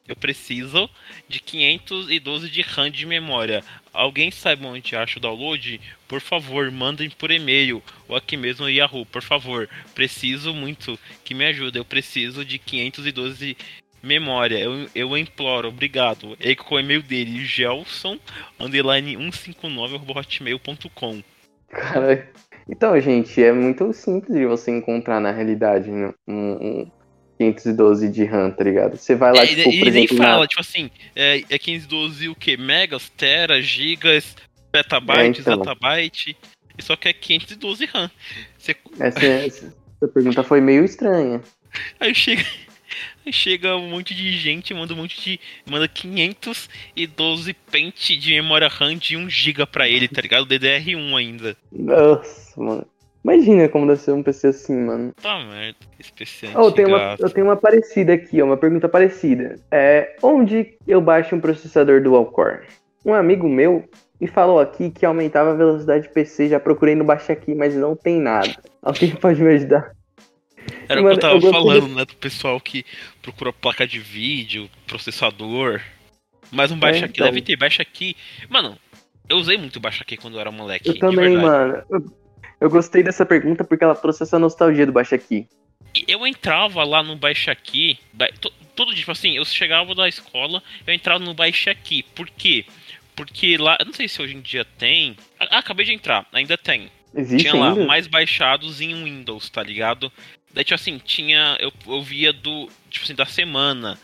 eu 0.07 0.15
preciso 0.15 0.89
de 1.27 1.41
512 1.41 2.51
de 2.51 2.61
RAM 2.61 2.91
de 2.91 3.07
memória. 3.07 3.65
Alguém 3.91 4.31
sabe 4.31 4.67
onde 4.67 4.95
acha 4.95 5.19
o 5.19 5.23
download? 5.23 5.81
Por 6.07 6.21
favor, 6.21 6.71
mandem 6.71 7.09
por 7.09 7.31
e-mail 7.31 7.83
ou 8.07 8.15
aqui 8.15 8.37
mesmo 8.37 8.67
no 8.67 8.71
Yahoo, 8.71 9.07
por 9.07 9.23
favor. 9.23 9.67
Preciso 9.95 10.53
muito 10.53 11.01
que 11.25 11.33
me 11.33 11.47
ajude. 11.47 11.79
Eu 11.79 11.87
preciso 11.87 12.45
de 12.45 12.59
512 12.59 13.57
memória. 14.03 14.59
Eu, 14.59 14.91
eu 14.95 15.17
imploro, 15.17 15.69
obrigado. 15.69 16.37
E 16.39 16.55
com 16.55 16.75
o 16.75 16.81
e-mail 16.81 17.03
dele, 17.03 17.47
gelson 17.47 18.19
underline 18.61 19.17
159hotmail.com. 19.17 21.25
Cara, 21.71 22.31
então, 22.69 22.99
gente, 23.01 23.43
é 23.43 23.53
muito 23.53 23.93
simples 23.93 24.37
de 24.37 24.47
você 24.47 24.71
encontrar 24.71 25.21
na 25.21 25.31
realidade 25.31 25.91
um, 25.91 26.13
um 26.27 26.91
512 27.39 28.09
de 28.09 28.25
RAM, 28.25 28.51
tá 28.51 28.65
ligado? 28.65 28.97
Você 28.97 29.15
vai 29.15 29.33
lá, 29.33 29.43
é, 29.43 29.47
tipo, 29.47 29.61
e, 29.61 29.79
por 29.79 29.87
e 29.87 29.91
exemplo... 29.91 29.95
nem 29.95 30.07
fala, 30.09 30.41
na... 30.43 30.47
tipo 30.47 30.61
assim, 30.61 30.91
é, 31.15 31.43
é 31.49 31.59
512 31.59 32.29
o 32.29 32.35
quê? 32.35 32.57
Megas, 32.57 33.09
teras, 33.11 33.65
gigas, 33.65 34.37
petabytes, 34.73 35.47
é, 35.47 35.53
então. 35.53 35.75
E 36.77 36.83
só 36.83 36.97
que 36.97 37.09
é 37.09 37.13
512 37.13 37.85
RAM. 37.87 38.11
Você... 38.59 38.77
Essa, 38.99 39.25
essa, 39.25 39.67
essa 39.67 40.09
pergunta 40.13 40.43
foi 40.43 40.61
meio 40.61 40.85
estranha. 40.85 41.41
Aí 42.01 42.15
chega... 42.15 42.45
Chega 43.31 43.77
um 43.77 43.89
monte 43.89 44.15
de 44.15 44.33
gente, 44.33 44.75
manda 44.75 44.93
um 44.93 44.97
monte 44.97 45.21
de. 45.21 45.41
Manda 45.69 45.89
512 45.89 47.55
pente 47.71 48.17
de 48.17 48.35
memória 48.35 48.69
RAM 48.69 48.97
de 48.97 49.17
1 49.17 49.29
GB 49.29 49.67
pra 49.67 49.89
ele, 49.89 50.09
tá 50.09 50.21
ligado? 50.21 50.47
DDR1 50.47 51.17
ainda. 51.17 51.57
Nossa, 51.73 52.61
mano. 52.61 52.87
Imagina 53.25 53.69
como 53.71 53.87
deve 53.87 54.01
ser 54.01 54.13
um 54.13 54.23
PC 54.23 54.49
assim, 54.49 54.77
mano. 54.77 55.15
Tá 55.23 55.39
merda. 55.39 55.79
Especial. 55.99 56.53
Oh, 56.57 56.67
eu, 56.67 56.73
tenho 56.73 56.89
uma, 56.89 57.17
eu 57.19 57.31
tenho 57.31 57.47
uma 57.47 57.57
parecida 57.57 58.13
aqui, 58.13 58.43
ó, 58.43 58.45
uma 58.45 58.57
pergunta 58.59 58.87
parecida. 58.87 59.57
É, 59.71 60.15
onde 60.23 60.77
eu 60.87 61.01
baixo 61.01 61.35
um 61.35 61.41
processador 61.41 62.03
dual 62.03 62.27
core? 62.27 62.67
Um 63.03 63.15
amigo 63.15 63.49
meu 63.49 63.89
me 64.21 64.27
falou 64.27 64.61
aqui 64.61 64.91
que 64.91 65.07
aumentava 65.07 65.51
a 65.51 65.55
velocidade 65.55 66.05
de 66.05 66.13
PC, 66.13 66.49
já 66.49 66.61
procurei 66.61 66.95
no 66.95 67.05
Baixa 67.05 67.33
Aqui, 67.33 67.55
mas 67.55 67.75
não 67.75 67.97
tem 67.97 68.21
nada. 68.21 68.55
Alguém 68.83 69.11
pode 69.17 69.43
me 69.43 69.55
ajudar? 69.55 69.93
Era 70.89 71.01
o 71.01 71.07
que 71.07 71.13
eu 71.13 71.19
tava 71.19 71.35
eu 71.37 71.51
falando, 71.51 71.89
de... 71.89 71.95
né, 71.95 72.05
do 72.05 72.15
pessoal 72.17 72.61
que 72.61 72.85
procura 73.23 73.53
placa 73.53 73.87
de 73.87 73.99
vídeo, 73.99 74.69
processador. 74.87 75.81
Mas 76.51 76.71
um 76.71 76.79
Baixa 76.79 77.01
é, 77.01 77.05
Aqui, 77.05 77.15
então. 77.17 77.27
deve 77.27 77.43
ter 77.43 77.57
Baixa 77.57 77.83
Aqui. 77.83 78.17
Mano, 78.49 78.79
eu 79.29 79.37
usei 79.37 79.57
muito 79.57 79.81
Baixa 79.81 80.03
Aqui 80.03 80.17
quando 80.17 80.35
eu 80.35 80.41
era 80.41 80.51
moleque. 80.51 80.89
Eu 80.89 80.99
também, 80.99 81.37
mano. 81.37 81.83
Eu, 81.91 82.05
eu 82.61 82.71
gostei 82.71 83.03
dessa 83.03 83.27
pergunta 83.27 83.65
porque 83.65 83.85
ela 83.85 83.95
trouxe 83.95 84.23
essa 84.23 84.39
nostalgia 84.39 84.87
do 84.87 84.93
Baixa 84.93 85.17
Aqui. 85.17 85.47
Eu 86.09 86.27
entrava 86.27 86.83
lá 86.85 87.03
no 87.03 87.17
Baixa 87.17 87.53
Aqui, 87.53 87.99
todo 88.75 88.89
dia, 88.89 88.99
tipo 88.99 89.13
assim, 89.13 89.37
eu 89.37 89.45
chegava 89.45 89.95
da 89.95 90.09
escola, 90.09 90.63
eu 90.87 90.93
entrava 90.93 91.23
no 91.23 91.35
Baixa 91.35 91.71
Aqui. 91.71 92.03
Por 92.15 92.29
quê? 92.29 92.65
Porque 93.15 93.57
lá, 93.57 93.77
eu 93.79 93.87
não 93.87 93.93
sei 93.93 94.09
se 94.09 94.21
hoje 94.21 94.37
em 94.37 94.41
dia 94.41 94.65
tem. 94.65 95.17
Ah, 95.39 95.59
acabei 95.59 95.87
de 95.87 95.93
entrar, 95.93 96.27
ainda 96.33 96.59
tem. 96.59 96.91
Existe 97.15 97.49
tinha 97.49 97.63
ainda? 97.63 97.81
lá 97.81 97.87
mais 97.87 98.09
baixados 98.09 98.81
em 98.81 98.93
Windows, 99.05 99.49
tá 99.49 99.63
ligado? 99.63 100.11
Daí, 100.55 100.63
tipo 100.63 100.77
assim, 100.77 101.01
tinha. 101.05 101.59
Eu, 101.61 101.73
eu 101.87 102.01
via 102.01 102.33
do. 102.33 102.69
Tipo 102.89 103.05
assim, 103.05 103.15
da 103.15 103.27
semana. 103.27 103.99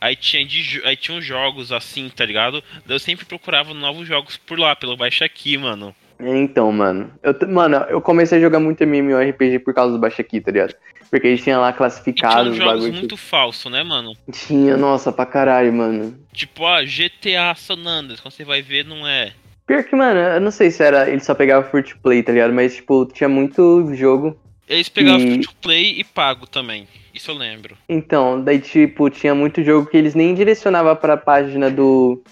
Aí 0.00 0.14
tinha, 0.14 0.44
de, 0.44 0.82
aí 0.84 0.96
tinha 0.96 1.16
uns 1.16 1.24
jogos 1.24 1.72
assim, 1.72 2.10
tá 2.14 2.26
ligado? 2.26 2.62
Daí 2.84 2.96
eu 2.96 3.00
sempre 3.00 3.24
procurava 3.24 3.72
novos 3.72 4.06
jogos 4.06 4.36
por 4.36 4.58
lá, 4.58 4.76
pelo 4.76 4.98
Baixa 4.98 5.24
Aqui, 5.24 5.56
mano. 5.56 5.94
Então, 6.20 6.70
mano. 6.70 7.10
Eu, 7.22 7.34
mano, 7.48 7.76
eu 7.88 8.02
comecei 8.02 8.36
a 8.36 8.40
jogar 8.40 8.60
muito 8.60 8.82
MMORPG 8.82 9.60
por 9.60 9.72
causa 9.72 9.94
do 9.94 9.98
Baixa 9.98 10.20
Aqui, 10.20 10.42
tá 10.42 10.50
ligado? 10.50 10.74
Porque 11.10 11.28
eles 11.28 11.42
tinham 11.42 11.60
lá 11.60 11.72
classificados. 11.72 12.54
E 12.54 12.58
tinha 12.58 12.70
jogos 12.70 12.90
muito 12.90 13.16
falso, 13.16 13.70
né, 13.70 13.82
mano? 13.82 14.12
Tinha, 14.30 14.76
nossa, 14.76 15.10
pra 15.10 15.24
caralho, 15.24 15.72
mano. 15.72 16.18
Tipo, 16.34 16.64
ó, 16.64 16.82
GTA 16.82 17.54
San 17.56 17.86
Andreas, 17.86 18.20
quando 18.20 18.34
você 18.34 18.44
vai 18.44 18.60
ver, 18.60 18.84
não 18.84 19.06
é. 19.06 19.32
Pior 19.66 19.82
que, 19.84 19.96
mano, 19.96 20.20
eu 20.20 20.40
não 20.40 20.50
sei 20.50 20.70
se 20.70 20.82
era. 20.82 21.08
Ele 21.08 21.20
só 21.20 21.34
pegava 21.34 21.66
free 21.66 21.82
to 21.82 21.96
play, 22.02 22.22
tá 22.22 22.32
ligado? 22.32 22.52
Mas, 22.52 22.76
tipo, 22.76 23.06
tinha 23.06 23.28
muito 23.28 23.94
jogo. 23.94 24.38
Eles 24.68 24.88
pegavam 24.88 25.20
e... 25.20 25.30
free 25.32 25.40
to 25.40 25.54
play 25.60 25.94
e 25.98 26.04
pago 26.04 26.46
também. 26.46 26.88
Isso 27.14 27.30
eu 27.30 27.34
lembro. 27.36 27.76
Então, 27.88 28.42
daí, 28.42 28.58
tipo, 28.58 29.08
tinha 29.10 29.34
muito 29.34 29.62
jogo 29.62 29.88
que 29.88 29.96
eles 29.96 30.14
nem 30.14 30.34
direcionavam 30.34 30.96
pra 30.96 31.16
página 31.16 31.70
do. 31.70 32.22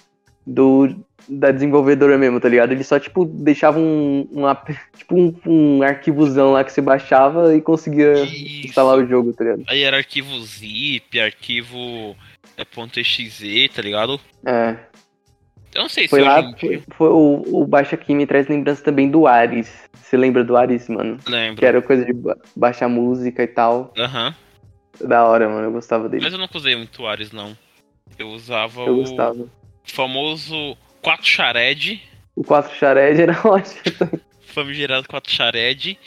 do 0.47 0.97
da 1.29 1.53
desenvolvedora 1.53 2.19
mesmo, 2.19 2.41
tá 2.41 2.49
ligado? 2.49 2.73
Eles 2.73 2.87
só, 2.87 2.99
tipo, 2.99 3.25
deixavam 3.25 3.81
um, 3.83 4.29
uma, 4.33 4.61
tipo, 4.97 5.15
um, 5.15 5.35
um 5.47 5.83
arquivozão 5.83 6.53
lá 6.53 6.65
que 6.65 6.73
você 6.73 6.81
baixava 6.81 7.55
e 7.55 7.61
conseguia 7.61 8.25
Isso. 8.25 8.67
instalar 8.67 8.99
o 8.99 9.07
jogo, 9.07 9.33
tá 9.33 9.45
ligado? 9.45 9.63
Aí 9.69 9.83
era 9.83 9.99
arquivo 9.99 10.41
zip, 10.41 11.21
arquivo 11.21 12.17
é, 12.57 12.65
.exe, 13.01 13.69
tá 13.69 13.83
ligado? 13.83 14.21
É. 14.45 14.77
Eu 15.75 15.83
não 15.83 15.89
sei 15.89 16.07
foi 16.07 16.21
se 16.21 16.25
lá, 16.27 16.53
foi, 16.59 16.83
foi, 16.91 17.09
o, 17.09 17.43
o 17.63 17.67
Baixa 17.67 17.95
aqui 17.97 18.15
me 18.15 18.27
traz 18.27 18.47
lembrança 18.49 18.83
também 18.85 19.11
do 19.11 19.27
Ares. 19.27 19.73
Você 19.95 20.17
lembra 20.17 20.45
do 20.45 20.57
Ares, 20.57 20.89
mano? 20.89 21.19
Lembro. 21.27 21.57
Que 21.57 21.65
era 21.65 21.81
coisa 21.81 22.05
de 22.05 22.13
baixar 22.55 22.89
música 22.89 23.43
e 23.43 23.47
tal. 23.47 23.93
Aham. 23.97 24.35
Uhum. 25.01 25.09
Da 25.09 25.25
hora, 25.27 25.49
mano. 25.49 25.69
Eu 25.69 25.73
gostava 25.73 26.09
dele. 26.09 26.23
Mas 26.23 26.33
eu 26.33 26.39
não 26.39 26.49
usei 26.53 26.77
muito 26.77 27.03
o 27.03 27.07
Ares, 27.07 27.33
não. 27.33 27.57
Eu 28.19 28.29
usava 28.29 28.83
eu 28.83 28.93
o 28.93 28.97
gostava. 28.97 29.47
famoso 29.85 30.77
4 31.01 31.27
Shared. 31.27 32.03
O 32.37 32.45
4 32.45 32.77
Shared 32.77 33.23
era 33.23 33.41
ótimo. 33.45 34.21
Famigerado 34.47 35.09
4 35.09 35.33
Shared. 35.33 35.99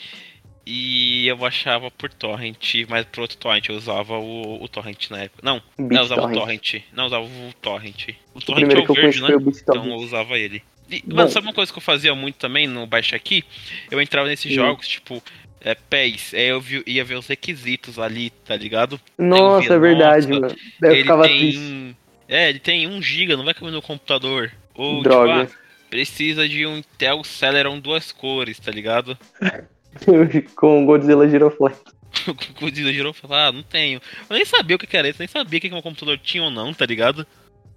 E 0.66 1.28
eu 1.28 1.36
baixava 1.36 1.92
por 1.92 2.12
torrent, 2.12 2.74
mas 2.88 3.04
pro 3.06 3.22
outro 3.22 3.36
torrent 3.36 3.68
eu 3.68 3.76
usava 3.76 4.18
o, 4.18 4.62
o 4.62 4.68
torrent 4.68 5.10
na 5.10 5.22
época. 5.22 5.40
Não, 5.44 5.62
não 5.78 5.96
eu 5.96 6.02
usava 6.02 6.22
torrent. 6.22 6.36
o 6.36 6.40
torrent. 6.40 6.74
Não, 6.92 7.04
eu 7.04 7.06
usava 7.06 7.24
o 7.24 7.52
torrent. 7.62 8.08
O, 8.34 8.38
o 8.38 8.42
torrent 8.42 8.72
é 8.72 8.90
o 8.90 8.94
verde, 8.94 9.22
né? 9.22 9.36
O 9.36 9.48
então 9.48 9.86
eu 9.86 9.96
usava 9.96 10.36
ele. 10.36 10.62
E, 10.90 11.02
mano, 11.06 11.30
sabe 11.30 11.46
uma 11.46 11.52
coisa 11.52 11.72
que 11.72 11.78
eu 11.78 11.82
fazia 11.82 12.14
muito 12.14 12.36
também 12.36 12.66
no 12.66 12.84
Baixa 12.86 13.14
Aqui? 13.14 13.44
Eu 13.90 14.00
entrava 14.00 14.28
nesses 14.28 14.50
Sim. 14.50 14.56
jogos, 14.56 14.88
tipo, 14.88 15.22
é, 15.60 15.74
PES, 15.74 16.34
aí 16.34 16.48
eu 16.48 16.60
vi, 16.60 16.82
ia 16.86 17.04
ver 17.04 17.16
os 17.16 17.26
requisitos 17.26 17.98
ali, 17.98 18.30
tá 18.30 18.56
ligado? 18.56 19.00
Nossa, 19.16 19.74
é 19.74 19.78
verdade, 19.78 20.28
mano. 20.28 20.48
Eu 20.82 20.90
ele 20.90 21.02
ficava 21.02 21.28
tem, 21.28 21.38
triste. 21.38 21.96
É, 22.28 22.48
ele 22.48 22.58
tem 22.58 22.88
1 22.88 23.02
GB, 23.02 23.36
não 23.36 23.44
vai 23.44 23.54
caber 23.54 23.72
no 23.72 23.82
computador. 23.82 24.52
Ou, 24.74 25.02
Droga. 25.02 25.46
Tipo, 25.46 25.58
ah, 25.58 25.88
precisa 25.90 26.48
de 26.48 26.66
um 26.66 26.78
Intel 26.78 27.22
Celeron 27.24 27.78
duas 27.78 28.12
cores, 28.12 28.58
tá 28.58 28.70
ligado? 28.70 29.16
Com 30.54 30.86
Godzilla 30.86 31.28
Giroflex. 31.28 31.82
Com 32.26 32.66
Godzilla 32.66 32.92
Giroflex, 32.92 33.32
ah, 33.32 33.52
não 33.52 33.62
tenho. 33.62 34.00
Eu 34.28 34.36
nem 34.36 34.44
sabia 34.44 34.76
o 34.76 34.78
que 34.78 34.96
era 34.96 35.08
isso, 35.08 35.18
nem 35.18 35.28
sabia 35.28 35.60
que 35.60 35.72
um 35.72 35.82
computador 35.82 36.18
tinha 36.18 36.42
ou 36.42 36.50
não, 36.50 36.72
tá 36.72 36.86
ligado? 36.86 37.26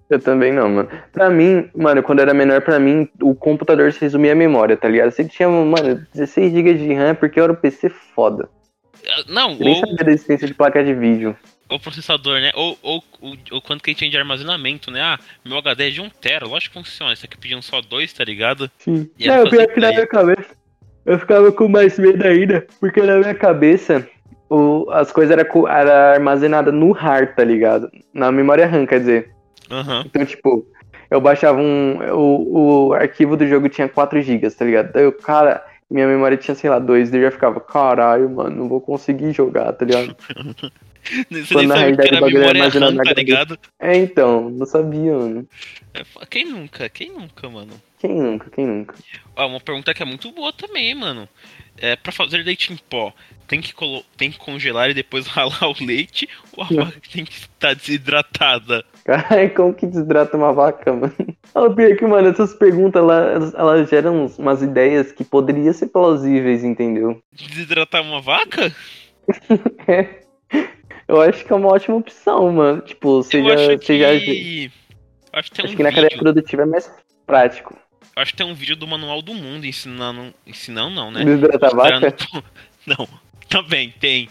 Eu 0.10 0.20
também 0.20 0.52
não, 0.52 0.68
mano. 0.68 0.90
Pra 1.12 1.30
mim, 1.30 1.70
mano, 1.76 2.02
quando 2.02 2.20
eu 2.20 2.24
era 2.24 2.34
menor, 2.34 2.62
pra 2.62 2.80
mim, 2.80 3.08
o 3.22 3.36
computador 3.36 3.94
se 3.94 4.02
resumia 4.02 4.32
à 4.32 4.36
memória, 4.36 4.76
tá 4.76 4.90
ligado? 4.90 5.12
Você 5.12 5.24
tinha, 5.24 5.48
mano, 5.48 6.06
16 6.14 6.52
GB 6.52 6.74
de 6.74 6.94
RAM 6.94 7.14
porque 7.14 7.40
era 7.40 7.52
um 7.52 7.56
PC 7.56 7.90
foda. 7.90 8.50
Ah, 9.08 9.24
não, 9.28 9.52
eu 9.52 9.58
ou... 9.58 9.64
nem 9.66 9.80
sabia 9.80 10.06
da 10.06 10.12
existência 10.12 10.48
de 10.48 10.54
placa 10.54 10.84
de 10.84 10.96
vídeo 10.96 11.38
o 11.70 11.80
processador, 11.80 12.40
né? 12.42 12.52
Ou, 12.56 12.78
ou, 12.82 13.04
ou, 13.22 13.38
ou 13.52 13.62
quanto 13.62 13.84
que 13.84 13.92
ele 13.92 13.98
tinha 13.98 14.10
de 14.10 14.18
armazenamento, 14.18 14.90
né? 14.90 15.02
Ah, 15.02 15.20
meu 15.46 15.58
HD 15.58 15.88
é 15.88 15.90
de 15.92 16.02
1 16.02 16.10
tera, 16.10 16.48
lógico 16.48 16.74
que 16.74 16.84
funciona. 16.84 17.14
Isso 17.14 17.26
aqui 17.26 17.38
pediam 17.38 17.62
só 17.62 17.80
2, 17.82 18.12
tá 18.12 18.24
ligado? 18.24 18.70
Sim. 18.80 19.10
E 19.18 19.28
não, 19.28 19.48
pior 19.48 19.68
que 19.68 19.80
na 19.80 19.90
minha 19.90 20.08
cabeça. 20.08 20.50
Eu 21.06 21.18
ficava 21.18 21.52
com 21.52 21.68
mais 21.68 21.98
medo 21.98 22.26
ainda, 22.26 22.66
porque 22.80 23.02
na 23.02 23.18
minha 23.18 23.34
cabeça 23.34 24.08
o, 24.50 24.90
as 24.92 25.12
coisas 25.12 25.38
eram 25.38 25.68
era 25.68 26.14
armazenadas 26.14 26.74
no 26.74 26.92
hard, 26.92 27.36
tá 27.36 27.44
ligado? 27.44 27.90
Na 28.14 28.32
memória 28.32 28.66
RAM, 28.66 28.86
quer 28.86 29.00
dizer. 29.00 29.32
Uhum. 29.70 30.02
Então, 30.06 30.26
tipo, 30.26 30.68
eu 31.10 31.22
baixava 31.22 31.60
um. 31.60 32.00
O, 32.14 32.88
o 32.88 32.94
arquivo 32.94 33.38
do 33.38 33.48
jogo 33.48 33.70
tinha 33.70 33.88
4 33.88 34.22
GB, 34.22 34.50
tá 34.52 34.66
ligado? 34.66 34.92
Daí 34.92 35.04
eu, 35.04 35.12
cara, 35.12 35.64
minha 35.90 36.08
memória 36.08 36.38
tinha, 36.38 36.56
sei 36.56 36.70
lá, 36.70 36.80
2, 36.80 37.12
daí 37.12 37.22
eu 37.22 37.26
já 37.26 37.32
ficava, 37.32 37.60
caralho, 37.60 38.30
mano, 38.30 38.56
não 38.56 38.70
vou 38.70 38.82
conseguir 38.82 39.32
jogar, 39.32 39.72
tá 39.74 39.86
ligado? 39.86 40.16
Você 41.32 41.54
Quando 41.54 41.70
nem 41.70 41.78
sabia 41.78 41.98
que 41.98 42.16
era 42.16 42.26
memória 42.26 42.70
RAM, 42.70 42.96
tá 42.98 43.14
ligado? 43.14 43.60
É, 43.80 43.96
então, 43.96 44.50
não 44.50 44.66
sabia, 44.66 45.18
mano. 45.18 45.48
É, 45.94 46.04
quem 46.30 46.46
nunca? 46.46 46.90
Quem 46.90 47.12
nunca, 47.12 47.50
mano? 47.50 47.72
Quem 48.00 48.16
nunca? 48.16 48.50
Quem 48.50 48.66
nunca? 48.66 48.96
Ó, 49.36 49.46
uma 49.46 49.60
pergunta 49.60 49.94
que 49.94 50.02
é 50.02 50.06
muito 50.06 50.32
boa 50.32 50.54
também, 50.54 50.96
mano. 50.96 51.28
É, 51.78 51.96
pra 51.96 52.12
fazer 52.12 52.44
leite 52.44 52.74
em 52.74 52.78
pó, 52.78 53.14
tem 53.48 53.62
que, 53.62 53.74
tem 54.18 54.32
que 54.32 54.38
congelar 54.38 54.90
e 54.90 54.94
depois 54.94 55.28
ralar 55.28 55.70
o 55.70 55.86
leite 55.86 56.28
ou 56.56 56.64
a 56.64 56.68
vaca 56.86 57.02
tem 57.12 57.26
que 57.26 57.34
estar 57.34 57.74
desidratada? 57.74 58.86
Caralho, 59.04 59.54
como 59.54 59.74
que 59.74 59.86
desidrata 59.86 60.38
uma 60.38 60.54
vaca, 60.54 60.94
mano? 60.94 61.14
Olha, 61.56 61.74
pior 61.74 61.98
que, 61.98 62.06
mano, 62.06 62.30
essas 62.30 62.54
perguntas, 62.54 63.02
elas, 63.02 63.54
elas 63.54 63.90
geram 63.90 64.28
umas 64.38 64.62
ideias 64.62 65.12
que 65.12 65.24
poderiam 65.24 65.74
ser 65.74 65.88
plausíveis, 65.88 66.64
entendeu? 66.64 67.22
Desidratar 67.34 68.02
uma 68.02 68.22
vaca? 68.22 68.74
é. 69.88 70.22
Eu 71.08 71.20
acho 71.22 71.44
que 71.44 71.52
é 71.52 71.56
uma 71.56 71.70
ótima 71.70 71.98
opção, 71.98 72.52
mano. 72.52 72.82
Tipo, 72.82 73.24
você 73.24 73.44
já. 73.44 73.54
Acho 73.56 73.80
que... 73.80 74.00
já... 74.00 74.10
Acho 75.34 75.52
que, 75.52 75.56
tem 75.56 75.66
acho 75.66 75.74
um 75.74 75.78
que 75.78 75.84
na 75.84 75.92
cadeia 75.92 76.18
produtiva 76.18 76.62
é 76.62 76.66
mais 76.66 76.92
prático. 77.26 77.76
Eu 78.20 78.24
acho 78.24 78.34
que 78.34 78.38
tem 78.38 78.46
um 78.46 78.54
vídeo 78.54 78.76
do 78.76 78.86
Manual 78.86 79.22
do 79.22 79.34
Mundo 79.34 79.66
ensinando. 79.66 80.34
Ensinando 80.46 80.94
não, 80.94 81.10
né? 81.10 81.24
Desidratar 81.24 81.72
vaca? 81.74 82.14
Não, 82.86 83.08
também 83.48 83.94
tem. 83.98 84.28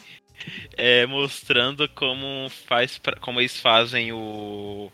É, 0.76 1.06
mostrando 1.06 1.88
como 1.94 2.50
faz 2.66 2.98
pra... 2.98 3.16
como 3.18 3.40
eles 3.40 3.58
fazem 3.58 4.12
o 4.12 4.92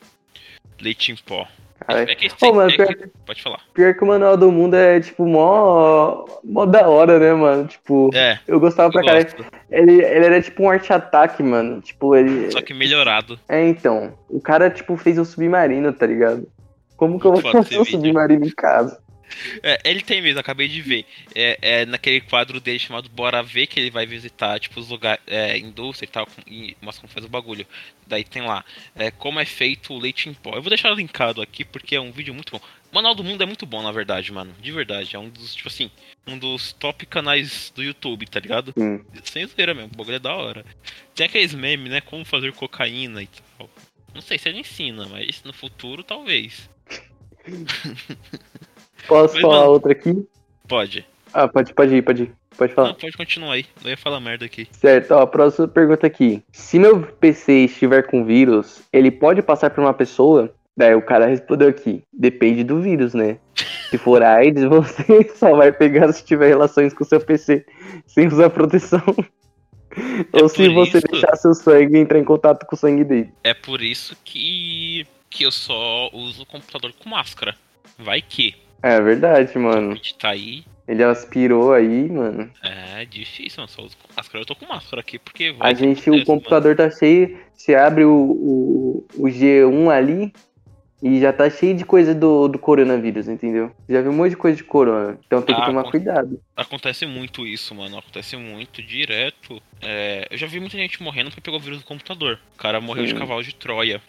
leite 0.80 1.10
em 1.10 1.16
pó. 1.16 1.44
É 1.88 2.14
que 2.14 2.32
Pô, 2.36 2.54
mano, 2.54 2.70
é 2.70 2.76
pior, 2.76 2.86
que... 2.86 3.08
Pode 3.26 3.42
falar. 3.42 3.60
Pior 3.74 3.94
que 3.94 4.04
o 4.04 4.06
Manual 4.06 4.36
do 4.36 4.52
Mundo 4.52 4.74
é, 4.74 5.00
tipo, 5.00 5.26
mó, 5.26 6.24
mó 6.44 6.64
da 6.64 6.88
hora, 6.88 7.18
né, 7.18 7.34
mano? 7.34 7.66
Tipo, 7.66 8.10
é, 8.14 8.38
eu 8.46 8.60
gostava 8.60 8.92
pra 8.92 9.04
caralho. 9.04 9.26
Ele, 9.70 10.04
ele 10.04 10.24
era 10.24 10.40
tipo 10.40 10.62
um 10.62 10.70
arte-ataque, 10.70 11.42
mano. 11.42 11.80
Tipo, 11.80 12.14
ele. 12.14 12.50
Só 12.52 12.62
que 12.62 12.72
melhorado. 12.72 13.40
É, 13.48 13.66
então. 13.66 14.16
O 14.30 14.40
cara, 14.40 14.70
tipo, 14.70 14.96
fez 14.96 15.18
um 15.18 15.24
submarino, 15.24 15.92
tá 15.92 16.06
ligado? 16.06 16.46
Como 17.04 17.20
que 17.20 17.26
eu 17.26 17.32
vou 17.32 17.52
fazer 17.52 17.78
um 17.78 17.84
submarino 17.84 18.46
em 18.46 18.50
casa? 18.50 18.98
É, 19.62 19.78
ele 19.84 20.00
tem 20.00 20.22
mesmo, 20.22 20.40
acabei 20.40 20.68
de 20.68 20.80
ver. 20.80 21.04
É, 21.34 21.58
é, 21.60 21.86
naquele 21.86 22.22
quadro 22.22 22.58
dele 22.60 22.78
chamado 22.78 23.10
Bora 23.10 23.42
Ver, 23.42 23.66
que 23.66 23.78
ele 23.78 23.90
vai 23.90 24.06
visitar, 24.06 24.58
tipo, 24.58 24.80
os 24.80 24.88
lugares, 24.88 25.22
é, 25.26 25.58
indústria 25.58 26.06
e 26.06 26.10
tal, 26.10 26.26
e 26.46 26.74
mostra 26.80 27.02
como 27.02 27.12
faz 27.12 27.26
o 27.26 27.28
bagulho. 27.28 27.66
Daí 28.06 28.24
tem 28.24 28.40
lá, 28.40 28.64
é, 28.96 29.10
como 29.10 29.38
é 29.38 29.44
feito 29.44 29.92
o 29.92 29.98
leite 29.98 30.30
em 30.30 30.34
pó. 30.34 30.54
Eu 30.54 30.62
vou 30.62 30.70
deixar 30.70 30.90
linkado 30.92 31.42
aqui, 31.42 31.62
porque 31.62 31.94
é 31.94 32.00
um 32.00 32.10
vídeo 32.10 32.32
muito 32.32 32.52
bom. 32.52 32.60
O 32.90 32.94
Manual 32.94 33.14
do 33.14 33.24
Mundo 33.24 33.42
é 33.42 33.46
muito 33.46 33.66
bom, 33.66 33.82
na 33.82 33.92
verdade, 33.92 34.32
mano. 34.32 34.54
De 34.62 34.72
verdade. 34.72 35.14
É 35.14 35.18
um 35.18 35.28
dos, 35.28 35.54
tipo 35.54 35.68
assim, 35.68 35.90
um 36.26 36.38
dos 36.38 36.72
top 36.72 37.04
canais 37.04 37.70
do 37.74 37.82
YouTube, 37.82 38.26
tá 38.26 38.40
ligado? 38.40 38.72
Hum. 38.78 39.04
Sem 39.24 39.46
zoeira 39.46 39.74
mesmo, 39.74 39.90
o 39.92 39.96
bagulho 39.96 40.16
é 40.16 40.20
da 40.20 40.34
hora. 40.34 40.64
Tem 41.14 41.26
aqueles 41.26 41.52
memes, 41.52 41.90
né? 41.90 42.00
Como 42.00 42.24
fazer 42.24 42.52
cocaína 42.54 43.22
e 43.22 43.28
tal. 43.58 43.68
Não 44.14 44.22
sei 44.22 44.38
se 44.38 44.48
ele 44.48 44.60
ensina, 44.60 45.06
mas 45.08 45.42
no 45.42 45.52
futuro 45.52 46.04
talvez. 46.04 46.70
Posso 49.06 49.34
Mas, 49.34 49.40
falar 49.42 49.58
mano, 49.60 49.70
outra 49.72 49.92
aqui? 49.92 50.26
Pode. 50.66 51.06
Ah, 51.32 51.46
pode, 51.48 51.74
pode 51.74 51.94
ir, 51.94 52.02
pode 52.02 52.22
ir. 52.24 52.32
Pode 52.56 52.72
falar. 52.72 52.88
Não, 52.88 52.94
pode 52.94 53.16
continuar 53.16 53.52
aí. 53.54 53.66
Eu 53.82 53.90
ia 53.90 53.96
falar 53.96 54.20
merda 54.20 54.44
aqui. 54.44 54.68
Certo, 54.70 55.10
ó, 55.12 55.26
próxima 55.26 55.66
pergunta 55.66 56.06
aqui. 56.06 56.42
Se 56.52 56.78
meu 56.78 57.00
PC 57.02 57.64
estiver 57.64 58.06
com 58.06 58.24
vírus, 58.24 58.82
ele 58.92 59.10
pode 59.10 59.42
passar 59.42 59.70
pra 59.70 59.82
uma 59.82 59.92
pessoa? 59.92 60.54
Daí 60.76 60.94
o 60.94 61.02
cara 61.02 61.26
respondeu 61.26 61.68
aqui, 61.68 62.02
depende 62.12 62.64
do 62.64 62.80
vírus, 62.80 63.14
né? 63.14 63.38
Se 63.90 63.98
for 63.98 64.22
AIDS, 64.22 64.64
você 64.64 65.30
só 65.36 65.54
vai 65.54 65.70
pegar 65.70 66.12
se 66.12 66.24
tiver 66.24 66.48
relações 66.48 66.92
com 66.92 67.04
seu 67.04 67.20
PC 67.20 67.64
sem 68.06 68.26
usar 68.26 68.50
proteção. 68.50 69.00
É 70.32 70.42
Ou 70.42 70.48
se 70.48 70.66
por 70.66 70.74
você 70.74 70.98
isso- 70.98 71.06
deixar 71.08 71.36
seu 71.36 71.54
sangue 71.54 71.96
entrar 71.98 72.18
em 72.18 72.24
contato 72.24 72.66
com 72.66 72.74
o 72.74 72.78
sangue 72.78 73.04
dele. 73.04 73.32
É 73.44 73.54
por 73.54 73.80
isso 73.80 74.16
que, 74.24 75.06
que 75.34 75.42
eu 75.44 75.50
só 75.50 76.08
uso 76.12 76.42
o 76.42 76.46
computador 76.46 76.92
com 76.92 77.08
máscara. 77.10 77.56
Vai 77.98 78.22
que. 78.22 78.54
É 78.82 79.00
verdade, 79.00 79.58
mano. 79.58 79.98
tá 80.18 80.30
aí. 80.30 80.64
Ele 80.86 81.02
aspirou 81.02 81.72
aí, 81.72 82.08
mano. 82.10 82.50
É 82.62 83.04
difícil, 83.06 83.62
eu 83.64 83.68
só 83.68 83.82
uso 83.82 83.96
com 83.96 84.08
máscara. 84.14 84.42
Eu 84.42 84.46
tô 84.46 84.54
com 84.54 84.66
máscara 84.66 85.00
aqui, 85.00 85.18
porque 85.18 85.50
vai. 85.52 85.72
A 85.72 85.74
gente, 85.74 86.08
o 86.10 86.24
computador 86.24 86.76
tá 86.76 86.90
cheio. 86.90 87.38
Você 87.54 87.74
abre 87.74 88.04
o, 88.04 88.12
o, 88.12 89.06
o 89.16 89.22
G1 89.24 89.90
ali 89.90 90.32
e 91.02 91.20
já 91.20 91.32
tá 91.32 91.48
cheio 91.50 91.74
de 91.74 91.84
coisa 91.84 92.14
do, 92.14 92.46
do 92.48 92.58
coronavírus, 92.58 93.26
entendeu? 93.28 93.74
Já 93.88 94.02
viu 94.02 94.10
um 94.12 94.14
monte 94.16 94.30
de 94.30 94.36
coisa 94.36 94.56
de 94.56 94.64
corona. 94.64 95.18
Então 95.26 95.40
tem 95.42 95.54
que 95.54 95.60
Ah, 95.62 95.66
tomar 95.66 95.84
cuidado. 95.84 96.26
mano. 96.28 96.40
Acontece 96.54 97.06
muito 97.06 97.46
isso, 97.46 97.74
mano. 97.74 97.98
Acontece 97.98 98.36
muito 98.36 98.82
direto. 98.82 99.60
É, 99.80 100.28
eu 100.30 100.36
já 100.36 100.46
vi 100.46 100.60
muita 100.60 100.76
gente 100.76 101.02
morrendo 101.02 101.30
porque 101.30 101.40
pegou 101.40 101.58
o 101.58 101.62
vírus 101.62 101.78
do 101.78 101.84
computador. 101.86 102.38
O 102.54 102.58
cara 102.58 102.80
morreu 102.80 103.06
de 103.06 103.14
Hum. 103.14 103.18
cavalo 103.18 103.42
de 103.42 103.54
Troia. 103.54 104.02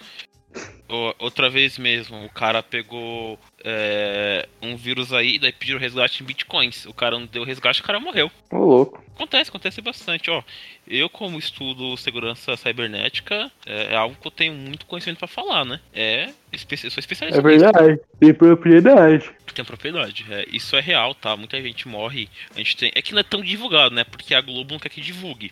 Outra 0.87 1.49
vez 1.49 1.79
mesmo, 1.79 2.23
o 2.25 2.29
cara 2.29 2.61
pegou 2.61 3.39
é, 3.63 4.47
um 4.61 4.75
vírus 4.75 5.11
aí, 5.11 5.39
daí 5.39 5.51
pediu 5.51 5.79
resgate 5.79 6.21
em 6.21 6.25
bitcoins. 6.25 6.85
O 6.85 6.93
cara 6.93 7.17
não 7.17 7.25
deu 7.25 7.43
resgate, 7.43 7.81
o 7.81 7.83
cara 7.83 7.99
morreu. 7.99 8.29
Ô, 8.51 8.57
louco. 8.57 9.03
Acontece, 9.15 9.49
acontece 9.49 9.81
bastante, 9.81 10.29
ó. 10.29 10.43
Eu, 10.87 11.09
como 11.09 11.39
estudo 11.39 11.97
segurança 11.97 12.55
cibernética, 12.55 13.51
é, 13.65 13.93
é 13.93 13.95
algo 13.95 14.15
que 14.21 14.27
eu 14.27 14.31
tenho 14.31 14.53
muito 14.53 14.85
conhecimento 14.85 15.17
pra 15.17 15.27
falar, 15.27 15.65
né? 15.65 15.79
É, 15.91 16.29
eu 16.51 16.91
sou 16.91 16.99
especialista 16.99 17.39
É 17.39 17.41
verdade. 17.41 17.99
Tem 18.19 18.33
propriedade. 18.33 19.31
Tem 19.55 19.65
propriedade. 19.65 20.23
É, 20.29 20.45
isso 20.51 20.75
é 20.75 20.81
real, 20.81 21.15
tá? 21.15 21.35
Muita 21.35 21.59
gente 21.59 21.87
morre. 21.87 22.29
A 22.53 22.59
gente 22.59 22.77
tem. 22.77 22.91
É 22.93 23.01
que 23.01 23.13
não 23.13 23.21
é 23.21 23.23
tão 23.23 23.41
divulgado, 23.41 23.95
né? 23.95 24.03
Porque 24.03 24.35
a 24.35 24.41
Globo 24.41 24.73
não 24.73 24.79
quer 24.79 24.89
que 24.89 25.01
divulgue. 25.01 25.51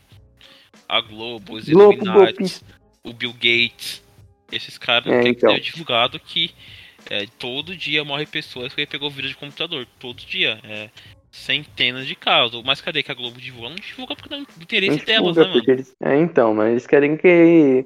A 0.88 1.02
Globo, 1.02 1.56
os 1.56 1.68
Globo, 1.68 1.94
Illuminati, 1.94 2.62
o 3.04 3.14
Bill 3.14 3.34
Gates, 3.34 4.04
esses 4.56 4.78
caras 4.78 5.08
É, 5.08 5.18
querem 5.18 5.32
então. 5.32 5.54
que 5.56 5.62
divulgado 5.62 6.20
que 6.20 6.52
é, 7.10 7.26
todo 7.38 7.76
dia 7.76 8.04
morre 8.04 8.26
pessoas 8.26 8.70
porque 8.70 8.86
pegou 8.86 9.10
vírus 9.10 9.32
de 9.32 9.38
computador. 9.38 9.86
Todo 10.00 10.18
dia. 10.18 10.60
É, 10.64 10.90
centenas 11.32 12.06
de 12.06 12.16
casos. 12.16 12.62
Mas 12.64 12.80
cadê 12.80 13.02
que 13.02 13.12
a 13.12 13.16
Globo 13.16 13.42
divulga? 13.42 13.70
Não 13.70 13.76
divulga 13.76 14.16
porque 14.16 14.30
não 14.30 14.42
é 14.44 14.46
interesse 14.62 14.98
Não 15.00 15.06
delas, 15.06 15.36
né, 15.36 15.44
mano? 15.48 15.64
eles- 15.68 15.96
É, 16.02 16.16
então, 16.18 16.54
mas 16.54 16.72
eles 16.72 16.88
querem 16.88 17.18
que. 17.18 17.86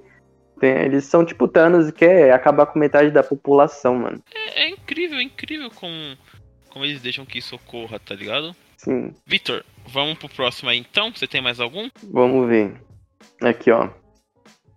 tem- 0.59 0.77
Eles 0.83 1.05
são 1.05 1.25
tipo 1.25 1.47
Thanos 1.47 1.87
e 1.87 1.93
quer 1.93 2.31
acabar 2.33 2.65
com 2.65 2.77
metade 2.77 3.09
da 3.09 3.23
população, 3.23 3.95
mano. 3.95 4.21
É, 4.33 4.63
é 4.63 4.69
incrível, 4.69 5.17
é 5.17 5.23
incrível 5.23 5.71
como, 5.71 5.95
como 6.69 6.83
eles 6.83 7.01
deixam 7.01 7.25
que 7.25 7.37
isso 7.39 7.55
ocorra, 7.55 7.97
tá 7.99 8.13
ligado? 8.13 8.55
Sim. 8.75 9.13
Vitor, 9.25 9.63
vamos 9.87 10.17
pro 10.17 10.27
próximo 10.29 10.69
aí 10.69 10.77
então? 10.77 11.11
Você 11.13 11.25
tem 11.25 11.41
mais 11.41 11.59
algum? 11.59 11.89
Vamos 12.11 12.47
ver. 12.49 12.75
Aqui, 13.41 13.71
ó. 13.71 13.89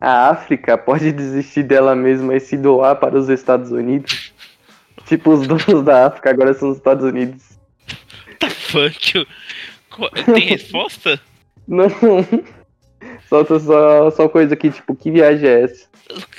A 0.00 0.30
África 0.30 0.78
pode 0.78 1.12
desistir 1.12 1.62
dela 1.62 1.94
mesma 1.94 2.34
e 2.34 2.40
se 2.40 2.56
doar 2.56 2.96
para 2.96 3.16
os 3.18 3.28
Estados 3.28 3.70
Unidos? 3.70 4.32
tipo, 5.06 5.30
os 5.32 5.46
donos 5.46 5.84
da 5.84 6.06
África 6.06 6.30
agora 6.30 6.54
são 6.54 6.70
os 6.70 6.76
Estados 6.76 7.04
Unidos. 7.04 7.42
Tá 8.38 8.48
funk. 8.48 9.26
Co- 9.90 10.08
Tem 10.10 10.44
resposta? 10.46 11.20
Não. 11.66 11.88
Solta 13.28 13.58
só, 13.58 14.10
só 14.10 14.28
coisa 14.28 14.54
aqui, 14.54 14.70
tipo, 14.70 14.94
que 14.94 15.10
viagem 15.10 15.48
é 15.48 15.62
essa? 15.62 15.88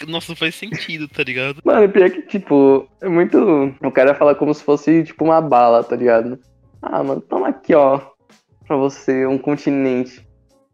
Nossa, 0.08 0.32
não 0.32 0.36
faz 0.36 0.54
sentido, 0.56 1.08
tá 1.08 1.24
ligado? 1.24 1.62
Mano, 1.64 1.88
pior 1.90 2.10
que, 2.10 2.22
tipo, 2.24 2.88
é 3.02 3.08
muito. 3.08 3.38
O 3.82 3.92
cara 3.92 4.14
fala 4.14 4.36
como 4.36 4.54
se 4.54 4.64
fosse, 4.64 5.04
tipo, 5.06 5.24
uma 5.24 5.40
bala, 5.42 5.84
tá 5.84 5.96
ligado? 5.96 6.38
Ah, 6.82 7.02
mano, 7.04 7.22
toma 7.22 7.48
aqui, 7.50 7.74
ó. 7.74 8.02
Pra 8.68 8.76
você, 8.76 9.26
um 9.26 9.38
continente. 9.38 10.26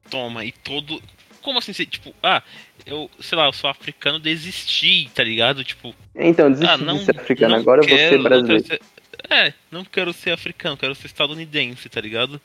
Toma, 0.10 0.44
e 0.46 0.52
todo. 0.52 1.00
Como 1.42 1.60
assim? 1.60 1.72
Tipo, 1.74 2.14
ah, 2.22 2.42
eu, 2.86 3.10
sei 3.20 3.38
lá, 3.38 3.46
eu 3.46 3.54
sou 3.54 3.70
africano, 3.70 4.20
desisti, 4.20 5.10
tá 5.14 5.24
ligado? 5.24 5.64
Tipo, 5.64 5.94
Então, 6.16 6.52
desisti 6.52 6.72
ah, 6.74 6.78
não. 6.78 6.98
de 6.98 7.06
ser 7.06 7.20
africano, 7.20 7.56
agora 7.56 7.82
eu 7.82 7.88
vou 7.88 7.98
quero- 7.98 8.10
ser 8.18 8.24
brasileiro. 8.24 8.64
quero 8.64 8.82
ser- 8.84 9.34
É, 9.34 9.54
não 9.72 9.84
quero 9.84 10.14
ser 10.14 10.32
africano, 10.32 10.78
quero 10.78 10.94
ser 10.96 11.08
estadunidense, 11.08 11.90
tá 11.90 12.00
ligado? 12.00 12.40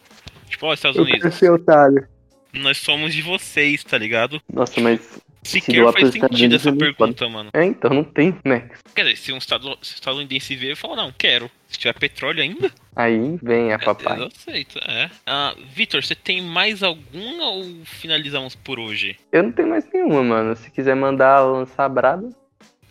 Tipo, 0.49 0.67
ó, 0.67 0.75
Estados 0.75 0.97
Eu 0.97 1.05
quero 1.05 1.19
Unidos, 1.19 1.39
ser 1.39 1.51
otário. 1.51 2.07
nós 2.53 2.79
somos 2.79 3.15
de 3.15 3.23
vocês, 3.23 3.83
tá 3.85 3.97
ligado? 3.99 4.41
Nossa, 4.53 4.81
mas. 4.81 5.21
Sequer 5.43 5.81
doar 5.81 5.93
faz 5.93 6.05
pros 6.05 6.15
Estados 6.15 6.39
sentido 6.39 6.53
Unidos 6.53 6.67
essa 6.67 6.77
é 6.77 6.79
pergunta, 6.79 7.29
mano. 7.29 7.51
É, 7.53 7.65
então, 7.65 7.91
não 7.91 8.05
tem, 8.05 8.37
né? 8.45 8.71
Quer 8.95 9.03
dizer, 9.05 9.17
se 9.17 9.33
um 9.33 9.39
estado, 9.39 9.77
se 9.83 9.95
estadunidense 9.95 10.55
ver, 10.55 10.71
eu 10.73 10.77
falo, 10.77 10.95
não, 10.97 11.13
quero. 11.13 11.51
Se 11.69 11.79
tiver 11.79 11.95
petróleo 11.99 12.43
ainda, 12.43 12.71
Aí 12.95 13.39
vem 13.43 13.73
a 13.73 13.77
eu 13.77 13.81
papai. 13.81 14.23
aceito, 14.25 14.79
é. 14.87 15.11
Ah, 15.27 15.55
Vitor, 15.75 16.05
você 16.05 16.15
tem 16.15 16.41
mais 16.43 16.83
alguma 16.83 17.51
ou 17.51 17.65
finalizamos 17.85 18.55
por 18.55 18.79
hoje? 18.79 19.17
Eu 19.33 19.43
não 19.43 19.53
tenho 19.53 19.69
mais 19.69 19.85
nenhuma, 19.93 20.23
mano. 20.23 20.55
Se 20.55 20.71
quiser 20.71 20.95
mandar 20.95 21.41
lançar 21.41 21.89
braba, 21.89 22.29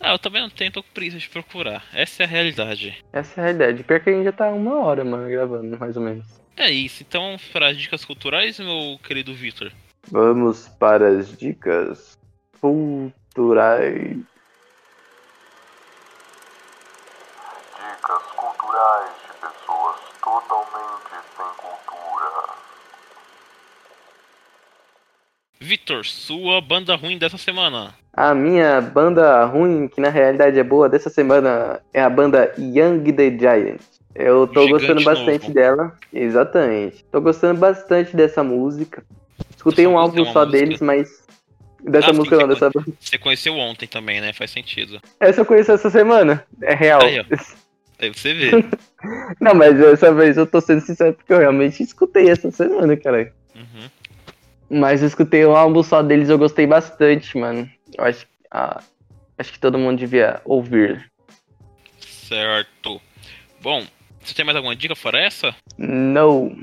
Ah, 0.00 0.12
eu 0.12 0.18
também 0.18 0.42
não 0.42 0.50
tenho, 0.50 0.72
tô 0.72 0.82
com 0.82 0.88
preguiça 0.92 1.18
de 1.18 1.28
procurar. 1.28 1.84
Essa 1.94 2.24
é 2.24 2.26
a 2.26 2.28
realidade. 2.28 2.98
essa 3.12 3.40
é 3.40 3.42
a 3.42 3.44
realidade. 3.46 3.84
Pior 3.84 4.00
que 4.00 4.10
a 4.10 4.12
gente 4.12 4.24
já 4.24 4.32
tá 4.32 4.48
uma 4.50 4.76
hora, 4.80 5.04
mano, 5.04 5.28
gravando, 5.30 5.78
mais 5.78 5.96
ou 5.96 6.02
menos. 6.02 6.26
É 6.56 6.70
isso, 6.70 7.02
então 7.08 7.36
para 7.52 7.68
as 7.68 7.78
dicas 7.78 8.04
culturais, 8.04 8.58
meu 8.58 8.98
querido 9.02 9.32
Vitor. 9.32 9.72
Vamos 10.10 10.68
para 10.78 11.08
as 11.08 11.36
dicas 11.38 12.18
culturais. 12.62 14.16
Dicas 17.74 18.22
culturais 18.36 19.10
de 19.26 19.32
pessoas 19.40 19.96
totalmente 20.22 21.10
sem 21.36 21.46
cultura. 21.56 22.54
Vitor, 25.60 26.06
sua 26.06 26.60
banda 26.60 26.94
ruim 26.94 27.18
dessa 27.18 27.36
semana. 27.36 27.94
A 28.12 28.32
minha 28.34 28.80
banda 28.80 29.44
ruim, 29.46 29.88
que 29.88 30.00
na 30.00 30.08
realidade 30.10 30.58
é 30.58 30.62
boa, 30.62 30.88
dessa 30.88 31.10
semana 31.10 31.80
é 31.92 32.00
a 32.00 32.10
banda 32.10 32.54
Young 32.58 33.12
the 33.12 33.30
Giant. 33.38 33.80
Eu 34.14 34.46
tô 34.46 34.62
Gigante 34.62 34.86
gostando 34.86 35.04
bastante 35.04 35.42
novo. 35.44 35.54
dela. 35.54 35.98
Exatamente. 36.12 37.04
Tô 37.10 37.20
gostando 37.20 37.58
bastante 37.58 38.14
dessa 38.14 38.44
música. 38.44 39.02
Escutei 39.56 39.86
um 39.86 39.98
álbum 39.98 40.22
uma 40.22 40.32
só 40.32 40.44
música. 40.44 40.58
deles, 40.58 40.80
mas. 40.80 41.21
Dessa 41.84 42.10
Ah, 42.10 42.12
sim, 42.12 42.18
música 42.18 42.36
não, 42.36 42.46
você 42.46 42.54
dessa 42.54 42.70
banda. 42.70 42.92
Você 43.00 43.18
conheceu 43.18 43.54
ontem 43.56 43.86
também, 43.86 44.20
né? 44.20 44.32
Faz 44.32 44.50
sentido. 44.50 45.00
Essa 45.18 45.40
eu 45.40 45.46
conheci 45.46 45.70
essa 45.70 45.90
semana. 45.90 46.44
É 46.62 46.74
real. 46.74 47.02
Aí. 47.02 47.24
Aí 47.98 48.08
você 48.10 48.34
vê. 48.34 48.50
Não, 49.40 49.54
mas 49.54 49.76
dessa 49.76 50.12
vez 50.12 50.36
eu 50.36 50.46
tô 50.46 50.60
sendo 50.60 50.80
sincero 50.80 51.14
porque 51.14 51.32
eu 51.32 51.38
realmente 51.38 51.82
escutei 51.82 52.28
essa 52.30 52.50
semana, 52.50 52.96
cara. 52.96 53.32
Uhum. 53.54 53.90
Mas 54.70 55.02
eu 55.02 55.08
escutei 55.08 55.44
um 55.44 55.56
álbum 55.56 55.82
só 55.82 56.02
deles 56.02 56.28
eu 56.28 56.38
gostei 56.38 56.66
bastante, 56.66 57.36
mano. 57.36 57.68
Eu 57.96 58.04
acho, 58.04 58.26
ah, 58.50 58.82
acho 59.38 59.52
que 59.52 59.58
todo 59.58 59.78
mundo 59.78 59.98
devia 59.98 60.40
ouvir. 60.44 61.10
Certo. 62.00 63.00
Bom, 63.60 63.84
você 64.20 64.34
tem 64.34 64.44
mais 64.44 64.56
alguma 64.56 64.74
dica 64.74 64.96
fora 64.96 65.20
essa? 65.20 65.54
Não. 65.76 66.56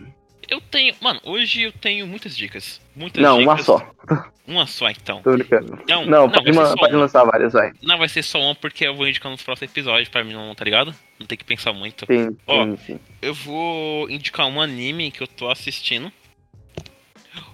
Eu 0.49 0.59
tenho. 0.61 0.95
Mano, 0.99 1.19
hoje 1.23 1.61
eu 1.63 1.71
tenho 1.71 2.07
muitas 2.07 2.35
dicas. 2.35 2.81
Muitas 2.95 3.21
Não, 3.21 3.37
dicas. 3.37 3.53
uma 3.53 3.63
só. 3.63 3.91
Uma 4.49 4.65
só, 4.65 4.89
então. 4.89 5.21
Tô 5.21 5.33
brincando. 5.33 5.77
Não, 5.87 6.03
Não, 6.07 6.21
não, 6.27 6.29
pode, 6.31 6.45
vai 6.45 6.53
ser 6.55 6.59
ma- 6.59 6.65
só 6.65 6.75
pode 6.75 6.93
uma. 6.95 7.01
lançar 7.01 7.23
várias, 7.23 7.53
vai. 7.53 7.71
Não, 7.83 7.99
vai 7.99 8.09
ser 8.09 8.23
só 8.23 8.41
uma 8.41 8.55
porque 8.55 8.83
eu 8.87 8.95
vou 8.95 9.07
indicar 9.07 9.31
nos 9.31 9.43
próximos 9.43 9.69
episódios 9.71 10.09
pra 10.09 10.23
mim 10.23 10.33
não, 10.33 10.55
tá 10.55 10.65
ligado? 10.65 10.91
Não 11.19 11.27
tem 11.27 11.37
que 11.37 11.43
pensar 11.45 11.71
muito. 11.71 12.03
Sim, 12.07 12.35
Ó. 12.47 12.63
sim, 12.65 12.77
sim. 12.77 12.99
Eu 13.21 13.31
vou 13.35 14.09
indicar 14.09 14.47
um 14.47 14.59
anime 14.59 15.11
que 15.11 15.21
eu 15.21 15.27
tô 15.27 15.51
assistindo. 15.51 16.11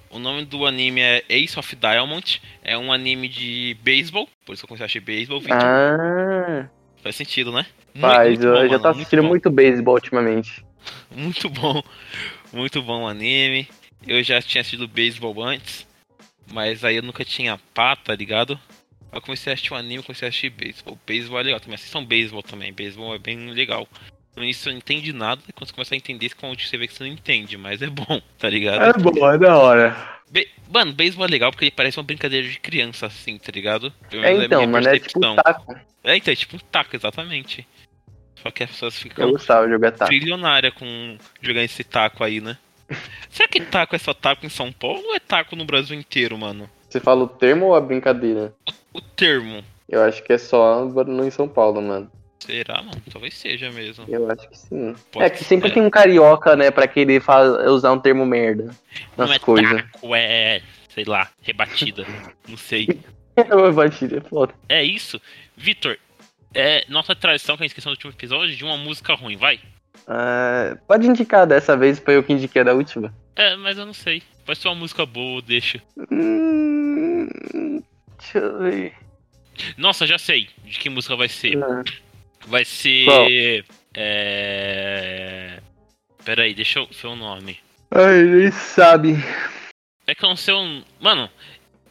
O 0.09 0.17
nome 0.19 0.45
do 0.45 0.65
anime 0.65 1.01
é 1.01 1.21
Ace 1.27 1.59
of 1.59 1.75
Diamond. 1.75 2.41
É 2.63 2.77
um 2.77 2.93
anime 2.93 3.27
de 3.27 3.75
beisebol. 3.83 4.29
Por 4.45 4.53
isso 4.53 4.61
que 4.61 4.65
eu 4.65 4.67
comecei 4.69 4.83
a 4.83 4.85
assistir 4.85 5.01
beisebol. 5.01 5.41
Ah, 5.51 6.67
Faz 7.03 7.17
sentido, 7.17 7.51
né? 7.51 7.65
Muito- 7.93 8.07
faz. 8.15 8.29
muito 8.39 8.47
eu 8.47 8.53
bom, 8.63 8.69
já 8.69 8.79
tô 8.79 8.87
assistindo 8.87 9.21
bom. 9.21 9.27
muito 9.27 9.49
beisebol 9.49 9.95
ultimamente. 9.95 10.63
Muito 11.13 11.49
bom. 11.49 11.81
Muito 12.55 12.81
bom 12.81 13.03
o 13.03 13.07
anime. 13.07 13.67
Eu 14.07 14.23
já 14.23 14.41
tinha 14.41 14.61
assistido 14.61 14.87
beisebol 14.87 15.43
antes. 15.43 15.85
Mas 16.51 16.85
aí 16.85 16.95
eu 16.95 17.03
nunca 17.03 17.25
tinha 17.25 17.59
pá, 17.73 17.95
tá 17.97 18.15
ligado? 18.15 18.57
Aí 19.11 19.17
eu 19.17 19.21
comecei 19.21 19.51
a 19.51 19.53
assistir 19.55 19.73
o 19.73 19.75
anime, 19.75 20.01
comecei 20.03 20.25
a 20.25 20.29
assistir 20.29 20.49
beisebol. 20.51 20.97
Beisebol 21.05 21.39
é 21.39 21.43
legal 21.43 21.59
também. 21.59 21.75
Assistam 21.75 22.03
beisebol 22.05 22.41
também. 22.41 22.71
Beisebol 22.71 23.13
é 23.13 23.17
bem 23.19 23.49
legal. 23.51 23.85
No 24.37 24.43
início 24.43 24.63
você 24.63 24.69
não 24.69 24.77
entende 24.77 25.11
nada, 25.13 25.41
e 25.47 25.53
quando 25.53 25.67
você 25.69 25.73
começa 25.73 25.95
a 25.95 25.97
entender, 25.97 26.29
você 26.29 26.77
vê 26.77 26.87
que 26.87 26.93
você 26.93 27.03
não 27.05 27.11
entende, 27.11 27.57
mas 27.57 27.81
é 27.81 27.87
bom, 27.87 28.21
tá 28.37 28.49
ligado? 28.49 29.01
bom, 29.01 29.31
é 29.31 29.37
da 29.37 29.57
hora. 29.57 30.15
Be- 30.29 30.49
Mano, 30.69 30.91
beisebol 30.93 31.25
é 31.25 31.29
legal 31.29 31.51
porque 31.51 31.65
ele 31.65 31.71
parece 31.71 31.97
uma 31.97 32.03
brincadeira 32.03 32.45
de 32.47 32.59
criança, 32.59 33.05
assim, 33.05 33.37
tá 33.37 33.51
ligado? 33.53 33.91
Pelo 34.09 34.25
É 34.25 34.33
então, 34.45 34.59
minha 34.59 34.69
mano, 34.69 34.87
é 34.89 34.99
tipo 34.99 35.03
percepção. 35.21 35.35
taco. 35.37 35.79
É, 36.03 36.17
então, 36.17 36.31
é 36.31 36.35
tipo 36.35 36.57
um 36.57 36.59
taco, 36.59 36.95
exatamente. 36.95 37.65
Só 38.45 38.51
que 38.51 38.63
as 38.63 38.69
pessoas 38.69 38.93
Eu 38.95 39.01
ficam 39.01 39.31
gostava 39.31 39.65
de 39.65 39.73
jogar 39.73 39.91
taco. 39.91 40.05
trilionárias 40.05 40.71
com 40.75 41.17
jogando 41.41 41.63
esse 41.63 41.83
taco 41.83 42.23
aí, 42.23 42.39
né? 42.39 42.55
Será 43.29 43.49
que 43.49 43.59
taco 43.61 43.95
é 43.95 43.99
só 43.99 44.13
taco 44.13 44.45
em 44.45 44.49
São 44.49 44.71
Paulo 44.71 45.01
ou 45.03 45.15
é 45.15 45.19
taco 45.19 45.55
no 45.55 45.65
Brasil 45.65 45.97
inteiro, 45.97 46.37
mano? 46.37 46.69
Você 46.87 46.99
fala 46.99 47.23
o 47.23 47.27
termo 47.27 47.65
ou 47.65 47.75
a 47.75 47.81
brincadeira? 47.81 48.53
O 48.93 49.01
termo. 49.01 49.63
Eu 49.89 50.03
acho 50.03 50.21
que 50.23 50.31
é 50.31 50.37
só 50.37 50.85
no 50.85 51.25
em 51.25 51.31
São 51.31 51.47
Paulo, 51.47 51.81
mano. 51.81 52.09
Será, 52.39 52.83
mano? 52.83 53.01
Talvez 53.11 53.33
seja 53.33 53.71
mesmo. 53.71 54.05
Eu 54.07 54.29
acho 54.29 54.47
que 54.47 54.57
sim. 54.59 54.95
Pode 55.11 55.25
é 55.25 55.29
que 55.31 55.43
sempre 55.43 55.69
ser. 55.69 55.73
tem 55.75 55.83
um 55.83 55.89
carioca, 55.89 56.55
né, 56.55 56.69
pra 56.69 56.87
querer 56.87 57.23
usar 57.67 57.91
um 57.91 57.99
termo 57.99 58.23
merda 58.27 58.65
nas 59.17 59.27
Não 59.29 59.33
é 59.35 59.39
coisas. 59.39 59.81
taco, 59.81 60.13
é, 60.15 60.61
sei 60.93 61.03
lá, 61.05 61.27
rebatida. 61.41 62.05
Não 62.47 62.57
sei. 62.57 62.99
É 63.35 63.53
uma 63.55 63.71
batida, 63.71 64.17
é 64.17 64.21
foda. 64.21 64.53
É 64.69 64.83
isso. 64.83 65.19
Vitor, 65.57 65.97
é 66.55 66.85
nossa 66.87 67.13
tradição, 67.13 67.57
que 67.57 67.63
a 67.63 67.65
inscrição 67.65 67.91
do 67.91 67.95
último 67.95 68.11
episódio, 68.11 68.55
de 68.55 68.63
uma 68.63 68.77
música 68.77 69.13
ruim, 69.13 69.35
vai? 69.35 69.59
Ah, 70.07 70.77
pode 70.87 71.07
indicar 71.07 71.45
dessa 71.45 71.75
vez, 71.75 71.99
foi 71.99 72.15
eu 72.15 72.23
que 72.23 72.33
indiquei 72.33 72.63
da 72.63 72.73
última. 72.73 73.13
É, 73.35 73.55
mas 73.57 73.77
eu 73.77 73.85
não 73.85 73.93
sei. 73.93 74.23
Pode 74.45 74.59
ser 74.59 74.69
uma 74.69 74.75
música 74.75 75.05
boa, 75.05 75.41
deixa. 75.41 75.81
Hum, 76.11 77.27
deixa 78.17 78.37
eu 78.37 78.59
ver. 78.59 78.93
Nossa, 79.77 80.07
já 80.07 80.17
sei 80.17 80.49
de 80.63 80.79
que 80.79 80.89
música 80.89 81.15
vai 81.15 81.29
ser. 81.29 81.61
Ah, 81.63 81.83
Vai 82.47 82.63
ser. 82.63 83.05
Qual? 83.05 83.27
É. 83.95 85.59
Pera 86.23 86.43
aí, 86.43 86.53
deixa 86.53 86.79
eu 86.79 86.87
ver 86.87 87.07
o 87.07 87.15
nome. 87.15 87.59
Ai, 87.91 88.23
nem 88.23 88.51
sabe. 88.51 89.15
É 90.07 90.13
que 90.13 90.23
eu 90.23 90.29
não 90.29 90.35
sei 90.35 90.53
o. 90.53 90.83
Mano, 90.99 91.29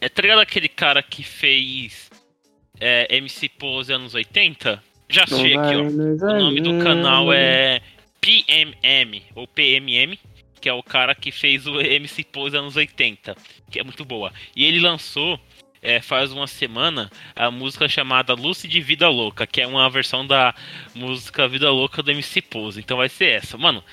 é 0.00 0.08
tá 0.08 0.22
ligado 0.22 0.40
aquele 0.40 0.68
cara 0.68 1.02
que 1.02 1.22
fez 1.22 2.10
é, 2.81 3.16
MC 3.16 3.49
Pose 3.49 3.93
anos 3.93 4.14
80? 4.14 4.83
Já 5.09 5.25
achei 5.25 5.57
aqui, 5.57 5.77
ó. 5.77 5.83
O 5.83 6.39
nome 6.39 6.61
do 6.61 6.79
canal 6.83 7.33
é 7.33 7.81
PMM, 8.20 9.22
ou 9.35 9.47
PMM, 9.47 10.18
que 10.61 10.68
é 10.68 10.72
o 10.72 10.83
cara 10.83 11.14
que 11.14 11.31
fez 11.31 11.66
o 11.66 11.81
MC 11.81 12.25
Pose 12.25 12.57
anos 12.57 12.75
80, 12.75 13.37
que 13.70 13.79
é 13.79 13.85
muito 13.85 14.05
boa. 14.05 14.33
E 14.57 14.64
ele 14.64 14.81
lançou, 14.81 15.39
é, 15.83 16.01
faz 16.01 16.33
uma 16.33 16.47
semana, 16.47 17.11
a 17.37 17.51
música 17.51 17.87
chamada 17.87 18.33
Lucy 18.33 18.66
de 18.66 18.81
Vida 18.81 19.09
Louca, 19.09 19.47
que 19.47 19.61
é 19.61 19.66
uma 19.66 19.89
versão 19.91 20.27
da 20.27 20.55
música 20.95 21.47
Vida 21.47 21.70
Louca 21.70 22.03
do 22.03 22.11
MC 22.11 22.41
Pose. 22.41 22.81
Então 22.81 22.97
vai 22.97 23.11
ser 23.11 23.27
essa. 23.27 23.59
Mano, 23.59 23.85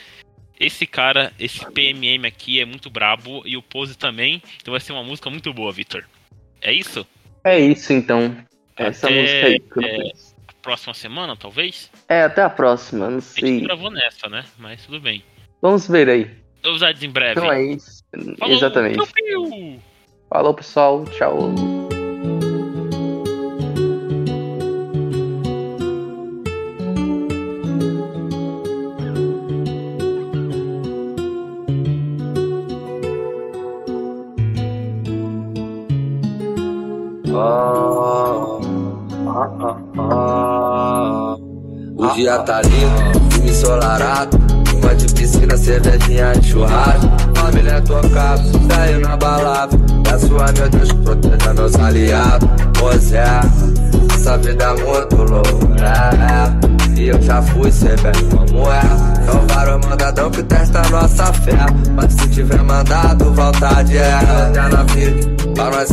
esse 0.58 0.88
cara, 0.88 1.34
esse 1.38 1.60
PMM 1.72 2.26
aqui 2.26 2.62
é 2.62 2.66
muito 2.66 2.90
brabo, 2.90 3.42
e 3.46 3.58
o 3.58 3.62
Pose 3.62 3.98
também, 3.98 4.42
então 4.62 4.72
vai 4.72 4.80
ser 4.80 4.94
uma 4.94 5.04
música 5.04 5.30
muito 5.30 5.54
boa, 5.54 5.72
Victor. 5.72 6.08
É 6.62 6.72
isso? 6.72 7.06
É 7.44 7.60
isso 7.60 7.92
então. 7.92 8.38
Essa 8.88 9.08
Até, 9.08 9.22
música 9.22 9.80
aí. 9.80 9.86
é. 9.86 10.12
Próxima 10.62 10.94
semana, 10.94 11.36
talvez? 11.36 11.90
É, 12.08 12.24
até 12.24 12.44
a 12.44 12.50
próxima, 12.50 13.10
não 13.10 13.18
A 13.18 13.22
gente 13.22 13.40
sei. 13.40 13.62
gravou 13.62 13.90
nessa, 13.90 14.30
né? 14.30 14.46
Mas 14.60 14.86
tudo 14.86 15.00
bem. 15.02 15.24
Vamos 15.62 15.88
ver 15.88 16.08
aí. 16.08 16.30
Novidades 16.64 17.02
em 17.02 17.10
breve. 17.10 17.40
Então 17.40 17.52
é 17.52 17.64
isso. 17.64 18.04
Falou, 18.38 18.56
Exatamente. 18.56 18.98
piu, 19.14 19.50
piu. 19.50 19.82
Falou, 20.30 20.54
pessoal. 20.54 21.04
Tchau. 21.06 21.81
O 42.42 42.44
dia 42.44 42.62
lindo, 42.62 43.34
filme 43.34 43.52
ensolarado. 43.52 44.36
Uma 44.74 44.96
de 44.96 45.14
piscina, 45.14 45.56
cervejinha 45.56 46.32
de 46.34 46.50
churrasco. 46.50 47.08
Família 47.36 47.80
tocado, 47.82 48.44
saiu 48.68 49.00
na 49.00 49.16
balada. 49.16 49.78
Peço 50.04 50.36
a 50.38 50.52
meu 50.52 50.70
Deus 50.70 50.92
proteja 50.92 51.54
meus 51.54 51.76
aliados. 51.76 52.50
Pois 52.80 53.14
é, 53.14 53.42
essa 54.16 54.40
vida 54.40 54.64
é 54.64 54.74
muito 54.74 55.18
louca. 55.18 55.52
É, 55.84 56.98
é. 56.98 57.00
E 57.00 57.10
eu 57.10 57.22
já 57.22 57.44
fui, 57.44 57.72
cê 57.72 57.90
vê 57.90 58.12
como 58.36 58.72
é. 58.72 58.82
São 59.24 59.48
vários 59.48 59.86
mandadão 59.86 60.32
que 60.32 60.42
testa 60.42 60.82
nossa 60.90 61.32
fé. 61.34 61.66
Mas 61.94 62.12
se 62.12 62.28
tiver 62.30 62.64
mandado, 62.64 63.32
vontade 63.36 63.98
é. 64.00 64.14
Até 64.14 64.68
na 64.68 64.84
vida, 64.84 65.54
pra 65.54 65.70
nós 65.70 65.92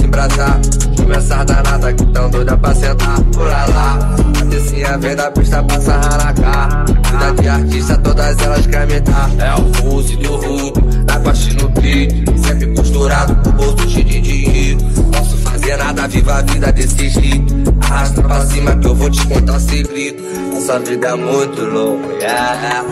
Começar 1.08 1.42
danada 1.42 1.90
que 1.94 2.04
tão 2.08 2.28
doida 2.28 2.54
pra 2.58 2.74
sentar. 2.74 3.18
Pula 3.32 3.48
lá, 3.48 3.98
a 4.42 4.44
Tecinha 4.44 4.98
vem 4.98 5.16
da 5.16 5.30
pista 5.30 5.62
pra 5.62 5.80
sarrar 5.80 6.22
na 6.22 6.34
cara. 6.34 6.84
Vida 6.84 7.42
de 7.42 7.48
artista, 7.48 7.96
todas 7.96 8.38
elas 8.38 8.66
querem 8.66 8.86
me 8.88 9.00
dar. 9.00 9.30
É 9.38 9.54
o 9.54 9.72
fuzz 9.72 10.16
do 10.18 10.36
rudo, 10.36 10.80
da 11.04 11.18
coste 11.20 11.56
no 11.56 11.70
beat. 11.70 12.12
Sempre 12.46 12.74
costurado 12.74 13.34
com 13.36 13.50
bolso 13.52 13.88
cheio 13.88 14.04
de 14.04 14.20
dinheiro. 14.20 14.78
Posso 15.10 15.38
fazer 15.38 15.78
nada, 15.78 16.06
viva 16.08 16.34
a 16.34 16.42
vida 16.42 16.72
desse 16.72 17.08
jeito. 17.08 17.54
Arrasta 17.84 18.22
pra 18.22 18.44
cima 18.44 18.76
que 18.76 18.86
eu 18.86 18.94
vou 18.94 19.08
te 19.08 19.26
contar 19.28 19.56
o 19.56 19.60
segredo. 19.60 20.22
Essa 20.58 20.78
vida 20.78 21.08
é 21.08 21.14
muito 21.14 21.64
louca, 21.64 22.12
yeah. 22.20 22.84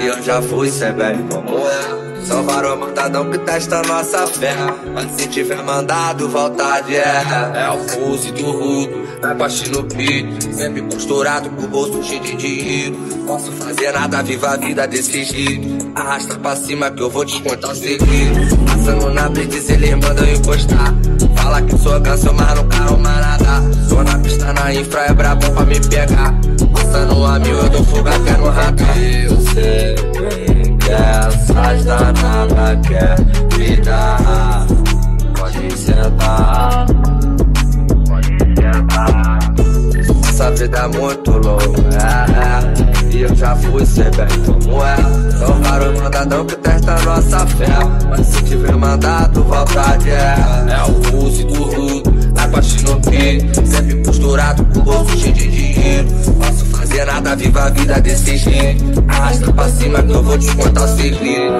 E 0.00 0.06
eu 0.06 0.22
já 0.22 0.40
fui, 0.40 0.70
cê 0.70 0.92
bem 0.92 1.18
como 1.28 1.58
é. 1.66 1.95
São 2.26 2.42
vários 2.42 2.76
mandadão 2.76 3.30
que 3.30 3.38
testa 3.38 3.82
nossa 3.82 4.26
fé. 4.26 4.52
Mas 4.92 5.12
se 5.12 5.28
tiver 5.28 5.62
mandado, 5.62 6.28
vontade 6.28 6.96
é. 6.96 7.22
É 7.54 7.70
o 7.70 7.78
fuzz 7.88 8.32
do 8.32 8.50
rudo, 8.50 9.20
da 9.20 9.32
coste 9.36 9.70
no 9.70 9.84
peito. 9.84 10.52
Sempre 10.52 10.82
costurado 10.82 11.48
com 11.50 11.62
o 11.62 11.68
bolso 11.68 12.02
cheio 12.02 12.20
de 12.20 12.34
dinheiro. 12.34 12.96
Posso 13.28 13.52
fazer 13.52 13.92
nada, 13.92 14.24
viva 14.24 14.48
a 14.48 14.56
vida 14.56 14.88
desse 14.88 15.22
jeito. 15.22 15.92
Arrasta 15.94 16.36
pra 16.36 16.56
cima 16.56 16.90
que 16.90 17.00
eu 17.00 17.08
vou 17.08 17.24
te 17.24 17.40
contar 17.42 17.70
o 17.70 17.74
segredo. 17.76 18.56
Passando 18.66 19.10
na 19.14 19.28
blitz, 19.28 19.70
eles 19.70 19.94
mandam 19.94 20.28
encostar. 20.28 20.94
Fala 21.36 21.62
que 21.62 21.78
sou 21.78 22.00
ganso, 22.00 22.34
mas 22.34 22.54
não 22.56 22.68
arruma 22.72 23.20
nada. 23.20 23.62
Tô 23.88 24.02
na 24.02 24.18
pista 24.18 24.52
na 24.52 24.74
infra, 24.74 25.02
é 25.02 25.14
brabo 25.14 25.48
pra 25.52 25.64
me 25.64 25.80
pegar. 25.80 26.34
Passando 26.74 27.24
a 27.24 27.38
mil, 27.38 27.56
eu 27.56 27.68
dou 27.68 27.84
fuga 27.84 28.10
até 28.16 28.36
no 28.36 28.48
radar. 28.48 28.98
Eu 28.98 29.40
sei 29.42 30.55
essas 30.90 31.84
danadas 31.84 32.86
quer 32.86 33.16
me 33.56 33.76
dar. 33.76 34.66
Pode 35.38 35.78
sentar, 35.78 36.86
pode 38.08 38.38
sentar. 38.54 39.38
Essa 40.28 40.50
vida 40.50 40.78
é 40.78 40.88
muito 40.88 41.30
louca, 41.30 41.80
é, 42.02 43.12
é. 43.12 43.16
E 43.16 43.22
eu 43.22 43.34
já 43.34 43.56
fui, 43.56 43.86
cê 43.86 44.04
bem 44.04 44.28
como 44.44 44.84
é. 44.84 44.96
São 45.38 45.62
vários 45.62 45.98
mandadão 46.00 46.44
que 46.44 46.56
testa 46.56 47.00
nossa 47.02 47.46
fé. 47.46 47.66
Mas 48.10 48.26
se 48.26 48.42
tiver 48.44 48.76
mandado, 48.76 49.42
vontade 49.42 50.10
é. 50.10 50.34
É 50.68 50.82
o 50.82 51.02
fuzz 51.04 51.44
do 51.44 51.62
rudo, 51.62 52.10
da 52.32 52.48
coste 52.48 52.84
no. 52.84 52.96
Sempre 53.66 54.04
costurado 54.04 54.64
com 54.66 54.80
bolso 54.80 55.16
cheio 55.16 55.32
de 55.32 55.48
dinheiro. 55.48 56.08
Posso 56.38 56.65
nada, 57.04 57.36
viva 57.36 57.64
a 57.64 57.70
vida 57.70 58.00
desse 58.00 58.36
jeito. 58.36 59.04
Arrasta 59.08 59.52
pra 59.52 59.68
cima 59.68 60.02
que 60.02 60.12
eu 60.12 60.22
vou 60.22 60.38
te 60.38 60.54
contar 60.56 60.84
o 60.84 60.88
segredo. 60.88 61.54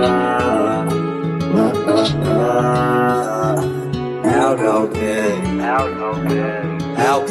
Help, 4.25 4.61
help, 4.61 4.97
yeah. 4.97 5.37
Help, 5.59 5.91
yeah. 6.31 6.67
Help, 6.97 7.31